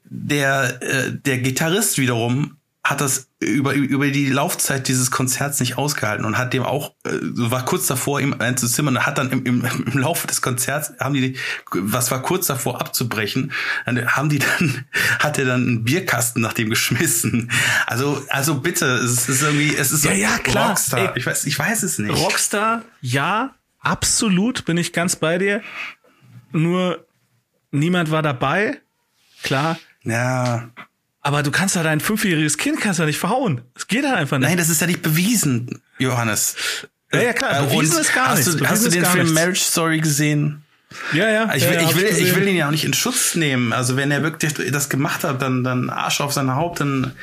der, 0.04 0.82
äh, 0.82 1.12
der 1.14 1.40
Gitarrist 1.40 1.98
wiederum 1.98 2.59
hat 2.90 3.02
das 3.02 3.30
über, 3.40 3.74
über 3.74 4.08
die 4.08 4.30
Laufzeit 4.30 4.88
dieses 4.88 5.12
Konzerts 5.12 5.60
nicht 5.60 5.78
ausgehalten 5.78 6.26
und 6.26 6.40
hat 6.40 6.54
dem 6.54 6.64
auch, 6.64 6.96
äh, 7.06 7.12
war 7.22 7.64
kurz 7.64 7.86
davor, 7.86 8.20
ihm 8.20 8.34
einzuzimmern 8.40 8.98
und 8.98 9.06
hat 9.06 9.20
dann 9.20 9.30
im, 9.30 9.46
im, 9.46 9.64
im 9.64 9.98
Laufe 10.00 10.26
des 10.26 10.42
Konzerts, 10.42 10.94
haben 11.00 11.14
die, 11.14 11.38
was 11.72 12.10
war 12.10 12.24
kurz 12.24 12.48
davor 12.48 12.82
abzubrechen, 12.82 13.52
dann 13.86 14.08
haben 14.08 14.30
die 14.30 14.40
dann, 14.40 14.86
hat 15.20 15.38
er 15.38 15.46
dann 15.46 15.62
einen 15.62 15.84
Bierkasten 15.84 16.42
nach 16.42 16.54
dem 16.54 16.72
geschmissen. 16.72 17.52
Also, 17.86 18.26
also 18.30 18.56
bitte, 18.56 18.88
es 18.96 19.30
ist 19.30 19.44
irgendwie, 19.44 19.76
es 19.76 19.92
ist 19.92 20.04
ja, 20.04 20.14
ja, 20.14 20.40
klar. 20.40 20.70
Rockstar. 20.70 21.00
Ey, 21.00 21.20
ich 21.20 21.28
weiß, 21.28 21.46
ich 21.46 21.60
weiß 21.60 21.84
es 21.84 22.00
nicht. 22.00 22.18
Rockstar, 22.18 22.82
ja, 23.02 23.54
absolut, 23.82 24.66
bin 24.66 24.78
ich 24.78 24.94
ganz 24.94 25.16
bei 25.16 25.38
dir. 25.38 25.62
Nur 26.52 27.06
niemand 27.70 28.10
war 28.10 28.24
dabei, 28.24 28.82
klar. 29.44 29.78
Ja. 30.04 30.72
Aber 31.22 31.44
du 31.44 31.52
kannst 31.52 31.76
ja 31.76 31.84
dein 31.84 32.00
fünfjähriges 32.00 32.58
Kind 32.58 32.80
kannst 32.80 33.00
ja 33.00 33.06
nicht 33.06 33.20
verhauen. 33.20 33.62
Es 33.76 33.88
geht 33.88 34.06
halt 34.06 34.16
einfach 34.16 34.38
nicht. 34.38 34.48
Nein, 34.48 34.58
das 34.58 34.70
ist 34.70 34.82
ja 34.82 34.88
nicht 34.88 35.02
bewiesen, 35.02 35.82
Johannes. 35.98 36.56
Ja, 37.12 37.22
ja 37.22 37.34
klar, 37.34 37.64
bewiesen 37.64 37.96
Und 37.96 38.02
ist 38.02 38.14
gar 38.14 38.28
hast 38.28 38.38
nichts. 38.38 38.56
Du, 38.56 38.66
hast 38.68 38.86
du 38.86 38.90
den 38.90 39.06
Film 39.06 39.24
nichts. 39.26 39.34
Marriage 39.34 39.62
Story 39.62 40.00
gesehen? 40.00 40.64
Ja, 41.14 41.30
ja. 41.30 41.54
Ich 41.54 41.68
will, 41.68 41.76
ja, 41.76 41.82
ich, 41.82 41.96
will, 41.96 42.06
ich 42.06 42.36
will 42.36 42.48
ihn 42.48 42.56
ja 42.56 42.68
auch 42.68 42.72
nicht 42.72 42.86
in 42.86 42.94
Schutz 42.94 43.36
nehmen. 43.36 43.74
Also 43.74 43.96
wenn 43.96 44.12
er 44.12 44.24
wirklich 44.24 44.54
das 44.72 44.90
gemacht 44.90 45.24
hat, 45.24 45.42
dann, 45.42 45.64
dann 45.64 45.90
Arsch 45.90 46.22
auf 46.22 46.34
sein 46.34 46.56
Haupt, 46.56 46.80
dann 46.80 47.14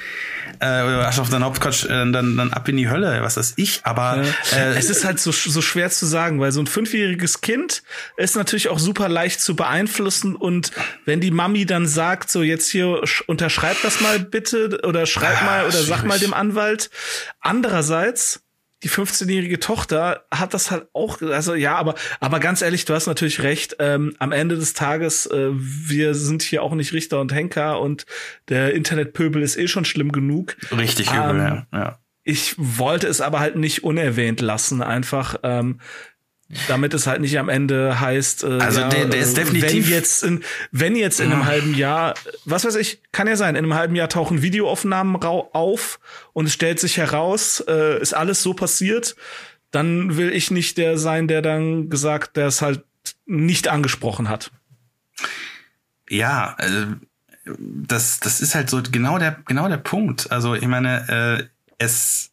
äh, 0.60 0.64
Arsch 0.64 1.18
auf 1.18 1.30
dein 1.30 1.44
Hauptquatsch, 1.44 1.84
äh, 1.84 1.88
dann, 1.88 2.36
dann 2.36 2.52
ab 2.52 2.68
in 2.68 2.76
die 2.76 2.88
Hölle, 2.88 3.22
was 3.22 3.34
das 3.34 3.54
ich. 3.56 3.80
Aber 3.84 4.22
ja. 4.52 4.58
äh, 4.58 4.74
es 4.76 4.90
ist 4.90 5.04
halt 5.04 5.20
so, 5.20 5.32
so 5.32 5.60
schwer 5.60 5.90
zu 5.90 6.06
sagen, 6.06 6.40
weil 6.40 6.52
so 6.52 6.60
ein 6.60 6.66
fünfjähriges 6.66 7.40
Kind 7.40 7.82
ist 8.16 8.36
natürlich 8.36 8.68
auch 8.68 8.78
super 8.78 9.08
leicht 9.08 9.40
zu 9.40 9.56
beeinflussen 9.56 10.36
und 10.36 10.72
wenn 11.04 11.20
die 11.20 11.30
Mami 11.30 11.66
dann 11.66 11.86
sagt, 11.86 12.30
so 12.30 12.42
jetzt 12.42 12.68
hier 12.70 13.02
unterschreib 13.26 13.76
das 13.82 14.00
mal 14.00 14.18
bitte 14.18 14.80
oder 14.84 15.06
schreib 15.06 15.42
ah, 15.42 15.44
mal 15.44 15.62
oder 15.62 15.72
schwierig. 15.72 15.88
sag 15.88 16.04
mal 16.04 16.18
dem 16.18 16.34
Anwalt. 16.34 16.90
Andererseits 17.40 18.45
die 18.82 18.90
15-jährige 18.90 19.58
Tochter 19.58 20.26
hat 20.30 20.52
das 20.52 20.70
halt 20.70 20.88
auch, 20.92 21.22
also 21.22 21.54
ja, 21.54 21.76
aber, 21.76 21.94
aber 22.20 22.40
ganz 22.40 22.60
ehrlich, 22.60 22.84
du 22.84 22.94
hast 22.94 23.06
natürlich 23.06 23.42
recht. 23.42 23.76
Ähm, 23.78 24.14
am 24.18 24.32
Ende 24.32 24.56
des 24.56 24.74
Tages, 24.74 25.26
äh, 25.26 25.48
wir 25.52 26.14
sind 26.14 26.42
hier 26.42 26.62
auch 26.62 26.74
nicht 26.74 26.92
Richter 26.92 27.20
und 27.20 27.32
Henker 27.32 27.80
und 27.80 28.04
der 28.48 28.74
Internetpöbel 28.74 29.42
ist 29.42 29.56
eh 29.56 29.68
schon 29.68 29.84
schlimm 29.84 30.12
genug. 30.12 30.56
Richtig 30.76 31.10
übel, 31.10 31.30
ähm, 31.30 31.38
ja. 31.38 31.66
ja. 31.72 31.98
Ich 32.22 32.56
wollte 32.58 33.06
es 33.06 33.20
aber 33.20 33.40
halt 33.40 33.56
nicht 33.56 33.84
unerwähnt 33.84 34.40
lassen, 34.40 34.82
einfach. 34.82 35.36
Ähm, 35.42 35.80
damit 36.68 36.94
es 36.94 37.06
halt 37.06 37.20
nicht 37.20 37.38
am 37.38 37.48
Ende 37.48 37.98
heißt, 37.98 38.44
äh, 38.44 38.58
also 38.58 38.80
ja, 38.80 38.88
der, 38.88 39.06
der 39.06 39.20
ist 39.20 39.36
definitiv 39.36 39.86
wenn 39.86 39.92
jetzt 39.92 40.22
in, 40.22 40.44
wenn 40.70 40.96
jetzt 40.96 41.20
in 41.20 41.32
einem 41.32 41.42
ah. 41.42 41.46
halben 41.46 41.74
Jahr, 41.74 42.14
was 42.44 42.64
weiß 42.64 42.76
ich, 42.76 43.02
kann 43.12 43.26
ja 43.26 43.36
sein, 43.36 43.56
in 43.56 43.64
einem 43.64 43.74
halben 43.74 43.96
Jahr 43.96 44.08
tauchen 44.08 44.42
Videoaufnahmen 44.42 45.16
auf 45.22 45.98
und 46.32 46.46
es 46.46 46.52
stellt 46.52 46.78
sich 46.78 46.98
heraus, 46.98 47.64
äh, 47.66 48.00
ist 48.00 48.14
alles 48.14 48.42
so 48.42 48.54
passiert, 48.54 49.16
dann 49.72 50.16
will 50.16 50.32
ich 50.32 50.50
nicht 50.50 50.78
der 50.78 50.98
sein, 50.98 51.26
der 51.26 51.42
dann 51.42 51.90
gesagt, 51.90 52.36
der 52.36 52.46
es 52.46 52.62
halt 52.62 52.84
nicht 53.26 53.68
angesprochen 53.68 54.28
hat. 54.28 54.52
Ja, 56.08 56.54
also 56.58 56.86
das 57.58 58.20
das 58.20 58.40
ist 58.40 58.54
halt 58.54 58.70
so 58.70 58.82
genau 58.82 59.18
der 59.18 59.36
genau 59.46 59.68
der 59.68 59.76
Punkt. 59.78 60.30
Also 60.30 60.54
ich 60.54 60.66
meine, 60.66 61.40
äh, 61.40 61.44
es 61.78 62.30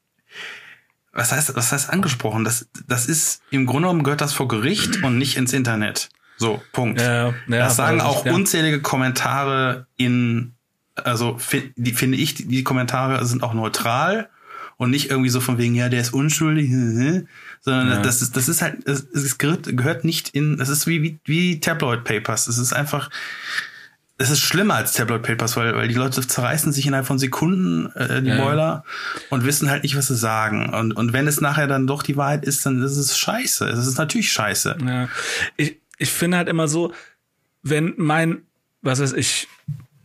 was 1.13 1.31
heißt, 1.31 1.55
was 1.55 1.71
heißt 1.71 1.89
angesprochen? 1.91 2.43
Das, 2.43 2.67
das 2.87 3.05
ist, 3.05 3.41
im 3.51 3.65
Grunde 3.65 3.87
genommen 3.87 4.03
gehört 4.03 4.21
das 4.21 4.33
vor 4.33 4.47
Gericht 4.47 5.03
und 5.03 5.17
nicht 5.17 5.37
ins 5.37 5.53
Internet. 5.53 6.09
So, 6.37 6.61
Punkt. 6.71 6.99
Ja, 6.99 7.27
ja, 7.27 7.33
das 7.47 7.75
sagen 7.75 8.01
also, 8.01 8.11
auch 8.11 8.25
ja. 8.25 8.33
unzählige 8.33 8.81
Kommentare 8.81 9.85
in, 9.95 10.55
also 10.95 11.37
die, 11.77 11.93
finde 11.93 12.17
ich, 12.17 12.33
die, 12.33 12.47
die 12.47 12.63
Kommentare 12.63 13.23
sind 13.25 13.43
auch 13.43 13.53
neutral 13.53 14.29
und 14.77 14.89
nicht 14.89 15.11
irgendwie 15.11 15.29
so 15.29 15.39
von 15.39 15.59
wegen, 15.59 15.75
ja, 15.75 15.87
der 15.87 16.01
ist 16.01 16.13
unschuldig, 16.13 16.69
sondern 17.61 17.87
ja. 17.89 18.01
das 18.01 18.23
ist, 18.23 18.35
das 18.35 18.49
ist 18.49 18.63
halt, 18.63 18.87
es, 18.87 19.37
gehört, 19.37 19.77
gehört 19.77 20.03
nicht 20.03 20.29
in, 20.29 20.57
das 20.57 20.69
ist 20.69 20.87
wie, 20.87 21.03
wie, 21.03 21.19
wie 21.25 21.59
Tabloid 21.59 22.03
Papers. 22.03 22.47
Es 22.47 22.57
ist 22.57 22.73
einfach, 22.73 23.11
es 24.17 24.29
ist 24.29 24.41
schlimmer 24.41 24.75
als 24.75 24.93
Tabloid 24.93 25.23
Papers, 25.23 25.57
weil, 25.57 25.75
weil 25.75 25.87
die 25.87 25.95
Leute 25.95 26.25
zerreißen 26.25 26.71
sich 26.71 26.85
innerhalb 26.85 27.07
von 27.07 27.17
Sekunden 27.17 27.91
äh, 27.95 28.21
die 28.21 28.29
ja. 28.29 28.43
Boiler 28.43 28.83
und 29.29 29.43
wissen 29.43 29.69
halt 29.69 29.83
nicht, 29.83 29.97
was 29.97 30.07
sie 30.07 30.15
sagen. 30.15 30.69
Und, 30.69 30.93
und 30.93 31.13
wenn 31.13 31.27
es 31.27 31.41
nachher 31.41 31.67
dann 31.67 31.87
doch 31.87 32.03
die 32.03 32.15
Wahrheit 32.15 32.45
ist, 32.45 32.65
dann 32.65 32.81
ist 32.83 32.97
es 32.97 33.17
scheiße. 33.17 33.67
Es 33.67 33.87
ist 33.87 33.97
natürlich 33.97 34.31
scheiße. 34.31 34.77
Ja. 34.85 35.09
Ich, 35.57 35.77
ich 35.97 36.11
finde 36.11 36.37
halt 36.37 36.47
immer 36.47 36.67
so, 36.67 36.93
wenn 37.63 37.95
mein, 37.97 38.43
was 38.81 39.01
weiß 39.01 39.13
ich, 39.13 39.47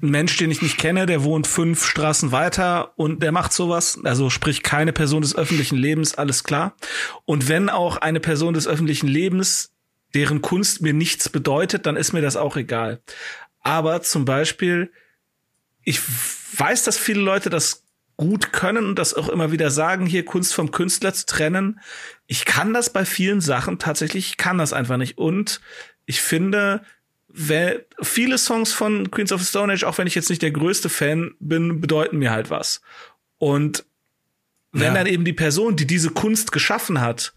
ein 0.00 0.10
Mensch, 0.10 0.36
den 0.36 0.50
ich 0.50 0.62
nicht 0.62 0.78
kenne, 0.78 1.06
der 1.06 1.22
wohnt 1.24 1.46
fünf 1.46 1.84
Straßen 1.84 2.32
weiter 2.32 2.92
und 2.96 3.22
der 3.22 3.32
macht 3.32 3.52
sowas, 3.52 3.98
also 4.04 4.30
sprich 4.30 4.62
keine 4.62 4.92
Person 4.92 5.22
des 5.22 5.36
öffentlichen 5.36 5.76
Lebens, 5.76 6.14
alles 6.14 6.44
klar. 6.44 6.74
Und 7.24 7.48
wenn 7.48 7.68
auch 7.68 7.96
eine 7.98 8.20
Person 8.20 8.54
des 8.54 8.66
öffentlichen 8.66 9.08
Lebens 9.08 9.72
deren 10.14 10.40
Kunst 10.40 10.80
mir 10.80 10.94
nichts 10.94 11.28
bedeutet, 11.28 11.84
dann 11.84 11.96
ist 11.96 12.12
mir 12.12 12.22
das 12.22 12.36
auch 12.36 12.56
egal. 12.56 13.02
Aber 13.60 14.02
zum 14.02 14.24
Beispiel, 14.24 14.92
ich 15.82 16.00
weiß, 16.58 16.84
dass 16.84 16.98
viele 16.98 17.20
Leute 17.20 17.50
das 17.50 17.84
gut 18.16 18.52
können 18.52 18.84
und 18.84 18.98
das 18.98 19.14
auch 19.14 19.28
immer 19.28 19.52
wieder 19.52 19.70
sagen, 19.70 20.04
hier 20.04 20.24
Kunst 20.24 20.52
vom 20.52 20.72
Künstler 20.72 21.14
zu 21.14 21.24
trennen. 21.26 21.80
Ich 22.26 22.44
kann 22.44 22.74
das 22.74 22.92
bei 22.92 23.04
vielen 23.04 23.40
Sachen 23.40 23.78
tatsächlich, 23.78 24.30
ich 24.30 24.36
kann 24.36 24.58
das 24.58 24.72
einfach 24.72 24.96
nicht. 24.96 25.18
Und 25.18 25.60
ich 26.04 26.20
finde, 26.20 26.82
viele 27.32 28.38
Songs 28.38 28.72
von 28.72 29.10
Queens 29.10 29.32
of 29.32 29.40
the 29.40 29.46
Stone 29.46 29.72
Age, 29.72 29.84
auch 29.84 29.98
wenn 29.98 30.08
ich 30.08 30.16
jetzt 30.16 30.30
nicht 30.30 30.42
der 30.42 30.50
größte 30.50 30.88
Fan 30.88 31.34
bin, 31.38 31.80
bedeuten 31.80 32.18
mir 32.18 32.32
halt 32.32 32.50
was. 32.50 32.80
Und 33.38 33.84
wenn 34.72 34.94
ja. 34.94 34.94
dann 34.94 35.06
eben 35.06 35.24
die 35.24 35.32
Person, 35.32 35.76
die 35.76 35.86
diese 35.86 36.10
Kunst 36.10 36.50
geschaffen 36.50 37.00
hat, 37.00 37.34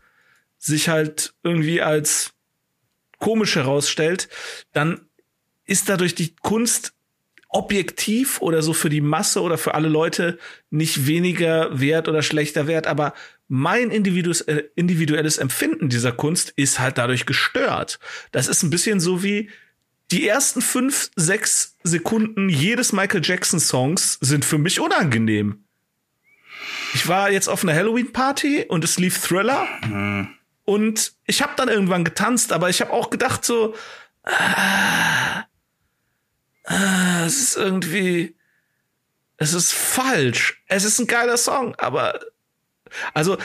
sich 0.57 0.89
halt 0.89 1.33
irgendwie 1.43 1.81
als 1.81 2.33
komisch 3.19 3.55
herausstellt, 3.55 4.29
dann 4.73 5.01
ist 5.71 5.87
dadurch 5.87 6.15
die 6.15 6.35
Kunst 6.35 6.93
objektiv 7.47 8.41
oder 8.41 8.61
so 8.61 8.73
für 8.73 8.89
die 8.89 8.99
Masse 8.99 9.41
oder 9.41 9.57
für 9.57 9.73
alle 9.73 9.87
Leute 9.87 10.37
nicht 10.69 11.07
weniger 11.07 11.79
wert 11.79 12.09
oder 12.09 12.21
schlechter 12.21 12.67
wert, 12.67 12.87
aber 12.87 13.13
mein 13.47 13.89
äh, 13.91 14.63
individuelles 14.75 15.37
Empfinden 15.37 15.87
dieser 15.87 16.11
Kunst 16.11 16.51
ist 16.57 16.79
halt 16.79 16.97
dadurch 16.97 17.25
gestört. 17.25 17.99
Das 18.33 18.47
ist 18.47 18.63
ein 18.63 18.69
bisschen 18.69 18.99
so 18.99 19.23
wie 19.23 19.49
die 20.11 20.27
ersten 20.27 20.61
fünf, 20.61 21.09
sechs 21.15 21.77
Sekunden 21.83 22.49
jedes 22.49 22.91
Michael 22.91 23.21
Jackson 23.23 23.61
Songs 23.61 24.17
sind 24.19 24.43
für 24.43 24.57
mich 24.57 24.81
unangenehm. 24.81 25.63
Ich 26.93 27.07
war 27.07 27.31
jetzt 27.31 27.47
auf 27.47 27.63
einer 27.63 27.73
Halloween 27.73 28.11
Party 28.11 28.65
und 28.67 28.83
es 28.83 28.99
lief 28.99 29.19
Thriller. 29.19 29.67
Mhm. 29.85 30.27
Und 30.65 31.13
ich 31.27 31.41
habe 31.41 31.53
dann 31.55 31.69
irgendwann 31.69 32.03
getanzt, 32.03 32.51
aber 32.51 32.69
ich 32.69 32.81
habe 32.81 32.91
auch 32.91 33.09
gedacht 33.09 33.45
so, 33.45 33.73
ah, 34.23 35.45
ah, 36.65 37.25
es 37.25 37.41
ist 37.41 37.57
irgendwie, 37.57 38.35
es 39.37 39.53
ist 39.53 39.71
falsch. 39.73 40.61
Es 40.67 40.83
ist 40.83 40.99
ein 40.99 41.07
geiler 41.07 41.37
Song, 41.37 41.75
aber 41.75 42.19
also 43.13 43.37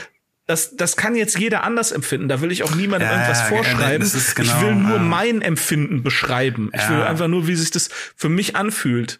das, 0.45 0.75
das 0.77 0.95
kann 0.95 1.15
jetzt 1.15 1.37
jeder 1.37 1.63
anders 1.63 1.91
empfinden. 1.91 2.29
Da 2.29 2.39
will 2.41 2.51
ich 2.51 2.63
auch 2.63 2.73
niemandem 2.73 3.09
Ja, 3.09 3.15
irgendwas 3.15 3.41
vorschreiben. 3.49 4.09
genau, 4.35 4.53
ich 4.55 4.61
will 4.61 4.75
nur 4.75 4.95
ja. 4.97 5.01
mein 5.03 5.41
Empfinden 5.41 6.03
beschreiben. 6.03 6.69
Ich 6.73 6.89
will 6.89 6.99
Ja. 6.99 7.05
einfach 7.07 7.27
nur, 7.27 7.47
wie 7.47 7.55
sich 7.55 7.71
das 7.71 7.89
für 8.15 8.29
mich 8.29 8.55
anfühlt. 8.55 9.19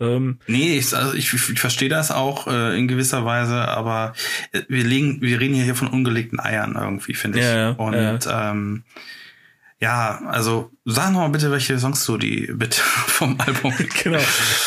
Ähm, 0.00 0.38
Nee, 0.46 0.78
ich, 0.78 0.94
also 0.94 1.12
ich, 1.14 1.32
ich 1.34 1.60
verstehe 1.60 1.90
das 1.90 2.10
auch 2.10 2.46
äh, 2.46 2.78
in 2.78 2.88
gewisser 2.88 3.24
Weise, 3.26 3.68
aber 3.68 4.14
äh, 4.52 4.62
wir 4.68 4.82
legen, 4.84 5.20
wir 5.20 5.38
reden 5.40 5.54
hier 5.54 5.74
von 5.74 5.88
ungelegten 5.88 6.40
Eiern 6.40 6.74
irgendwie, 6.78 7.14
finde 7.14 7.38
ich. 7.40 7.44
Ja, 7.44 7.54
ja, 7.56 7.70
Und 7.72 8.26
ähm, 8.30 8.84
ja, 9.82 10.20
also 10.26 10.70
sag 10.84 11.10
noch 11.10 11.18
mal 11.20 11.30
bitte, 11.30 11.50
welche 11.50 11.76
Songs 11.76 12.06
du 12.06 12.16
die 12.16 12.48
bitte 12.52 12.80
vom 13.08 13.40
Album. 13.40 13.74
genau. 14.02 14.20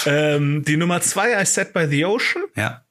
ähm, 0.05 0.66
die 0.66 0.76
Nummer 0.76 0.99
zwei, 0.99 1.41
I 1.41 1.45
Sat 1.45 1.72
by 1.72 1.88
the 1.88 2.03
Ocean. 2.03 2.43
Ja, 2.55 2.84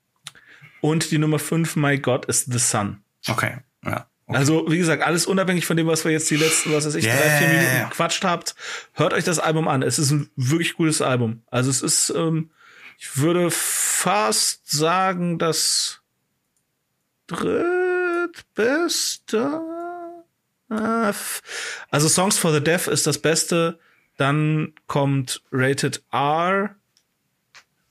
Und 0.81 1.11
die 1.11 1.19
Nummer 1.19 1.39
fünf, 1.39 1.77
My 1.77 1.99
God 1.99 2.25
is 2.25 2.47
the 2.47 2.59
Sun. 2.59 3.05
okay, 3.29 3.59
ja. 3.85 4.09
Okay. 4.27 4.39
Also, 4.39 4.65
wie 4.71 4.79
gesagt, 4.79 5.03
alles 5.03 5.27
unabhängig 5.27 5.67
von 5.67 5.77
dem, 5.77 5.87
was 5.87 6.07
wir 6.07 6.13
jetzt 6.13 6.31
die 6.31 6.37
letzten, 6.37 6.73
was 6.73 6.87
weiß 6.87 6.95
ich, 6.95 7.05
Ja, 7.05 7.15
drei, 7.15 7.29
vier 7.29 7.49
Minuten 7.49 7.91
gequatscht 7.91 8.25
habt. 8.25 8.55
Hört 8.95 9.13
euch 9.13 9.25
das 9.25 9.39
Album 9.39 9.69
an. 9.69 9.83
Es 9.83 9.99
ist 9.99 10.13
ein 10.13 10.31
wirklich 10.35 10.77
gutes 10.77 11.03
Album. 11.03 11.43
Also 11.51 11.69
es 11.69 11.83
ist, 11.83 12.09
ähm, 12.17 12.51
ich 12.99 13.19
würde 13.19 13.51
fast 13.51 14.71
sagen, 14.71 15.39
das 15.39 16.01
drittbeste. 17.27 19.61
Ah, 20.71 21.13
Also 21.91 22.09
Songs 22.09 22.39
for 22.39 22.53
the 22.53 22.63
Deaf 22.63 22.87
ist 22.89 23.07
das 23.07 23.19
Beste. 23.19 23.79
Dann 24.17 24.73
kommt 24.87 25.43
Rated 25.53 26.03
R. 26.13 26.75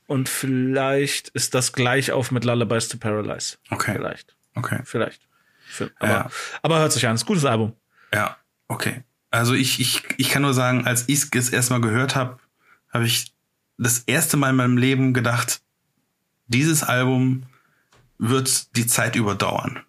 Und 0.08 0.30
vielleicht 0.30 1.30
ist 1.30 1.54
das 1.54 1.74
gleich 1.74 2.12
auf 2.12 2.32
mit 2.32 2.44
Lullabies 2.46 2.88
to 2.90 2.98
Paralyze. 2.98 3.58
Okay. 3.70 3.94
Vielleicht. 3.94 4.36
Okay. 4.56 4.80
Vielleicht. 4.86 5.22
Aber, 6.00 6.12
Ja. 6.12 6.30
aber 6.62 6.80
hört 6.80 6.92
sich 6.92 7.08
an, 7.08 7.16
ist 7.16 7.24
ein 7.24 7.28
gutes 7.28 7.46
Album. 7.46 7.74
Ja, 8.14 8.38
okay. 8.68 9.04
Also 9.32 9.54
ich, 9.54 9.80
ich, 9.80 10.04
ich 10.18 10.30
kann 10.30 10.44
nur 10.44 10.54
sagen, 10.54 10.86
als 10.86 11.06
ich 11.10 11.34
es 11.34 11.50
erstmal 11.50 11.82
gehört 11.82 12.16
habe, 12.16 12.38
habe 12.92 13.06
ich 13.06 13.34
das 13.78 14.00
erste 14.00 14.38
Mal 14.38 14.52
in 14.52 14.56
meinem 14.58 14.78
Leben 14.78 15.14
gedacht, 15.14 15.62
dieses 16.46 16.84
Album 16.84 17.44
wird 18.20 18.76
die 18.76 18.86
Zeit 18.86 19.16
überdauern. 19.16 19.82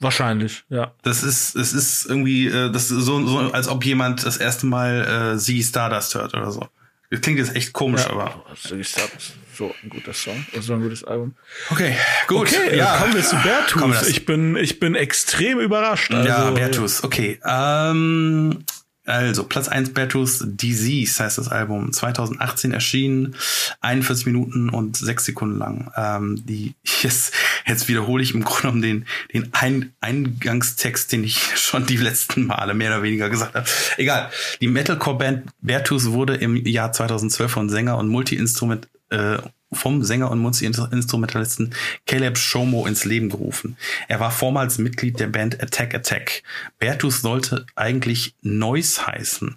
Wahrscheinlich, 0.00 0.64
ja. 0.70 0.92
Das 1.02 1.22
ist, 1.22 1.54
es 1.54 1.72
ist 1.72 2.06
irgendwie, 2.06 2.46
äh, 2.48 2.70
das 2.72 2.90
ist 2.90 3.04
so, 3.04 3.24
so, 3.26 3.38
als 3.52 3.68
ob 3.68 3.84
jemand 3.84 4.24
das 4.24 4.38
erste 4.38 4.66
Mal 4.66 5.32
äh, 5.34 5.38
sie 5.38 5.62
Stardust 5.62 6.14
hört 6.14 6.34
oder 6.34 6.50
so. 6.50 6.66
Das 7.10 7.20
klingt 7.20 7.38
jetzt 7.38 7.54
echt 7.56 7.72
komisch, 7.72 8.06
aber. 8.06 8.44
Also 8.48 8.76
ich 8.76 8.88
sag, 8.88 9.10
so 9.56 9.74
ein 9.82 9.90
guter 9.90 10.12
Song, 10.14 10.46
so 10.60 10.72
ein 10.74 10.80
gutes 10.80 11.04
Album. 11.04 11.34
Okay, 11.70 11.94
gut. 12.28 12.48
Okay, 12.48 12.76
ja, 12.78 12.96
kommen 12.98 13.14
wir 13.14 13.22
zu 13.22 13.36
wir 13.36 13.42
Bertus. 13.42 13.82
das- 14.00 14.08
Ich 14.08 14.24
bin, 14.24 14.56
ich 14.56 14.80
bin 14.80 14.94
extrem 14.94 15.58
überrascht. 15.60 16.12
Also, 16.14 16.26
ja, 16.28 16.50
Bertus, 16.50 17.04
okay. 17.04 17.38
Ähm, 17.44 18.64
also, 19.10 19.44
Platz 19.44 19.68
1 19.68 19.92
Bertus 19.92 20.42
Disease 20.44 21.22
heißt 21.22 21.38
das 21.38 21.48
Album. 21.48 21.92
2018 21.92 22.72
erschienen, 22.72 23.34
41 23.80 24.26
Minuten 24.26 24.68
und 24.68 24.96
6 24.96 25.24
Sekunden 25.24 25.58
lang. 25.58 25.92
Ähm, 25.96 26.42
die, 26.46 26.74
jetzt, 27.02 27.34
jetzt 27.66 27.88
wiederhole 27.88 28.22
ich 28.22 28.34
im 28.34 28.44
Grunde 28.44 28.60
genommen 28.62 28.82
den, 28.82 29.06
den 29.32 29.52
Ein 29.52 29.92
Eingangstext, 30.00 31.12
den 31.12 31.24
ich 31.24 31.38
schon 31.56 31.86
die 31.86 31.96
letzten 31.96 32.46
Male 32.46 32.74
mehr 32.74 32.90
oder 32.90 33.02
weniger 33.02 33.28
gesagt 33.28 33.54
habe. 33.54 33.66
Egal. 33.96 34.30
Die 34.60 34.68
Metalcore-Band 34.68 35.50
Bertus 35.60 36.10
wurde 36.10 36.36
im 36.36 36.56
Jahr 36.66 36.92
2012 36.92 37.50
von 37.50 37.68
Sänger 37.68 37.98
und 37.98 38.08
Multi-Instrument, 38.08 38.88
äh, 39.10 39.38
vom 39.72 40.02
Sänger 40.02 40.30
und 40.30 40.38
Multi-Instrumentalisten 40.40 41.74
Caleb 42.06 42.38
Shomo 42.38 42.86
ins 42.86 43.04
Leben 43.04 43.30
gerufen. 43.30 43.76
Er 44.08 44.20
war 44.20 44.30
vormals 44.30 44.78
Mitglied 44.78 45.20
der 45.20 45.28
Band 45.28 45.62
Attack 45.62 45.94
Attack. 45.94 46.42
Bertus 46.78 47.20
sollte 47.20 47.66
eigentlich 47.76 48.34
Noise 48.42 49.06
heißen. 49.06 49.56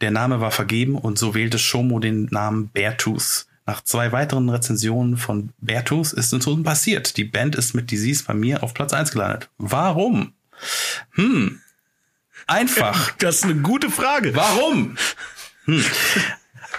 Der 0.00 0.10
Name 0.10 0.40
war 0.40 0.50
vergeben 0.50 0.96
und 0.96 1.18
so 1.18 1.34
wählte 1.34 1.58
Shomo 1.58 1.98
den 1.98 2.26
Namen 2.26 2.68
Bertus. 2.68 3.46
Nach 3.66 3.82
zwei 3.82 4.12
weiteren 4.12 4.48
Rezensionen 4.48 5.16
von 5.16 5.50
Bertus 5.58 6.12
ist 6.12 6.32
es 6.32 6.46
nun 6.46 6.62
passiert. 6.62 7.16
Die 7.16 7.24
Band 7.24 7.56
ist 7.56 7.74
mit 7.74 7.90
Disease 7.90 8.22
bei 8.24 8.34
mir 8.34 8.62
auf 8.62 8.74
Platz 8.74 8.92
1 8.92 9.10
gelandet. 9.10 9.50
Warum? 9.58 10.34
Hm. 11.12 11.60
Einfach. 12.46 13.12
Das 13.18 13.36
ist 13.36 13.44
eine 13.44 13.56
gute 13.56 13.90
Frage. 13.90 14.36
Warum? 14.36 14.96
Hm. 15.64 15.84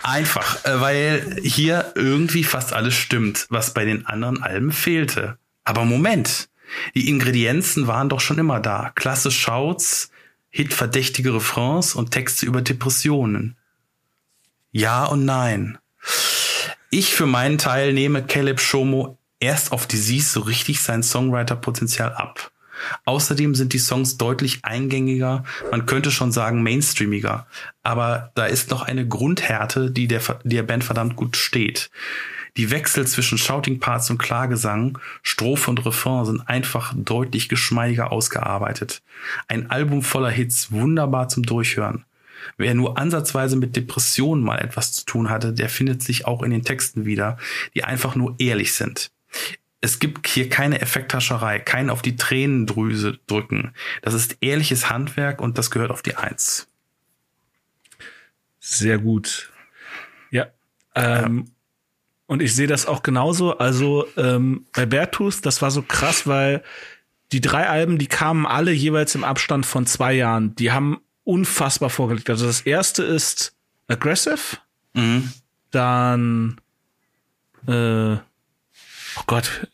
Einfach, 0.08 0.64
äh, 0.64 0.80
weil 0.80 1.42
hier 1.44 1.92
irgendwie 1.96 2.46
fast 2.46 2.72
alles 2.72 2.94
stimmt, 2.94 3.46
was 3.50 3.74
bei 3.74 3.84
den 3.84 4.06
anderen 4.06 4.42
Alben 4.42 4.72
fehlte. 4.72 5.38
Aber 5.66 5.84
Moment, 5.84 6.48
die 6.96 7.10
Ingredienzen 7.10 7.88
waren 7.88 8.08
doch 8.08 8.22
schon 8.22 8.38
immer 8.38 8.62
da. 8.62 8.94
Klasse 8.96 9.32
Shouts, 9.32 10.10
hitverdächtige 10.50 11.34
Refrains 11.34 11.94
und 11.94 12.12
Texte 12.12 12.46
über 12.46 12.62
Depressionen. 12.62 13.58
Ja 14.72 15.04
und 15.04 15.26
nein. 15.26 15.78
Ich 16.90 17.14
für 17.14 17.26
meinen 17.26 17.58
Teil 17.58 17.92
nehme 17.92 18.26
Caleb 18.26 18.62
Shomo 18.62 19.18
erst 19.42 19.74
auf 19.74 19.88
Disease 19.88 20.30
so 20.30 20.40
richtig 20.40 20.82
sein 20.82 21.04
Songwriter-Potenzial 21.04 22.14
ab. 22.14 22.54
Außerdem 23.06 23.56
sind 23.56 23.74
die 23.74 23.80
Songs 23.80 24.18
deutlich 24.18 24.60
eingängiger, 24.64 25.44
man 25.72 25.86
könnte 25.86 26.12
schon 26.12 26.32
sagen 26.32 26.64
mainstreamiger. 26.64 27.48
Aber 27.84 28.32
da 28.36 28.46
ist 28.46 28.70
noch 28.70 28.84
eine 28.84 29.08
Grundhärte, 29.08 29.92
die 29.92 30.08
der, 30.08 30.22
der 30.44 30.64
Band 30.64 30.84
verdammt 30.84 31.16
gut 31.16 31.38
steht. 31.38 31.90
Die 32.58 32.72
Wechsel 32.72 33.06
zwischen 33.06 33.38
Shouting 33.38 33.80
Parts 33.80 34.10
und 34.10 34.18
Klagesang, 34.18 34.98
Strophe 35.22 35.70
und 35.70 35.86
Refrain 35.86 36.26
sind 36.26 36.42
einfach 36.50 36.92
deutlich 36.96 37.50
geschmeidiger 37.50 38.12
ausgearbeitet. 38.12 39.04
Ein 39.48 39.70
Album 39.70 40.02
voller 40.02 40.32
Hits, 40.32 40.72
wunderbar 40.72 41.30
zum 41.30 41.44
Durchhören. 41.44 42.04
Wer 42.58 42.74
nur 42.74 42.98
ansatzweise 42.98 43.58
mit 43.58 43.76
Depressionen 43.76 44.44
mal 44.44 44.58
etwas 44.58 44.92
zu 44.92 45.06
tun 45.06 45.30
hatte, 45.30 45.54
der 45.54 45.70
findet 45.70 46.02
sich 46.02 46.26
auch 46.26 46.42
in 46.42 46.52
den 46.52 46.64
Texten 46.64 47.06
wieder, 47.06 47.38
die 47.76 47.84
einfach 47.84 48.16
nur 48.16 48.36
ehrlich 48.40 48.74
sind. 48.74 49.12
Es 49.80 50.00
gibt 50.00 50.28
hier 50.28 50.50
keine 50.50 50.82
Effekthascherei, 50.82 51.60
kein 51.60 51.90
auf 51.90 52.02
die 52.02 52.16
Tränendrüse 52.16 53.20
drücken. 53.28 53.74
Das 54.02 54.14
ist 54.14 54.38
ehrliches 54.42 54.90
Handwerk 54.90 55.40
und 55.42 55.58
das 55.58 55.70
gehört 55.72 55.92
auf 55.92 56.02
die 56.02 56.16
Eins. 56.16 56.68
Sehr 58.60 58.98
gut. 58.98 59.52
Ja. 60.32 60.48
Ähm, 60.96 61.52
Und 62.26 62.42
ich 62.42 62.54
sehe 62.56 62.68
das 62.68 62.86
auch 62.86 63.04
genauso. 63.04 63.58
Also 63.58 64.06
ähm, 64.18 64.66
bei 64.74 64.86
Bertus, 64.86 65.42
das 65.42 65.62
war 65.62 65.72
so 65.72 65.82
krass, 65.82 66.28
weil 66.28 66.64
die 67.32 67.40
drei 67.40 67.70
Alben, 67.70 67.98
die 67.98 68.08
kamen 68.08 68.46
alle 68.46 68.72
jeweils 68.72 69.16
im 69.16 69.24
Abstand 69.24 69.66
von 69.66 69.86
zwei 69.86 70.14
Jahren. 70.14 70.56
Die 70.56 70.72
haben 70.72 71.00
unfassbar 71.24 71.90
vorgelegt. 71.90 72.30
Also 72.30 72.46
das 72.48 72.62
erste 72.62 73.04
ist 73.04 73.56
Aggressive, 73.88 74.58
Mhm. 74.94 75.32
dann 75.72 76.60
äh, 77.68 78.18
oh 79.18 79.24
Gott, 79.28 79.68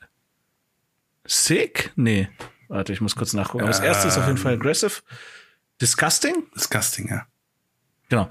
Sick? 1.26 1.92
Nee. 1.96 2.30
Warte, 2.68 2.94
ich 2.94 3.02
muss 3.02 3.16
kurz 3.16 3.34
nachgucken. 3.34 3.64
Aber 3.64 3.72
das 3.72 3.80
erste 3.80 4.08
ist 4.08 4.18
auf 4.18 4.28
jeden 4.28 4.38
Fall 4.38 4.54
Aggressive. 4.54 5.02
Disgusting? 5.82 6.48
Disgusting, 6.56 7.10
ja. 7.10 7.26
Genau. 8.10 8.30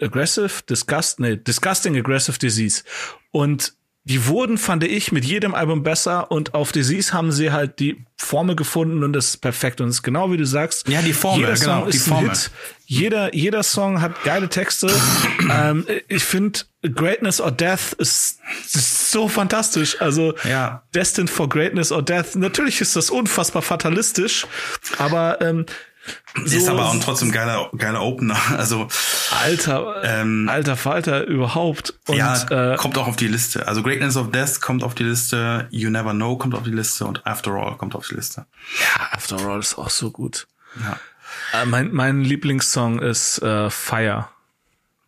Aggressive, 0.00 0.62
Disgust, 0.68 1.20
nee, 1.20 1.36
Disgusting 1.36 1.96
Aggressive 1.96 2.38
Disease. 2.38 2.82
Und 3.30 3.74
die 4.06 4.26
wurden, 4.26 4.58
fand 4.58 4.84
ich, 4.84 5.12
mit 5.12 5.24
jedem 5.24 5.54
Album 5.54 5.82
besser 5.82 6.30
und 6.30 6.52
auf 6.52 6.72
Disease 6.72 7.12
haben 7.14 7.32
sie 7.32 7.52
halt 7.52 7.78
die 7.80 8.04
Formel 8.18 8.54
gefunden 8.54 9.02
und 9.02 9.14
das 9.14 9.28
ist 9.30 9.36
perfekt. 9.38 9.80
Und 9.80 9.88
es 9.88 9.96
ist 9.96 10.02
genau 10.02 10.30
wie 10.30 10.36
du 10.36 10.44
sagst. 10.44 10.86
Ja, 10.88 11.00
die 11.00 11.14
Formel, 11.14 11.40
jeder 11.40 11.56
Song 11.56 11.74
genau, 11.74 11.90
die 11.90 11.96
ist 11.96 12.08
Formel. 12.08 12.28
ein 12.30 12.36
Hit. 12.36 12.50
Jeder, 12.86 13.34
jeder 13.34 13.62
Song 13.62 14.02
hat 14.02 14.22
geile 14.24 14.48
Texte. 14.50 14.92
ähm, 15.50 15.86
ich 16.08 16.22
finde, 16.22 16.60
Greatness 16.82 17.40
or 17.40 17.50
Death 17.50 17.94
ist, 17.96 18.40
ist 18.74 19.10
so 19.10 19.26
fantastisch. 19.28 20.00
Also, 20.00 20.34
Ja. 20.46 20.82
Destined 20.94 21.30
for 21.30 21.48
Greatness 21.48 21.90
or 21.90 22.02
Death. 22.02 22.34
Natürlich 22.36 22.82
ist 22.82 22.96
das 22.96 23.08
unfassbar 23.08 23.62
fatalistisch, 23.62 24.46
aber 24.98 25.40
ähm, 25.40 25.64
so, 26.44 26.56
ist 26.56 26.68
aber 26.68 26.86
auch 26.86 27.00
trotzdem 27.00 27.30
geiler, 27.32 27.70
geiler 27.76 28.02
Opener. 28.02 28.36
Also, 28.56 28.88
Alter, 29.42 30.02
Ähm, 30.04 30.48
alter 30.48 30.76
Falter 30.76 31.24
überhaupt. 31.24 31.94
Und 32.06 32.16
ja, 32.16 32.72
äh, 32.72 32.76
kommt 32.76 32.98
auch 32.98 33.06
auf 33.06 33.16
die 33.16 33.28
Liste. 33.28 33.66
Also 33.68 33.82
Greatness 33.82 34.16
of 34.16 34.30
Death 34.30 34.60
kommt 34.60 34.82
auf 34.82 34.94
die 34.94 35.04
Liste, 35.04 35.66
You 35.70 35.90
Never 35.90 36.12
Know 36.12 36.36
kommt 36.36 36.54
auf 36.54 36.62
die 36.64 36.70
Liste 36.70 37.04
und 37.06 37.26
After 37.26 37.52
All 37.52 37.76
kommt 37.76 37.94
auf 37.94 38.08
die 38.08 38.14
Liste. 38.14 38.46
ja, 38.80 39.08
After 39.12 39.38
All 39.38 39.58
ist 39.58 39.78
auch 39.78 39.90
so 39.90 40.10
gut. 40.10 40.46
Ja. 40.82 40.98
Äh, 41.62 41.66
mein, 41.66 41.92
mein 41.92 42.20
Lieblingssong 42.22 43.00
ist 43.00 43.38
äh, 43.42 43.70
Fire. 43.70 44.28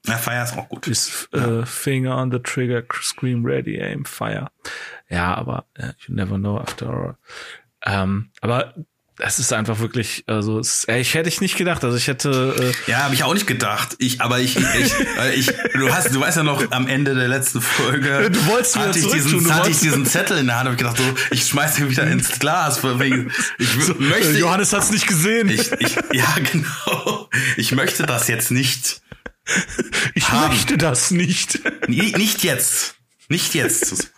Ja, 0.07 0.17
Fire 0.19 0.43
ist 0.45 0.57
auch 0.57 0.69
gut. 0.69 0.87
Ist 0.87 1.29
äh, 1.35 1.67
Finger 1.67 2.17
on 2.17 2.31
the 2.31 2.39
Trigger, 2.39 2.83
Scream 3.03 3.45
Ready, 3.45 3.81
Aim, 3.81 4.05
Fire. 4.05 4.49
Ja, 5.09 5.35
aber 5.35 5.67
äh, 5.75 5.93
You 6.07 6.15
Never 6.15 6.37
Know 6.37 6.59
After 6.59 6.89
All. 6.89 7.17
Ähm, 7.85 8.31
aber 8.41 8.75
es 9.19 9.39
ist 9.39 9.53
einfach 9.53 9.79
wirklich, 9.79 10.25
also 10.27 10.59
es, 10.59 10.85
äh, 10.85 11.01
ich 11.01 11.15
hätte 11.15 11.29
ich 11.29 11.41
nicht 11.41 11.57
gedacht. 11.57 11.83
Also 11.85 11.97
ich 11.97 12.07
hätte. 12.07 12.75
Äh 12.87 12.91
ja, 12.91 13.05
habe 13.05 13.15
ich 13.15 13.25
auch 13.25 13.33
nicht 13.33 13.47
gedacht. 13.47 13.97
Ich, 13.99 14.21
aber 14.21 14.41
ich, 14.41 14.57
ich, 14.57 14.93
ich, 15.35 15.47
du 15.75 15.93
hast, 15.93 16.15
du 16.15 16.21
weißt 16.21 16.39
ja 16.39 16.43
noch 16.43 16.71
am 16.71 16.87
Ende 16.87 17.15
der 17.15 17.29
letzten 17.29 17.61
Folge. 17.61 18.31
Du 18.37 18.47
wolltest 18.47 18.77
hatte 18.77 18.99
ich 18.99 19.07
diesen, 19.07 19.31
tun, 19.31 19.55
hatte 19.55 19.71
ich 19.71 19.79
diesen 19.79 20.05
Zettel 20.05 20.39
in 20.39 20.47
der 20.47 20.59
Hand. 20.59 20.67
Hab 20.67 20.73
ich 20.75 20.79
gedacht, 20.79 20.99
so, 20.99 21.05
ich 21.31 21.47
schmeiß 21.47 21.79
ihn 21.79 21.91
wieder 21.91 22.07
ins 22.07 22.39
Glas. 22.39 22.83
Wegen, 22.83 23.31
ich 23.59 23.69
so, 23.69 23.95
möchte. 23.95 24.39
Johannes 24.39 24.73
hat's 24.73 24.91
nicht 24.91 25.07
gesehen. 25.07 25.49
Ich, 25.49 25.73
ich, 25.73 25.97
ja, 26.13 26.35
genau. 26.53 27.31
Ich 27.57 27.73
möchte 27.73 28.05
das 28.05 28.29
jetzt 28.29 28.51
nicht. 28.51 29.01
Ich 30.15 30.29
haben. 30.31 30.49
möchte 30.49 30.77
das 30.77 31.11
nicht. 31.11 31.61
Nicht 31.89 32.43
jetzt. 32.43 32.97
Nicht 33.29 33.55
jetzt. 33.55 34.13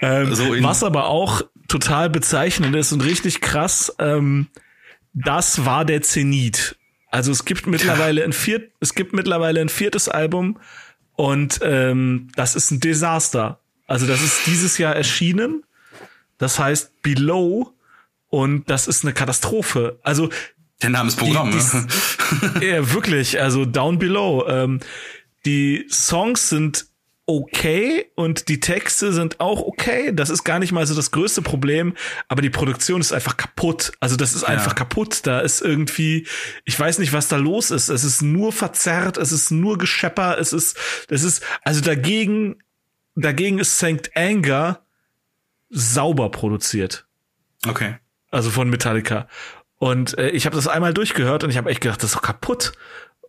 ähm, 0.00 0.34
so 0.34 0.44
was 0.62 0.82
aber 0.82 1.06
auch 1.06 1.42
total 1.68 2.10
bezeichnend 2.10 2.74
ist 2.76 2.92
und 2.92 3.00
richtig 3.00 3.40
krass, 3.40 3.94
ähm, 3.98 4.48
das 5.12 5.64
war 5.64 5.84
der 5.84 6.02
Zenit. 6.02 6.76
Also 7.10 7.30
es 7.30 7.44
gibt 7.44 7.66
mittlerweile 7.66 8.20
ja. 8.22 8.26
ein 8.26 8.32
viert, 8.32 8.72
es 8.80 8.94
gibt 8.94 9.12
mittlerweile 9.12 9.60
ein 9.60 9.68
viertes 9.68 10.08
Album 10.08 10.58
und 11.14 11.60
ähm, 11.62 12.28
das 12.34 12.56
ist 12.56 12.70
ein 12.70 12.80
Desaster. 12.80 13.60
Also 13.86 14.06
das 14.06 14.22
ist 14.22 14.46
dieses 14.46 14.78
Jahr 14.78 14.96
erschienen. 14.96 15.62
Das 16.38 16.58
heißt 16.58 17.02
Below 17.02 17.72
und 18.30 18.68
das 18.68 18.88
ist 18.88 19.04
eine 19.04 19.12
Katastrophe. 19.12 19.98
Also 20.02 20.30
der 20.82 20.90
Name 20.90 21.08
ist 21.08 21.16
Programm. 21.16 21.52
Die, 21.52 22.58
die, 22.60 22.66
ja, 22.66 22.92
wirklich. 22.92 23.40
Also 23.40 23.64
Down 23.64 23.98
Below. 23.98 24.46
Ähm, 24.48 24.80
die 25.46 25.86
Songs 25.88 26.48
sind 26.48 26.86
okay 27.26 28.10
und 28.14 28.48
die 28.48 28.60
Texte 28.60 29.12
sind 29.12 29.40
auch 29.40 29.62
okay. 29.62 30.12
Das 30.14 30.30
ist 30.30 30.44
gar 30.44 30.58
nicht 30.58 30.72
mal 30.72 30.86
so 30.86 30.94
das 30.94 31.10
größte 31.10 31.42
Problem, 31.42 31.94
aber 32.28 32.42
die 32.42 32.50
Produktion 32.50 33.00
ist 33.00 33.12
einfach 33.12 33.36
kaputt. 33.36 33.92
Also 34.00 34.16
das 34.16 34.34
ist 34.34 34.42
ja. 34.42 34.48
einfach 34.48 34.74
kaputt. 34.74 35.26
Da 35.26 35.40
ist 35.40 35.62
irgendwie, 35.62 36.26
ich 36.64 36.78
weiß 36.78 36.98
nicht, 36.98 37.12
was 37.12 37.28
da 37.28 37.36
los 37.36 37.70
ist. 37.70 37.88
Es 37.88 38.04
ist 38.04 38.22
nur 38.22 38.52
verzerrt, 38.52 39.16
es 39.16 39.32
ist 39.32 39.50
nur 39.50 39.78
Geschepper, 39.78 40.38
es 40.38 40.52
ist, 40.52 40.76
das 41.08 41.22
ist, 41.22 41.42
also 41.62 41.80
dagegen, 41.80 42.62
dagegen 43.14 43.58
ist 43.58 43.78
Sankt 43.78 44.16
Anger 44.16 44.80
sauber 45.70 46.30
produziert. 46.30 47.06
Okay. 47.66 47.96
Also 48.30 48.50
von 48.50 48.68
Metallica. 48.68 49.28
Und 49.78 50.16
äh, 50.18 50.30
ich 50.30 50.46
habe 50.46 50.56
das 50.56 50.68
einmal 50.68 50.94
durchgehört 50.94 51.44
und 51.44 51.50
ich 51.50 51.56
habe 51.56 51.70
echt 51.70 51.80
gedacht, 51.80 52.02
das 52.02 52.10
ist 52.10 52.16
doch 52.16 52.22
kaputt. 52.22 52.72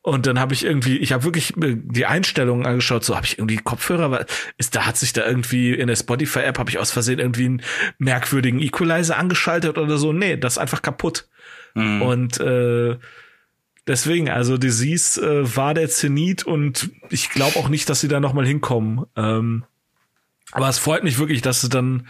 Und 0.05 0.27
dann 0.27 0.39
habe 0.39 0.53
ich 0.53 0.63
irgendwie, 0.63 0.97
ich 0.99 1.13
habe 1.13 1.23
wirklich 1.23 1.55
die 1.57 2.05
Einstellungen 2.05 2.67
angeschaut, 2.67 3.03
so 3.03 3.15
habe 3.15 3.25
ich 3.25 3.39
irgendwie 3.39 3.57
Kopfhörer, 3.57 4.11
weil 4.11 4.27
ist 4.59 4.75
da 4.75 4.85
hat 4.85 4.97
sich 4.97 5.13
da 5.13 5.25
irgendwie 5.25 5.73
in 5.73 5.87
der 5.87 5.95
Spotify 5.95 6.41
App 6.41 6.59
habe 6.59 6.69
ich 6.69 6.77
aus 6.77 6.91
Versehen 6.91 7.17
irgendwie 7.17 7.45
einen 7.45 7.63
merkwürdigen 7.97 8.61
Equalizer 8.61 9.17
angeschaltet 9.17 9.79
oder 9.79 9.97
so. 9.97 10.13
Nee, 10.13 10.37
das 10.37 10.53
ist 10.53 10.57
einfach 10.59 10.83
kaputt. 10.83 11.27
Mhm. 11.73 12.03
Und 12.03 12.39
äh, 12.39 12.97
deswegen, 13.87 14.29
also 14.29 14.59
Disease 14.59 15.19
äh, 15.19 15.55
war 15.55 15.73
der 15.73 15.89
Zenit 15.89 16.43
und 16.43 16.91
ich 17.09 17.31
glaube 17.31 17.57
auch 17.57 17.67
nicht, 17.67 17.89
dass 17.89 17.99
sie 17.99 18.07
da 18.07 18.19
noch 18.19 18.33
mal 18.33 18.45
hinkommen. 18.45 19.07
Ähm, 19.15 19.63
aber 20.51 20.69
es 20.69 20.77
freut 20.77 21.03
mich 21.03 21.17
wirklich, 21.17 21.41
dass 21.41 21.61
du 21.61 21.67
dann 21.67 22.07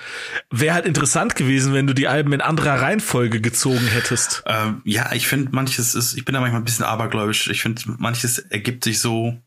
wäre 0.51 0.75
halt 0.75 0.85
interessant 0.85 1.35
gewesen, 1.35 1.73
wenn 1.73 1.87
du 1.87 1.93
die 1.93 2.07
Alben 2.07 2.33
in 2.33 2.41
anderer 2.41 2.81
Reihenfolge 2.81 3.41
gezogen 3.41 3.87
hättest. 3.87 4.43
Ähm, 4.45 4.81
ja, 4.83 5.11
ich 5.13 5.27
finde 5.27 5.51
manches 5.53 5.95
ist, 5.95 6.15
ich 6.15 6.25
bin 6.25 6.33
da 6.33 6.41
manchmal 6.41 6.61
ein 6.61 6.65
bisschen 6.65 6.85
abergläubisch. 6.85 7.47
Ich 7.49 7.61
finde 7.61 7.81
manches 7.97 8.37
ergibt 8.37 8.83
sich 8.83 8.99
so 8.99 9.37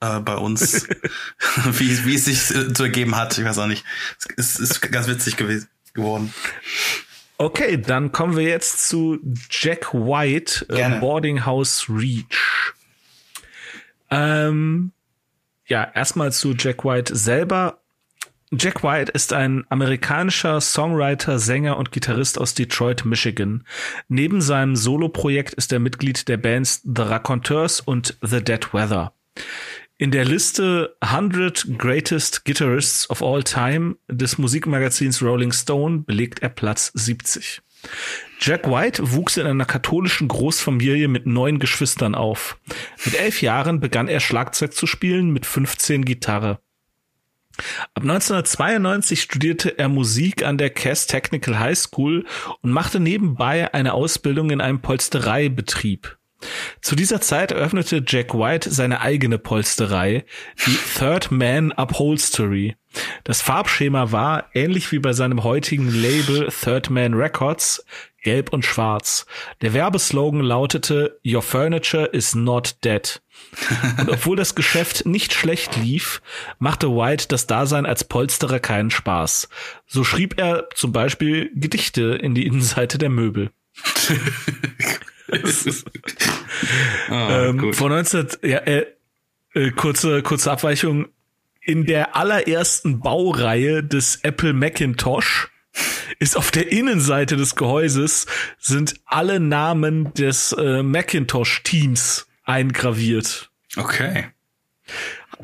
äh, 0.00 0.20
bei 0.20 0.34
uns, 0.34 0.86
wie, 1.72 2.04
wie 2.04 2.14
es 2.14 2.24
sich 2.24 2.54
äh, 2.54 2.72
zu 2.72 2.82
ergeben 2.82 3.16
hat. 3.16 3.38
Ich 3.38 3.44
weiß 3.44 3.58
auch 3.58 3.66
nicht. 3.66 3.84
Es 4.36 4.58
ist 4.58 4.80
ganz 4.82 5.06
witzig 5.06 5.36
gewesen 5.36 5.68
geworden. 5.94 6.32
Okay, 7.38 7.76
dann 7.76 8.12
kommen 8.12 8.36
wir 8.36 8.44
jetzt 8.44 8.88
zu 8.88 9.18
Jack 9.50 9.92
White, 9.92 10.66
äh, 10.68 11.00
Boarding 11.00 11.44
House 11.44 11.86
Reach. 11.88 12.72
Ähm, 14.10 14.92
ja, 15.66 15.90
erstmal 15.94 16.32
zu 16.32 16.52
Jack 16.52 16.84
White 16.84 17.16
selber. 17.16 17.81
Jack 18.54 18.84
White 18.84 19.12
ist 19.12 19.32
ein 19.32 19.64
amerikanischer 19.70 20.60
Songwriter, 20.60 21.38
Sänger 21.38 21.78
und 21.78 21.90
Gitarrist 21.90 22.38
aus 22.38 22.52
Detroit, 22.52 23.06
Michigan. 23.06 23.64
Neben 24.08 24.42
seinem 24.42 24.76
Soloprojekt 24.76 25.54
ist 25.54 25.72
er 25.72 25.78
Mitglied 25.78 26.28
der 26.28 26.36
Bands 26.36 26.82
The 26.84 27.00
Raconteurs 27.00 27.80
und 27.80 28.18
The 28.20 28.44
Dead 28.44 28.74
Weather. 28.74 29.14
In 29.96 30.10
der 30.10 30.26
Liste 30.26 30.94
100 31.00 31.78
Greatest 31.78 32.44
Guitarists 32.44 33.08
of 33.08 33.22
All 33.22 33.42
Time 33.42 33.96
des 34.08 34.36
Musikmagazins 34.36 35.22
Rolling 35.22 35.52
Stone 35.52 36.00
belegt 36.00 36.40
er 36.42 36.50
Platz 36.50 36.92
70. 36.92 37.62
Jack 38.38 38.70
White 38.70 39.12
wuchs 39.12 39.38
in 39.38 39.46
einer 39.46 39.64
katholischen 39.64 40.28
Großfamilie 40.28 41.08
mit 41.08 41.24
neun 41.24 41.58
Geschwistern 41.58 42.14
auf. 42.14 42.58
Mit 43.06 43.18
elf 43.18 43.40
Jahren 43.40 43.80
begann 43.80 44.08
er 44.08 44.20
Schlagzeug 44.20 44.74
zu 44.74 44.86
spielen, 44.86 45.30
mit 45.30 45.46
15 45.46 46.04
Gitarre. 46.04 46.60
Ab 47.94 48.02
1992 48.02 49.20
studierte 49.20 49.78
er 49.78 49.88
Musik 49.88 50.44
an 50.44 50.58
der 50.58 50.70
Cass 50.70 51.06
Technical 51.06 51.58
High 51.58 51.78
School 51.78 52.24
und 52.60 52.70
machte 52.70 53.00
nebenbei 53.00 53.72
eine 53.74 53.92
Ausbildung 53.92 54.50
in 54.50 54.60
einem 54.60 54.80
Polstereibetrieb. 54.80 56.16
Zu 56.80 56.96
dieser 56.96 57.20
Zeit 57.20 57.52
eröffnete 57.52 58.02
Jack 58.06 58.34
White 58.34 58.70
seine 58.70 59.00
eigene 59.00 59.38
Polsterei, 59.38 60.24
die 60.66 60.76
Third 60.98 61.30
Man 61.30 61.70
Upholstery. 61.72 62.74
Das 63.24 63.40
Farbschema 63.40 64.12
war, 64.12 64.50
ähnlich 64.54 64.90
wie 64.92 64.98
bei 64.98 65.12
seinem 65.12 65.44
heutigen 65.44 65.88
Label 65.88 66.48
Third 66.48 66.90
Man 66.90 67.14
Records, 67.14 67.84
gelb 68.22 68.52
und 68.52 68.64
schwarz. 68.64 69.26
Der 69.60 69.74
Werbeslogan 69.74 70.40
lautete 70.40 71.18
Your 71.26 71.42
Furniture 71.42 72.06
is 72.06 72.34
not 72.34 72.76
dead. 72.84 73.20
Und 73.98 74.08
obwohl 74.08 74.36
das 74.36 74.54
Geschäft 74.54 75.04
nicht 75.04 75.34
schlecht 75.34 75.76
lief, 75.76 76.22
machte 76.58 76.88
White 76.88 77.26
das 77.28 77.46
Dasein 77.46 77.86
als 77.86 78.04
Polsterer 78.04 78.60
keinen 78.60 78.90
Spaß. 78.90 79.48
So 79.86 80.04
schrieb 80.04 80.38
er 80.38 80.68
zum 80.74 80.92
Beispiel 80.92 81.50
Gedichte 81.54 82.14
in 82.14 82.34
die 82.34 82.46
Innenseite 82.46 82.98
der 82.98 83.10
Möbel. 83.10 83.50
oh, 85.30 85.36
ähm, 87.10 87.72
von 87.74 87.90
19, 87.90 88.28
ja, 88.42 88.58
äh, 88.58 88.86
äh, 89.54 89.70
kurze, 89.72 90.22
kurze 90.22 90.50
Abweichung. 90.50 91.08
In 91.64 91.86
der 91.86 92.16
allerersten 92.16 93.00
Baureihe 93.00 93.84
des 93.84 94.16
Apple 94.24 94.52
Macintosh 94.52 95.51
ist 96.18 96.36
auf 96.36 96.50
der 96.50 96.70
Innenseite 96.70 97.36
des 97.36 97.56
Gehäuses 97.56 98.26
sind 98.58 98.94
alle 99.04 99.40
Namen 99.40 100.12
des 100.14 100.52
äh, 100.52 100.82
Macintosh-Teams 100.82 102.26
eingraviert. 102.44 103.50
Okay. 103.76 104.26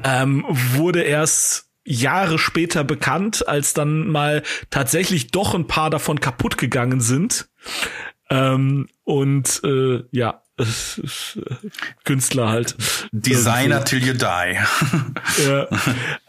Ähm, 0.04 0.44
wurde 0.48 1.02
erst 1.02 1.68
Jahre 1.84 2.38
später 2.38 2.84
bekannt, 2.84 3.48
als 3.48 3.72
dann 3.72 4.08
mal 4.08 4.42
tatsächlich 4.70 5.30
doch 5.30 5.54
ein 5.54 5.66
paar 5.66 5.90
davon 5.90 6.20
kaputt 6.20 6.58
gegangen 6.58 7.00
sind. 7.00 7.48
Ähm, 8.30 8.88
und 9.04 9.62
äh, 9.64 10.02
ja, 10.10 10.42
Künstler 12.04 12.48
halt. 12.48 12.76
Designer 13.12 13.84
till 13.84 14.04
you 14.04 14.12
die. 14.12 14.58
ja. 15.46 15.66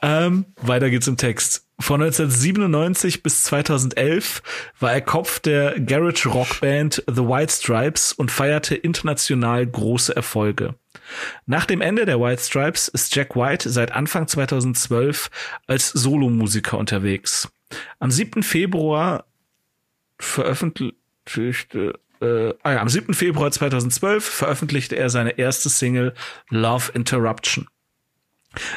Ähm, 0.01 0.45
weiter 0.61 0.89
geht's 0.89 1.07
im 1.07 1.17
Text. 1.17 1.65
Von 1.81 2.01
1997 2.01 3.23
bis 3.23 3.43
2011 3.45 4.43
war 4.79 4.91
er 4.91 5.01
Kopf 5.01 5.39
der 5.39 5.79
Garage 5.79 6.27
Rock 6.29 6.59
Band 6.59 7.03
The 7.07 7.21
White 7.21 7.53
Stripes 7.53 8.11
und 8.11 8.31
feierte 8.31 8.75
international 8.75 9.65
große 9.65 10.15
Erfolge. 10.15 10.75
Nach 11.45 11.65
dem 11.65 11.81
Ende 11.81 12.05
der 12.05 12.19
White 12.19 12.43
Stripes 12.43 12.89
ist 12.89 13.15
Jack 13.15 13.35
White 13.35 13.69
seit 13.69 13.93
Anfang 13.93 14.27
2012 14.27 15.29
als 15.67 15.89
Solomusiker 15.89 16.77
unterwegs. 16.77 17.49
Am 17.99 18.11
7. 18.11 18.43
Februar 18.43 19.25
veröffentlichte 20.19 21.93
äh, 22.21 22.53
ah 22.63 22.73
ja, 22.73 22.81
am 22.81 22.89
7. 22.89 23.13
Februar 23.13 23.49
2012 23.51 24.23
veröffentlichte 24.23 24.97
er 24.97 25.09
seine 25.09 25.37
erste 25.37 25.69
Single 25.69 26.13
Love 26.49 26.91
Interruption. 26.93 27.67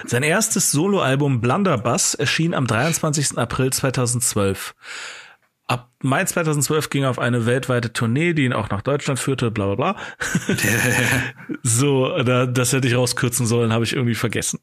Sein 0.07 0.23
erstes 0.23 0.71
Soloalbum 0.71 1.41
Blunderbuss 1.41 2.15
erschien 2.15 2.55
am 2.55 2.67
23. 2.67 3.39
April 3.39 3.73
2012. 3.73 4.75
Ab 5.69 5.91
Mai 6.03 6.25
2012 6.25 6.91
ging 6.91 7.05
er 7.05 7.11
auf 7.11 7.19
eine 7.19 7.47
weltweite 7.47 7.93
Tournee, 7.93 8.35
die 8.35 8.45
ihn 8.45 8.53
auch 8.53 8.69
nach 8.69 8.83
Deutschland 8.83 9.19
führte, 9.19 9.51
bla 9.51 9.75
bla 9.75 9.93
bla. 9.93 10.57
so, 11.63 12.23
da, 12.23 12.47
das 12.47 12.73
hätte 12.73 12.89
ich 12.89 12.95
rauskürzen 12.95 13.47
sollen, 13.47 13.73
habe 13.73 13.85
ich 13.85 13.95
irgendwie 13.95 14.15
vergessen. 14.15 14.61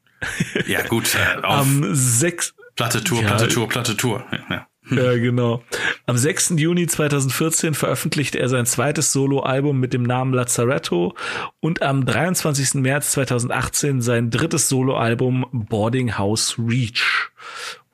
Ja, 0.67 0.83
gut. 0.83 1.15
Äh, 1.15 1.41
Am 1.41 1.95
6. 1.95 2.53
Platte 2.75 3.03
Tour, 3.03 3.21
ja, 3.21 3.27
Platte 3.27 3.47
Tour, 3.47 3.67
Platte 3.67 3.97
Tour. 3.97 4.25
Ja, 4.49 4.67
ja. 4.95 5.15
Genau. 5.15 5.63
Am 6.05 6.17
6. 6.17 6.53
Juni 6.57 6.87
2014 6.87 7.73
veröffentlichte 7.73 8.39
er 8.39 8.49
sein 8.49 8.65
zweites 8.65 9.11
Soloalbum 9.11 9.79
mit 9.79 9.93
dem 9.93 10.03
Namen 10.03 10.33
Lazzaretto 10.33 11.15
und 11.59 11.81
am 11.81 12.05
23. 12.05 12.75
März 12.75 13.11
2018 13.11 14.01
sein 14.01 14.29
drittes 14.29 14.69
Soloalbum 14.69 15.45
Boarding 15.51 16.17
House 16.17 16.55
Reach. 16.57 17.29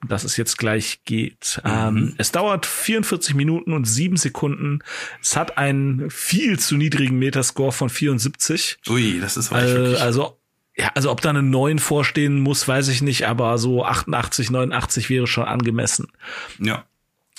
dass 0.07 0.23
es 0.23 0.37
jetzt 0.37 0.57
gleich 0.57 0.99
geht. 1.05 1.59
Mhm. 1.63 1.71
Ähm, 1.71 2.15
es 2.17 2.31
dauert 2.31 2.67
44 2.67 3.33
Minuten 3.33 3.73
und 3.73 3.85
7 3.85 4.17
Sekunden. 4.17 4.79
Es 5.21 5.35
hat 5.35 5.57
einen 5.57 6.11
viel 6.11 6.59
zu 6.59 6.75
niedrigen 6.75 7.17
Metascore 7.17 7.71
von 7.71 7.89
74. 7.89 8.77
Ui, 8.87 9.19
das 9.19 9.35
ist 9.35 9.51
äh, 9.51 9.95
Also 9.99 10.37
ja, 10.77 10.91
also 10.93 11.11
ob 11.11 11.21
da 11.21 11.29
eine 11.29 11.43
9 11.43 11.79
vorstehen 11.79 12.39
muss, 12.41 12.67
weiß 12.67 12.89
ich 12.89 13.01
nicht, 13.01 13.27
aber 13.27 13.57
so 13.57 13.85
88, 13.85 14.51
89 14.51 15.09
wäre 15.09 15.27
schon 15.27 15.45
angemessen. 15.45 16.11
Ja. 16.59 16.85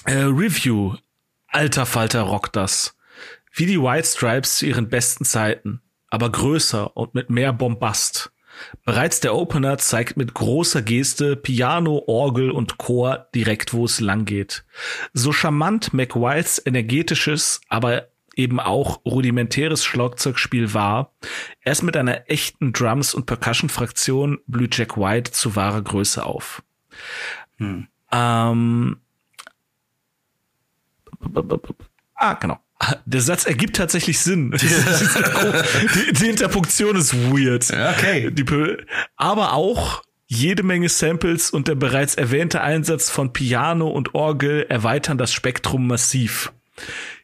Äh, 0.05 0.23
Review. 0.23 0.95
Alter 1.49 1.87
Falter 1.87 2.23
rockt 2.23 2.57
das. 2.57 2.97
Wie 3.53 3.67
die 3.67 3.81
White 3.81 4.07
Stripes 4.07 4.59
zu 4.59 4.67
ihren 4.67 4.89
besten 4.89 5.25
Zeiten, 5.25 5.81
aber 6.09 6.31
größer 6.31 6.97
und 6.97 7.15
mit 7.15 7.31
mehr 7.31 7.53
Bombast. 7.53 8.33
Bereits 8.85 9.21
der 9.21 9.35
Opener 9.35 9.79
zeigt 9.79 10.17
mit 10.17 10.33
großer 10.33 10.83
Geste 10.83 11.37
Piano, 11.37 12.05
Orgel 12.07 12.51
und 12.51 12.79
Chor 12.79 13.27
direkt, 13.35 13.75
wo 13.75 13.85
es 13.85 14.01
lang 14.01 14.25
geht. 14.25 14.65
So 15.13 15.33
charmant 15.33 15.93
McWhites 15.93 16.63
energetisches, 16.65 17.61
aber 17.69 18.09
eben 18.37 18.61
auch 18.61 19.01
rudimentäres 19.05 19.85
Schlagzeugspiel 19.85 20.75
war, 20.75 21.13
erst 21.63 21.83
mit 21.83 21.97
einer 21.97 22.31
echten 22.31 22.73
Drums- 22.73 23.15
und 23.15 23.27
Percussion-Fraktion 23.27 24.39
blüht 24.47 24.77
Jack 24.77 24.97
White 24.97 25.33
zu 25.33 25.57
wahrer 25.57 25.83
Größe 25.83 26.25
auf. 26.25 26.63
Hm. 27.57 27.89
Ähm, 28.13 28.97
ah, 32.15 32.35
genau. 32.35 32.59
Der 33.07 33.23
Satz 33.23 33.47
ergibt 33.47 33.77
tatsächlich 33.77 34.21
Sinn. 34.21 34.51
die, 34.61 36.13
die, 36.13 36.29
Interpunktion 36.29 36.95
ist 36.95 37.15
weird. 37.15 37.71
Okay. 37.71 38.31
Die, 38.31 38.45
aber 39.17 39.55
auch 39.55 40.03
jede 40.27 40.63
Menge 40.63 40.89
Samples 40.89 41.51
und 41.51 41.69
der 41.69 41.75
bereits 41.75 42.17
erwähnte 42.17 42.61
Einsatz 42.61 43.11
von 43.11 43.33
Piano 43.33 43.89
und 43.89 44.15
Orgel 44.15 44.67
erweitern 44.69 45.17
das 45.17 45.33
Spektrum 45.33 45.87
massiv. 45.87 46.53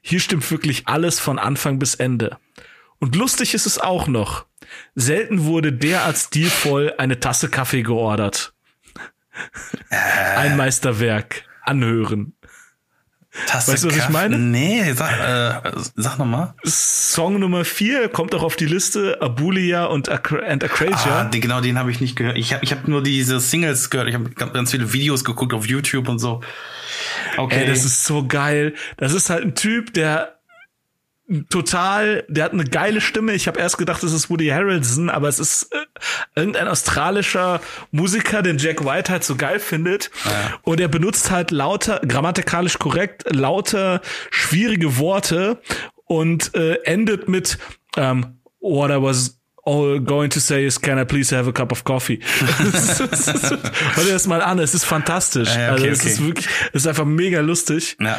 Hier 0.01 0.21
stimmt 0.21 0.51
wirklich 0.51 0.89
alles 0.89 1.21
von 1.21 1.39
Anfang 1.39 1.79
bis 1.79 1.95
Ende. 1.95 2.39
Und 2.99 3.17
lustig 3.17 3.55
ist 3.55 3.67
es 3.67 3.79
auch 3.79 4.07
noch. 4.07 4.47
Selten 4.95 5.45
wurde 5.45 5.73
derart 5.73 6.17
stilvoll 6.17 6.95
eine 6.99 7.21
Tasse 7.21 7.49
Kaffee 7.49 7.83
geordert. 7.83 8.55
Äh. 9.91 9.97
Ein 10.37 10.57
Meisterwerk. 10.57 11.45
Anhören. 11.63 12.35
Tasse 13.47 13.73
weißt 13.73 13.85
du, 13.85 13.89
was 13.89 13.97
Kaffee? 13.97 14.09
ich 14.09 14.13
meine? 14.13 14.39
Nee, 14.39 14.93
sag, 14.93 15.65
äh, 15.65 15.71
sag 15.97 16.19
nochmal. 16.19 16.53
Song 16.65 17.39
Nummer 17.39 17.65
vier 17.65 18.09
kommt 18.09 18.35
auch 18.35 18.43
auf 18.43 18.57
die 18.57 18.67
Liste, 18.67 19.23
Abulia 19.23 19.87
und, 19.87 20.11
Acra 20.11 20.41
and 20.47 20.63
Acrasia. 20.63 21.21
Ah, 21.21 21.25
den, 21.25 21.41
genau, 21.41 21.63
den 21.63 21.79
habe 21.79 21.91
ich 21.91 22.01
nicht 22.01 22.15
gehört. 22.15 22.37
Ich 22.37 22.53
habe 22.53 22.63
ich 22.63 22.73
hab 22.73 22.87
nur 22.87 23.03
diese 23.03 23.41
Singles 23.41 23.89
gehört. 23.89 24.09
Ich 24.09 24.15
habe 24.15 24.31
ganz 24.31 24.71
viele 24.71 24.93
Videos 24.93 25.25
geguckt 25.25 25.55
auf 25.55 25.67
YouTube 25.67 26.09
und 26.09 26.19
so. 26.19 26.43
Okay. 27.39 27.61
Ey, 27.61 27.67
das 27.67 27.85
ist 27.85 28.05
so 28.05 28.27
geil. 28.27 28.75
Das 28.99 29.15
ist 29.15 29.31
halt 29.31 29.45
ein 29.45 29.55
Typ, 29.55 29.95
der 29.95 30.37
total, 31.51 32.25
der 32.29 32.45
hat 32.45 32.53
eine 32.53 32.65
geile 32.65 33.01
Stimme. 33.01 33.33
Ich 33.33 33.49
habe 33.49 33.59
erst 33.59 33.79
gedacht, 33.79 34.03
es 34.03 34.13
ist 34.13 34.31
Woody 34.31 34.49
Harrelson, 34.49 35.11
aber 35.11 35.29
es 35.29 35.39
ist 35.39 35.73
äh, 35.73 35.79
irgendein 36.35 36.69
australischer 36.69 37.61
Musiker, 37.91 38.43
den 38.43 38.59
Jack 38.59 38.85
White 38.85 39.11
halt 39.11 39.25
so 39.25 39.37
geil 39.37 39.61
findet. 39.61 40.11
Ja. 40.25 40.59
Und 40.63 40.81
er 40.81 40.89
benutzt 40.89 41.31
halt 41.31 41.51
lauter, 41.51 42.01
grammatikalisch 42.07 42.79
korrekt, 42.79 43.25
lauter 43.35 44.01
schwierige 44.31 44.99
Worte 44.99 45.61
und 46.07 46.55
äh, 46.55 46.75
endet 46.85 47.29
mit 47.29 47.59
ähm, 47.97 48.39
What 48.61 48.91
I 48.91 49.03
was 49.03 49.39
all 49.65 50.01
going 50.01 50.31
to 50.31 50.41
say 50.41 50.65
is, 50.67 50.81
can 50.81 50.99
I 50.99 51.05
please 51.05 51.35
have 51.37 51.49
a 51.49 51.53
cup 51.53 51.73
of 51.73 51.85
coffee? 51.85 52.21
Hör 52.41 54.05
dir 54.05 54.13
das 54.13 54.27
mal 54.27 54.43
an, 54.43 54.59
es 54.59 54.75
ist 54.75 54.85
fantastisch. 54.85 55.49
Ja, 55.49 55.73
okay, 55.73 55.73
also 55.73 55.87
es 55.87 56.01
okay. 56.01 56.09
ist 56.09 56.27
wirklich, 56.27 56.49
es 56.73 56.83
ist 56.83 56.87
einfach 56.87 57.05
mega 57.05 57.41
lustig. 57.41 57.97
Ja. 58.01 58.19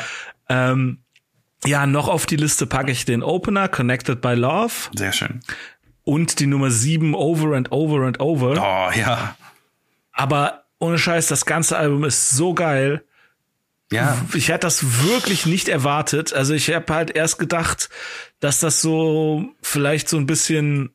Ähm, 0.50 1.00
ja, 1.66 1.86
noch 1.86 2.08
auf 2.08 2.26
die 2.26 2.36
Liste 2.36 2.66
packe 2.66 2.92
ich 2.92 3.06
den 3.06 3.24
Opener, 3.24 3.68
Connected 3.68 4.22
by 4.22 4.34
Love. 4.34 4.74
Sehr 4.96 5.12
schön. 5.12 5.42
Und 6.04 6.40
die 6.40 6.48
Nummer 6.48 6.70
7, 6.70 7.16
Over 7.16 7.56
and 7.56 7.72
Over 7.72 8.06
and 8.06 8.20
Over. 8.20 8.52
Oh, 8.52 8.98
ja. 8.98 9.36
Aber 10.12 10.66
ohne 10.80 11.00
Scheiß, 11.00 11.28
das 11.28 11.46
ganze 11.46 11.78
Album 11.78 12.04
ist 12.04 12.32
so 12.32 12.54
geil. 12.54 13.04
Ja. 13.92 14.18
Ich 14.34 14.50
hätte 14.50 14.62
das 14.62 15.04
wirklich 15.04 15.46
nicht 15.46 15.70
erwartet. 15.70 16.34
Also 16.34 16.54
ich 16.54 16.74
habe 16.74 16.94
halt 16.94 17.16
erst 17.16 17.40
gedacht, 17.40 17.90
dass 18.40 18.60
das 18.60 18.82
so 18.82 19.46
vielleicht 19.62 20.10
so 20.10 20.18
ein 20.18 20.26
bisschen 20.26 20.94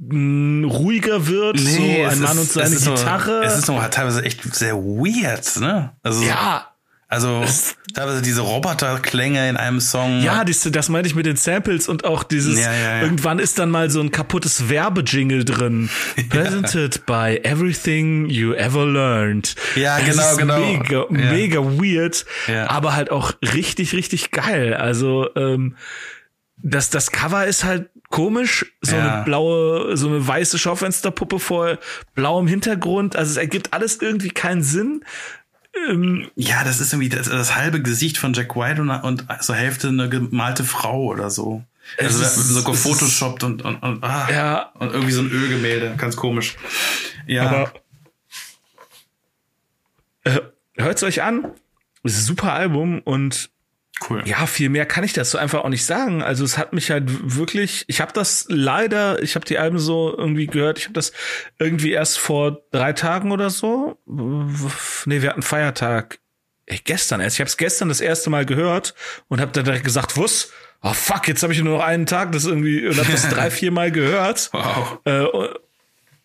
ruhiger 0.00 1.26
wird, 1.26 1.56
nee, 1.56 2.04
so 2.04 2.10
ein 2.10 2.20
Mann 2.20 2.38
und 2.38 2.50
seine 2.50 2.74
es 2.74 2.84
Gitarre. 2.84 3.40
Noch, 3.40 3.46
es 3.46 3.58
ist 3.58 3.68
noch 3.68 3.88
teilweise 3.88 4.22
echt 4.24 4.42
sehr 4.54 4.76
weird, 4.76 5.56
ne? 5.56 5.96
Also 6.02 6.22
ja, 6.22 6.68
also 7.08 7.44
teilweise 7.94 8.22
diese 8.22 8.40
Roboterklänge 8.40 9.48
in 9.48 9.56
einem 9.56 9.80
Song. 9.80 10.22
Ja, 10.22 10.44
das, 10.44 10.60
das 10.60 10.88
meine 10.88 11.06
ich 11.06 11.14
mit 11.14 11.26
den 11.26 11.36
Samples 11.36 11.88
und 11.88 12.04
auch 12.04 12.24
dieses, 12.24 12.58
ja, 12.58 12.72
ja, 12.72 12.96
ja. 12.96 13.02
irgendwann 13.02 13.38
ist 13.38 13.58
dann 13.58 13.70
mal 13.70 13.90
so 13.90 14.00
ein 14.00 14.10
kaputtes 14.10 14.68
Werbejingle 14.68 15.44
drin. 15.44 15.88
Presented 16.28 17.06
by 17.06 17.40
Everything 17.42 18.28
You 18.28 18.52
Ever 18.54 18.86
Learned. 18.86 19.54
Ja, 19.76 20.00
das 20.00 20.36
genau, 20.36 20.36
genau. 20.36 20.58
Mega, 20.58 21.06
mega 21.10 21.58
weird, 21.60 22.26
aber 22.66 22.94
halt 22.94 23.10
auch 23.10 23.32
richtig, 23.42 23.92
richtig 23.92 24.30
geil. 24.30 24.74
Also, 24.74 25.28
ähm, 25.36 25.76
das, 26.58 26.90
das 26.90 27.12
Cover 27.12 27.46
ist 27.46 27.64
halt 27.64 27.90
komisch, 28.08 28.66
so 28.80 28.96
eine 28.96 29.24
blaue, 29.24 29.96
so 29.96 30.08
eine 30.08 30.26
weiße 30.26 30.58
Schaufensterpuppe 30.58 31.38
vor 31.38 31.78
blauem 32.14 32.46
Hintergrund. 32.46 33.16
Also 33.16 33.32
es 33.32 33.36
ergibt 33.36 33.72
alles 33.72 34.00
irgendwie 34.00 34.30
keinen 34.30 34.62
Sinn. 34.62 35.04
Ähm, 35.88 36.30
ja, 36.36 36.64
das 36.64 36.80
ist 36.80 36.92
irgendwie 36.92 37.08
das, 37.08 37.28
das, 37.28 37.54
halbe 37.54 37.82
Gesicht 37.82 38.18
von 38.18 38.32
Jack 38.32 38.56
White 38.56 38.80
und, 38.80 38.90
und 38.90 39.26
so 39.40 39.54
Hälfte 39.54 39.88
eine 39.88 40.08
gemalte 40.08 40.64
Frau 40.64 41.04
oder 41.04 41.30
so. 41.30 41.64
Also 41.98 42.22
ist, 42.22 42.34
so 42.34 42.64
gefotoshoppt 42.64 43.44
und, 43.44 43.62
und, 43.62 43.76
und, 43.76 44.02
ah, 44.02 44.28
ja. 44.30 44.72
und 44.74 44.92
irgendwie 44.92 45.12
so 45.12 45.22
ein 45.22 45.30
Ölgemälde, 45.30 45.94
ganz 45.96 46.16
komisch. 46.16 46.56
Ja. 47.26 47.48
Aber 47.48 47.72
äh, 50.24 50.40
hört's 50.76 51.02
euch 51.02 51.22
an. 51.22 51.52
Es 52.02 52.12
ist 52.14 52.22
ein 52.22 52.26
super 52.26 52.52
Album 52.52 53.00
und 53.00 53.50
Cool. 54.08 54.22
Ja, 54.26 54.46
viel 54.46 54.68
mehr 54.68 54.84
kann 54.84 55.04
ich 55.04 55.14
dazu 55.14 55.38
einfach 55.38 55.64
auch 55.64 55.68
nicht 55.70 55.84
sagen. 55.84 56.22
Also 56.22 56.44
es 56.44 56.58
hat 56.58 56.72
mich 56.72 56.90
halt 56.90 57.04
wirklich, 57.36 57.84
ich 57.88 58.00
habe 58.00 58.12
das 58.12 58.44
leider, 58.48 59.22
ich 59.22 59.34
habe 59.34 59.46
die 59.46 59.58
Alben 59.58 59.78
so 59.78 60.14
irgendwie 60.16 60.46
gehört, 60.46 60.78
ich 60.78 60.84
habe 60.84 60.92
das 60.92 61.12
irgendwie 61.58 61.92
erst 61.92 62.18
vor 62.18 62.60
drei 62.72 62.92
Tagen 62.92 63.32
oder 63.32 63.48
so. 63.48 63.98
Nee, 64.06 65.22
wir 65.22 65.30
hatten 65.30 65.42
Feiertag. 65.42 66.18
Ey, 66.66 66.80
gestern 66.84 67.20
erst. 67.20 67.36
Ich 67.36 67.40
habe 67.40 67.48
es 67.48 67.56
gestern 67.56 67.88
das 67.88 68.00
erste 68.00 68.28
Mal 68.28 68.44
gehört 68.44 68.94
und 69.28 69.40
habe 69.40 69.52
dann 69.52 69.64
direkt 69.64 69.84
gesagt, 69.84 70.16
wuss, 70.16 70.52
oh 70.82 70.92
fuck, 70.92 71.26
jetzt 71.28 71.42
habe 71.42 71.52
ich 71.52 71.62
nur 71.62 71.78
noch 71.78 71.84
einen 71.84 72.06
Tag, 72.06 72.32
das 72.32 72.44
irgendwie, 72.44 72.86
und 72.86 72.98
habe 72.98 73.10
das 73.10 73.28
drei, 73.30 73.50
vier 73.50 73.70
Mal 73.70 73.92
gehört. 73.92 74.50
Wow. 74.52 74.98
Äh, 75.04 75.26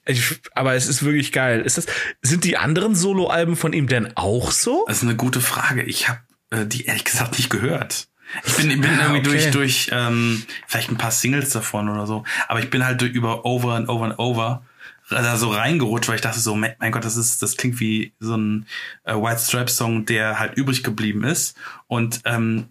ich, 0.05 0.41
aber 0.53 0.73
es 0.73 0.87
ist 0.87 1.03
wirklich 1.03 1.31
geil. 1.31 1.61
Ist 1.61 1.77
das, 1.77 1.85
sind 2.21 2.43
die 2.43 2.57
anderen 2.57 2.95
Soloalben 2.95 3.55
von 3.55 3.71
ihm 3.71 3.87
denn 3.87 4.17
auch 4.17 4.51
so? 4.51 4.83
Das 4.87 4.97
ist 4.97 5.03
eine 5.03 5.15
gute 5.15 5.41
Frage. 5.41 5.83
Ich 5.83 6.09
habe 6.09 6.19
äh, 6.51 6.65
die 6.65 6.85
ehrlich 6.85 7.05
gesagt 7.05 7.37
nicht 7.37 7.49
gehört. 7.49 8.07
Ich 8.45 8.55
bin, 8.55 8.69
bin 8.79 8.85
ah, 8.85 9.01
irgendwie 9.01 9.19
okay. 9.19 9.29
durch, 9.29 9.51
durch 9.51 9.89
ähm, 9.91 10.43
vielleicht 10.67 10.89
ein 10.89 10.97
paar 10.97 11.11
Singles 11.11 11.49
davon 11.49 11.89
oder 11.89 12.07
so, 12.07 12.23
aber 12.47 12.59
ich 12.59 12.69
bin 12.69 12.85
halt 12.85 13.01
durch, 13.01 13.11
über 13.11 13.45
Over 13.45 13.73
and 13.73 13.89
Over 13.89 14.05
and 14.05 14.19
Over 14.19 14.63
da 15.09 15.35
so 15.35 15.49
reingerutscht, 15.49 16.07
weil 16.07 16.15
ich 16.15 16.21
dachte 16.21 16.39
so, 16.39 16.55
mein 16.55 16.91
Gott, 16.91 17.03
das 17.03 17.17
ist, 17.17 17.41
das 17.41 17.57
klingt 17.57 17.79
wie 17.79 18.13
so 18.19 18.35
ein 18.35 18.65
äh, 19.03 19.13
White 19.13 19.41
Strap 19.41 19.69
Song, 19.69 20.05
der 20.05 20.39
halt 20.39 20.53
übrig 20.55 20.83
geblieben 20.83 21.23
ist. 21.23 21.57
Und 21.87 22.21
ähm, 22.25 22.69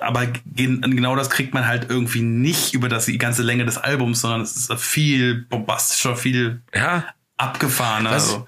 aber 0.00 0.26
genau 0.54 1.16
das 1.16 1.30
kriegt 1.30 1.52
man 1.52 1.66
halt 1.66 1.90
irgendwie 1.90 2.22
nicht 2.22 2.74
über 2.74 2.88
das 2.88 3.06
die 3.06 3.18
ganze 3.18 3.42
Länge 3.42 3.64
des 3.64 3.76
Albums, 3.76 4.20
sondern 4.20 4.42
es 4.42 4.56
ist 4.56 4.72
viel 4.80 5.46
bombastischer, 5.48 6.16
viel 6.16 6.62
ja. 6.74 7.04
abgefahrener. 7.36 8.10
Also, 8.10 8.46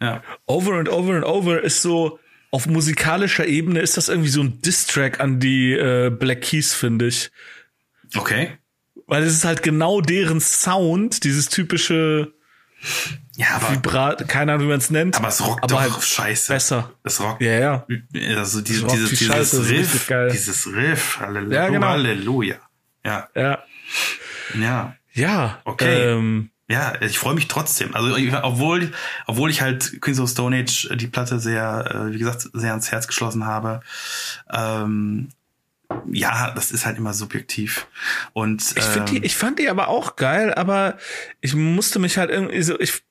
ja. 0.00 0.22
Over 0.46 0.74
and 0.74 0.88
Over 0.88 1.14
and 1.14 1.24
Over 1.24 1.62
ist 1.62 1.80
so, 1.82 2.18
auf 2.54 2.66
musikalischer 2.66 3.46
Ebene 3.46 3.80
ist 3.80 3.96
das 3.96 4.08
irgendwie 4.08 4.28
so 4.28 4.40
ein 4.40 4.60
Diss-Track 4.60 5.18
an 5.18 5.40
die 5.40 5.72
äh, 5.72 6.08
Black 6.08 6.42
Keys, 6.42 6.72
finde 6.72 7.08
ich. 7.08 7.32
Okay. 8.14 8.58
Weil 9.08 9.24
es 9.24 9.32
ist 9.32 9.44
halt 9.44 9.64
genau 9.64 10.00
deren 10.00 10.40
Sound, 10.40 11.24
dieses 11.24 11.48
typische 11.48 12.32
ja, 13.36 13.56
aber 13.56 13.72
Vibrat, 13.72 14.28
keine 14.28 14.52
Ahnung, 14.52 14.66
wie 14.66 14.70
man 14.70 14.78
es 14.78 14.90
nennt. 14.90 15.16
Aber 15.16 15.26
es 15.26 15.44
rockt 15.44 15.64
aber 15.64 15.74
doch 15.74 15.80
halt 15.80 16.00
scheiße. 16.00 16.52
Besser. 16.52 16.92
Es 17.02 17.20
rockt. 17.20 17.42
Ja, 17.42 17.58
ja. 17.58 17.86
Also 18.36 18.60
diese, 18.60 18.86
dieses, 18.86 19.10
dieses 19.10 19.26
Scheiße, 19.26 19.68
Riff, 19.68 20.12
dieses 20.32 20.68
Riff, 20.68 21.18
Halleluja. 21.18 21.64
Ja, 21.64 21.68
genau. 21.70 21.88
Halleluja. 21.88 22.56
Ja. 23.04 23.28
Ja. 23.34 23.64
Ja. 24.54 24.96
Ja. 25.12 25.60
Okay. 25.64 26.12
Ähm, 26.12 26.50
ja, 26.68 27.00
ich 27.02 27.18
freue 27.18 27.34
mich 27.34 27.48
trotzdem. 27.48 27.94
Also 27.94 28.16
obwohl, 28.42 28.92
obwohl 29.26 29.50
ich 29.50 29.60
halt 29.60 30.00
Queens 30.00 30.20
of 30.20 30.30
Stone 30.30 30.56
Age 30.56 30.90
äh, 30.90 30.96
die 30.96 31.06
Platte 31.06 31.38
sehr, 31.38 32.08
äh, 32.08 32.12
wie 32.12 32.18
gesagt, 32.18 32.48
sehr 32.52 32.70
ans 32.70 32.90
Herz 32.90 33.06
geschlossen 33.06 33.44
habe. 33.44 33.80
Ähm, 34.50 35.28
ja, 36.10 36.50
das 36.52 36.70
ist 36.70 36.86
halt 36.86 36.96
immer 36.96 37.12
subjektiv. 37.12 37.86
Und 38.32 38.62
ich 38.76 38.84
finde 38.84 39.12
die, 39.12 39.16
ähm, 39.18 39.24
ich 39.24 39.36
fand 39.36 39.58
die 39.58 39.68
aber 39.68 39.88
auch 39.88 40.16
geil, 40.16 40.54
aber 40.54 40.96
ich 41.40 41.54
musste 41.54 41.98
mich 41.98 42.16
halt 42.16 42.30
irgendwie 42.30 42.62
so, 42.62 42.78
ich 42.80 43.02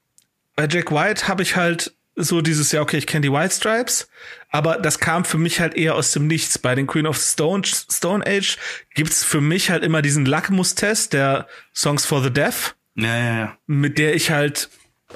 bei 0.56 0.68
Jack 0.68 0.92
White 0.92 1.28
habe 1.28 1.44
ich 1.44 1.56
halt 1.56 1.96
so 2.16 2.42
dieses 2.42 2.72
Jahr, 2.72 2.84
okay, 2.84 2.98
ich 2.98 3.08
kenne 3.08 3.22
die 3.22 3.32
White 3.32 3.56
Stripes, 3.56 4.08
aber 4.50 4.78
das 4.78 5.00
kam 5.00 5.26
für 5.26 5.40
mich 5.40 5.60
halt 5.60 5.74
eher 5.76 5.96
aus 5.96 6.12
dem 6.12 6.28
Nichts. 6.28 6.60
Bei 6.60 6.76
den 6.76 6.86
Queen 6.86 7.08
of 7.08 7.18
Stone, 7.18 7.64
Stone 7.66 8.24
Age 8.26 8.58
gibt's 8.94 9.24
für 9.24 9.42
mich 9.42 9.72
halt 9.72 9.84
immer 9.84 10.02
diesen 10.02 10.26
Lackmus-Test 10.26 11.14
der 11.14 11.48
Songs 11.74 12.06
for 12.06 12.22
the 12.22 12.32
Deaf, 12.32 12.76
Ja, 12.96 13.18
ja, 13.18 13.40
ja. 13.40 13.58
mit 13.66 13.98
der 13.98 14.16
ich 14.16 14.32
halt 14.32 14.70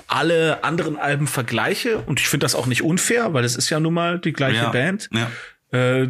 alle 0.08 0.64
anderen 0.64 0.98
Alben 0.98 1.28
vergleiche 1.28 2.00
und 2.00 2.20
ich 2.20 2.28
finde 2.28 2.46
das 2.46 2.56
auch 2.56 2.66
nicht 2.66 2.84
unfair, 2.84 3.34
weil 3.34 3.44
es 3.44 3.56
ist 3.56 3.70
ja 3.70 3.80
nun 3.80 3.94
mal 3.94 4.20
die 4.20 4.34
gleiche 4.34 4.64
ja. 4.64 4.70
Band. 4.70 5.10
Ja. 5.12 5.32
Äh, 5.72 6.10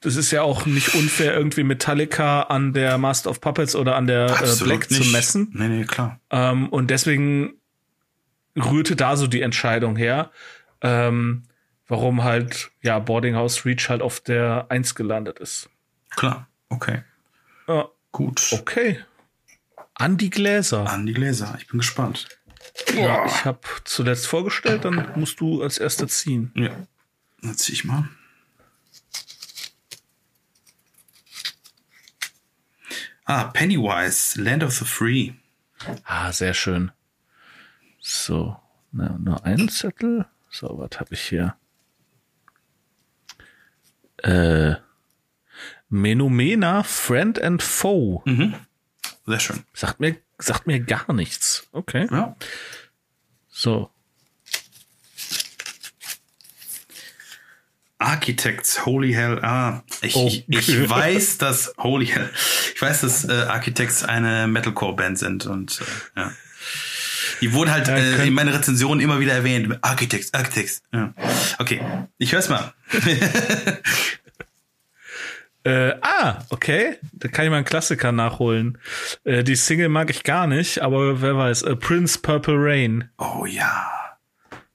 das 0.00 0.16
ist 0.16 0.30
ja 0.30 0.42
auch 0.42 0.66
nicht 0.66 0.94
unfair, 0.94 1.34
irgendwie 1.34 1.64
Metallica 1.64 2.42
an 2.42 2.72
der 2.72 2.98
Master 2.98 3.30
of 3.30 3.40
Puppets 3.40 3.74
oder 3.74 3.96
an 3.96 4.06
der 4.06 4.26
äh, 4.26 4.64
Black 4.64 4.90
nicht. 4.90 5.02
zu 5.02 5.10
messen. 5.10 5.50
Nee, 5.54 5.68
nee, 5.68 5.84
klar. 5.84 6.20
Ähm, 6.30 6.68
und 6.68 6.90
deswegen 6.90 7.54
rührte 8.56 8.96
da 8.96 9.16
so 9.16 9.26
die 9.26 9.42
Entscheidung 9.42 9.96
her, 9.96 10.30
ähm, 10.82 11.44
warum 11.86 12.22
halt, 12.22 12.70
ja, 12.82 12.98
Boarding 12.98 13.34
House 13.34 13.64
Reach 13.64 13.88
halt 13.88 14.02
auf 14.02 14.20
der 14.20 14.66
Eins 14.68 14.94
gelandet 14.94 15.38
ist. 15.38 15.70
Klar. 16.10 16.48
Okay. 16.68 17.02
Ja, 17.66 17.88
Gut. 18.12 18.48
okay. 18.52 18.98
An 19.98 20.16
die 20.16 20.30
Gläser. 20.30 20.88
An 20.88 21.06
die 21.06 21.12
Gläser. 21.12 21.56
Ich 21.58 21.66
bin 21.66 21.78
gespannt. 21.78 22.28
Ja, 22.94 23.26
ich 23.26 23.44
habe 23.44 23.60
zuletzt 23.84 24.28
vorgestellt, 24.28 24.84
dann 24.84 25.12
musst 25.16 25.40
du 25.40 25.62
als 25.62 25.78
erster 25.78 26.06
ziehen. 26.06 26.52
Ja. 26.54 26.70
Dann 27.42 27.54
zieh 27.56 27.72
ich 27.72 27.84
mal. 27.84 28.08
Ah, 33.24 33.44
Pennywise, 33.44 34.40
Land 34.40 34.62
of 34.62 34.72
the 34.72 34.84
Free. 34.84 35.32
Ah, 36.04 36.32
sehr 36.32 36.54
schön. 36.54 36.92
So, 38.00 38.56
na, 38.92 39.18
nur 39.18 39.44
einen 39.44 39.68
Zettel. 39.68 40.26
So, 40.48 40.78
was 40.78 40.98
habe 40.98 41.14
ich 41.14 41.22
hier? 41.22 41.56
Äh, 44.18 44.76
Menomena, 45.88 46.84
Friend 46.84 47.40
and 47.42 47.62
Foe. 47.62 48.22
Sehr 49.28 49.40
schön. 49.40 49.62
Sagt 49.74 50.00
mir, 50.00 50.16
sagt 50.38 50.66
mir 50.66 50.80
gar 50.80 51.12
nichts. 51.12 51.66
Okay. 51.72 52.08
Ja. 52.10 52.34
So. 53.50 53.90
Architects, 57.98 58.86
Holy 58.86 59.12
Hell. 59.12 59.40
Ah, 59.44 59.82
ich, 60.02 60.14
Oh. 60.16 60.26
ich, 60.28 60.48
ich 60.48 60.88
weiß, 60.88 61.36
dass 61.38 61.74
Holy 61.78 62.06
Hell. 62.06 62.30
Ich 62.74 62.80
weiß, 62.80 63.02
dass 63.02 63.24
äh, 63.28 63.32
Architects 63.32 64.02
eine 64.04 64.46
Metalcore-Band 64.46 65.18
sind 65.18 65.46
und 65.46 65.80
äh, 66.16 66.20
ja. 66.20 66.32
Die 67.40 67.52
wurden 67.52 67.70
halt 67.70 67.88
äh, 67.88 68.24
in 68.26 68.32
meinen 68.34 68.48
Rezensionen 68.54 69.00
immer 69.00 69.20
wieder 69.20 69.32
erwähnt. 69.34 69.78
Architects, 69.82 70.32
Architects. 70.32 70.80
Ja. 70.92 71.12
Okay, 71.58 71.82
ich 72.18 72.32
hör's 72.32 72.48
mal. 72.48 72.72
Äh, 75.68 75.98
ah, 76.02 76.38
okay. 76.50 76.98
Da 77.12 77.28
kann 77.28 77.44
ich 77.44 77.50
mal 77.50 77.56
einen 77.58 77.64
Klassiker 77.66 78.12
nachholen. 78.12 78.78
Äh, 79.24 79.44
die 79.44 79.56
Single 79.56 79.88
mag 79.88 80.08
ich 80.10 80.22
gar 80.24 80.46
nicht, 80.46 80.80
aber 80.80 81.20
wer 81.20 81.36
weiß. 81.36 81.62
Äh, 81.62 81.76
Prince 81.76 82.18
Purple 82.20 82.54
Rain. 82.56 83.10
Oh 83.18 83.44
ja. 83.44 83.90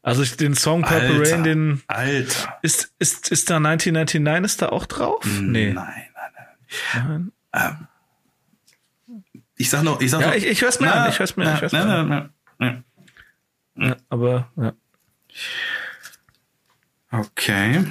Also 0.02 0.22
ich, 0.22 0.36
den 0.38 0.54
Song 0.54 0.82
Purple 0.82 1.18
Alter. 1.20 1.32
Rain, 1.34 1.44
den 1.44 1.82
Alter. 1.88 2.60
ist, 2.62 2.94
ist, 3.00 3.32
ist 3.32 3.50
da 3.50 3.58
1999 3.58 4.46
ist 4.46 4.62
da 4.62 4.70
auch 4.70 4.86
drauf? 4.86 5.24
Nee. 5.42 5.72
Nein, 5.74 5.86
nein, 6.16 6.32
nein. 6.94 7.32
Ähm, 7.54 7.88
ich 9.56 9.70
sag 9.70 9.84
noch, 9.84 10.02
ich 10.02 10.12
sag 10.12 10.22
Ja, 10.22 10.28
noch. 10.28 10.36
ich- 10.36 10.46
ich 10.48 10.62
hör's 10.62 10.80
mir 10.80 10.88
Na, 10.88 11.04
an, 11.06 11.10
ich 11.10 11.20
hör's 11.20 11.36
mir- 11.38 11.46
na, 11.46 11.56
ich 11.56 11.62
hör's 11.62 11.72
na, 11.72 11.86
mir 11.86 12.04
na, 12.04 12.30
na, 12.60 12.84
na. 13.78 13.88
Ja, 13.88 13.96
aber 14.10 14.50
ja. 14.58 14.74
Okay. 17.12 17.86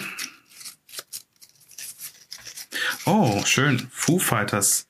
Oh, 3.06 3.44
schön. 3.44 3.88
Foo 3.90 4.18
Fighters. 4.18 4.86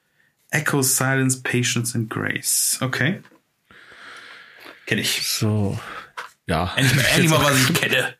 Echo, 0.50 0.82
Silence, 0.82 1.40
Patience 1.42 1.94
and 1.94 2.10
Grace. 2.10 2.78
Okay. 2.80 3.22
Kenn 4.86 4.98
ich. 4.98 5.26
So. 5.26 5.78
Ja. 6.46 6.74
Endlich, 6.76 7.06
endlich 7.08 7.30
mal, 7.30 7.42
was 7.42 7.70
ich 7.70 7.74
kenne. 7.80 8.14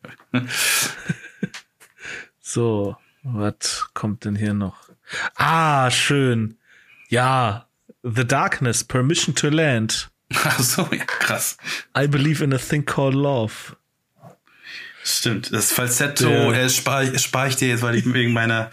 So, 2.41 2.97
was 3.23 3.87
kommt 3.95 4.25
denn 4.25 4.37
hier 4.37 4.55
noch? 4.55 4.89
Ah, 5.37 5.91
schön. 5.91 6.59
Ja, 7.09 7.69
The 8.03 8.27
Darkness, 8.27 8.85
Permission 8.85 9.35
to 9.35 9.49
Land. 9.49 10.11
Ach 10.35 10.59
so, 10.61 10.89
ja, 10.91 11.05
krass. 11.05 11.57
I 11.97 12.07
believe 12.07 12.43
in 12.43 12.53
a 12.55 12.59
thing 12.59 12.85
called 12.85 13.15
love. 13.15 13.77
Stimmt. 15.05 15.53
Das 15.53 15.73
Falsetto 15.73 16.29
Der- 16.29 16.65
äh, 16.65 16.69
spare 16.71 17.05
ich, 17.11 17.21
spar 17.21 17.49
ich 17.49 17.57
dir 17.57 17.69
jetzt, 17.69 17.83
weil 17.83 17.97
ich 17.97 18.05
wegen 18.13 18.33
meiner 18.33 18.71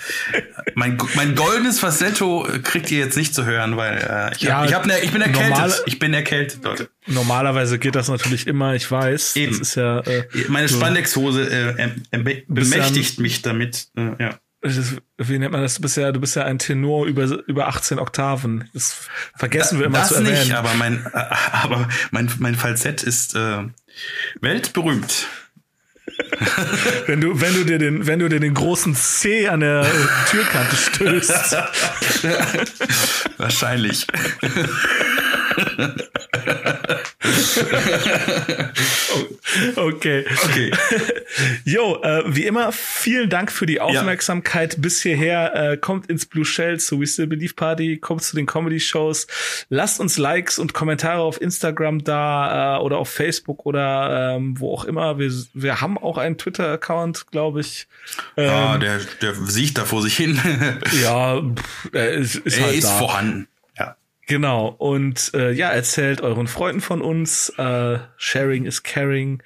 mein, 0.75 0.97
mein 1.15 1.33
goldenes 1.35 1.79
Falsetto 1.79 2.47
äh, 2.47 2.59
kriegt 2.59 2.91
ihr 2.91 2.99
jetzt 2.99 3.17
nicht 3.17 3.33
zu 3.33 3.45
hören, 3.45 3.77
weil 3.77 3.97
äh, 3.97 4.35
ich, 4.35 4.41
Ja, 4.43 4.59
hab, 4.59 4.67
ich, 4.67 4.73
hab 4.75 4.85
ne, 4.85 4.99
ich 4.99 5.11
bin 5.11 5.21
erkältet. 5.21 5.49
normale- 5.49 5.73
ich 5.87 5.97
bin 5.97 6.13
erkältet, 6.13 6.63
Leute. 6.63 6.89
Normalerweise 7.07 7.79
geht 7.79 7.95
das 7.95 8.09
natürlich 8.09 8.45
immer, 8.45 8.75
ich 8.75 8.89
weiß. 8.91 9.35
Eben. 9.37 9.53
Das 9.53 9.61
ist 9.69 9.75
ja, 9.75 10.01
äh, 10.01 10.25
Meine 10.49 10.69
Spandexhose 10.69 11.49
äh, 11.49 11.65
ja 11.81 11.89
ein- 12.11 12.43
bemächtigt 12.47 13.19
mich 13.19 13.41
damit. 13.41 13.87
Äh, 13.97 14.11
ja. 14.23 14.39
das 14.61 14.97
wie 15.17 15.39
nennt 15.39 15.51
man 15.51 15.63
das? 15.63 15.75
Du 15.75 15.81
bist 15.81 15.97
ja, 15.97 16.11
du 16.11 16.19
bist 16.19 16.35
ja 16.35 16.45
ein 16.45 16.59
Tenor 16.59 17.07
über, 17.07 17.23
über 17.47 17.67
18 17.69 17.97
Oktaven. 17.97 18.69
Das 18.75 18.95
vergessen 19.35 19.79
wir 19.79 19.87
immer 19.87 19.97
das 19.99 20.09
zu 20.09 20.15
erwähnen. 20.15 20.39
nicht, 20.39 20.53
aber 20.53 20.75
mein, 20.75 21.05
äh, 21.11 21.23
aber 21.53 21.89
mein, 22.11 22.31
mein 22.37 22.53
Falsett 22.53 23.01
ist 23.01 23.35
äh, 23.35 23.63
weltberühmt. 24.41 25.27
Wenn 27.07 27.21
du, 27.21 27.41
wenn 27.41 27.53
du 27.53 27.63
dir 27.63 27.79
den, 27.79 28.05
wenn 28.07 28.19
du 28.19 28.29
dir 28.29 28.39
den 28.39 28.53
großen 28.53 28.95
C 28.95 29.47
an 29.47 29.61
der 29.61 29.81
äh, 29.81 30.29
Türkante 30.29 30.75
stößt. 30.75 31.57
Wahrscheinlich. 33.37 34.05
Okay. 39.75 40.25
Okay. 40.45 40.71
Jo, 41.65 42.01
äh, 42.03 42.23
wie 42.27 42.45
immer, 42.45 42.71
vielen 42.71 43.29
Dank 43.29 43.51
für 43.51 43.65
die 43.65 43.81
Aufmerksamkeit 43.81 44.81
bis 44.81 45.01
hierher. 45.01 45.55
Äh, 45.55 45.77
kommt 45.77 46.07
ins 46.07 46.25
Blue 46.25 46.45
Shell 46.45 46.79
zu 46.79 46.99
We 46.99 47.07
Still 47.07 47.27
Believe 47.27 47.53
Party, 47.53 47.97
kommt 47.97 48.23
zu 48.23 48.35
den 48.35 48.45
Comedy-Shows. 48.45 49.27
Lasst 49.69 49.99
uns 49.99 50.17
Likes 50.17 50.59
und 50.59 50.73
Kommentare 50.73 51.21
auf 51.21 51.41
Instagram 51.41 52.03
da 52.03 52.77
äh, 52.77 52.81
oder 52.81 52.97
auf 52.97 53.09
Facebook 53.09 53.65
oder 53.65 54.35
ähm, 54.35 54.59
wo 54.59 54.73
auch 54.73 54.85
immer. 54.85 55.19
Wir, 55.19 55.31
wir 55.53 55.81
haben 55.81 55.97
auch 55.97 56.17
einen 56.17 56.37
Twitter-Account, 56.37 57.27
glaube 57.31 57.61
ich. 57.61 57.87
Ähm, 58.37 58.45
Ja, 58.45 58.77
der, 58.77 58.99
der 59.21 59.33
sieht 59.35 59.77
da 59.77 59.85
vor 59.85 60.01
sich 60.01 60.15
hin. 60.15 60.39
ja, 61.01 61.41
pff, 61.41 61.89
er 61.93 62.11
ist, 62.11 62.35
ist 62.35 62.57
er 62.57 62.65
halt 62.65 62.75
ist 62.75 62.87
da. 62.87 62.97
vorhanden. 62.97 63.47
Genau. 64.29 64.67
Und 64.77 65.33
äh, 65.33 65.51
ja, 65.51 65.69
erzählt 65.69 66.21
euren 66.21 66.45
Freunden 66.45 66.81
von 66.81 67.01
uns. 67.01 67.49
Äh, 67.57 67.97
Sharing 68.15 68.65
is 68.65 68.83
caring. 68.83 69.41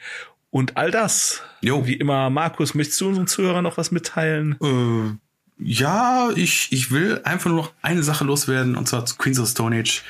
Und 0.51 0.75
all 0.75 0.91
das. 0.91 1.41
Jo. 1.61 1.87
Wie 1.87 1.93
immer, 1.93 2.29
Markus, 2.29 2.73
möchtest 2.73 2.99
du 2.99 3.07
unseren 3.07 3.25
Zuhörern 3.25 3.63
noch 3.63 3.77
was 3.77 3.91
mitteilen? 3.91 4.57
Äh, 4.61 5.63
ja, 5.63 6.31
ich, 6.35 6.67
ich 6.73 6.91
will 6.91 7.21
einfach 7.23 7.49
nur 7.49 7.59
noch 7.59 7.71
eine 7.81 8.03
Sache 8.03 8.25
loswerden, 8.25 8.75
und 8.75 8.89
zwar 8.89 9.05
zu 9.05 9.15
Queens 9.15 9.39
of 9.39 9.47
Stone 9.47 9.79
Age. 9.79 10.03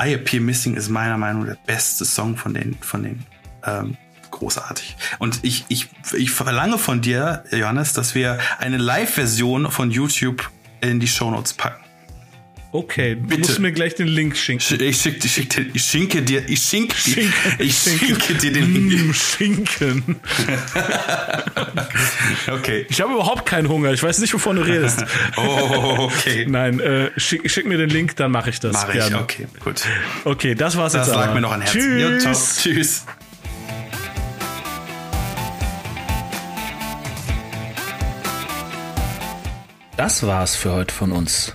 I 0.00 0.14
Appear 0.14 0.40
Missing 0.40 0.76
ist 0.76 0.88
meiner 0.90 1.18
Meinung 1.18 1.42
nach 1.42 1.56
der 1.56 1.58
beste 1.66 2.04
Song 2.04 2.36
von 2.36 2.54
den, 2.54 2.76
von 2.80 3.02
den 3.02 3.26
ähm, 3.64 3.96
großartig. 4.30 4.96
Und 5.18 5.40
ich, 5.42 5.64
ich, 5.68 5.88
ich 6.12 6.30
verlange 6.30 6.78
von 6.78 7.00
dir, 7.00 7.42
Johannes, 7.50 7.94
dass 7.94 8.14
wir 8.14 8.38
eine 8.60 8.76
Live-Version 8.76 9.72
von 9.72 9.90
YouTube 9.90 10.48
in 10.80 11.00
die 11.00 11.08
Shownotes 11.08 11.54
packen. 11.54 11.87
Okay, 12.70 13.14
du 13.14 13.22
Bitte. 13.22 13.40
musst 13.40 13.58
mir 13.60 13.72
gleich 13.72 13.94
den 13.94 14.08
Link 14.08 14.36
schicken. 14.36 14.60
Sch- 14.60 14.78
Ich, 14.82 15.00
schick, 15.00 15.24
ich, 15.24 15.32
schick, 15.32 15.48
dir- 15.48 15.66
ich 15.72 15.82
schinke 15.82 16.20
dir, 16.20 16.46
ich 16.46 16.60
schinke, 16.60 16.94
Schinken, 16.96 17.32
ich 17.60 17.74
schinke 17.78 18.34
dir 18.34 18.52
den 18.52 18.74
Link. 18.74 19.06
Mm, 19.08 19.12
Schinken. 19.14 20.20
Okay. 22.50 22.86
Ich 22.88 23.00
habe 23.00 23.12
überhaupt 23.14 23.46
keinen 23.46 23.68
Hunger. 23.68 23.92
Ich 23.92 24.02
weiß 24.02 24.18
nicht, 24.18 24.32
wovon 24.34 24.56
du 24.56 24.62
redest. 24.62 25.04
Oh, 25.36 26.10
okay. 26.12 26.46
Nein, 26.48 26.80
äh, 26.80 27.10
schick, 27.18 27.50
schick 27.50 27.66
mir 27.66 27.78
den 27.78 27.90
Link, 27.90 28.16
dann 28.16 28.30
mache 28.30 28.50
ich 28.50 28.60
das. 28.60 28.72
Mach 28.72 28.88
ich, 28.88 28.94
gerne. 28.94 29.18
okay, 29.20 29.46
gut. 29.64 29.82
Okay, 30.24 30.54
das 30.54 30.76
war's 30.76 30.92
Das 30.92 31.06
jetzt. 31.08 31.16
lag 31.16 31.24
aber. 31.26 31.34
mir 31.34 31.40
noch 31.42 31.52
an 31.52 31.60
Herzen. 31.62 31.80
Tschüss. 31.80 32.24
Ja. 32.24 32.32
Tschüss. 32.72 33.04
Das 39.96 40.24
war's 40.26 40.54
für 40.56 40.72
heute 40.72 40.94
von 40.94 41.12
uns. 41.12 41.54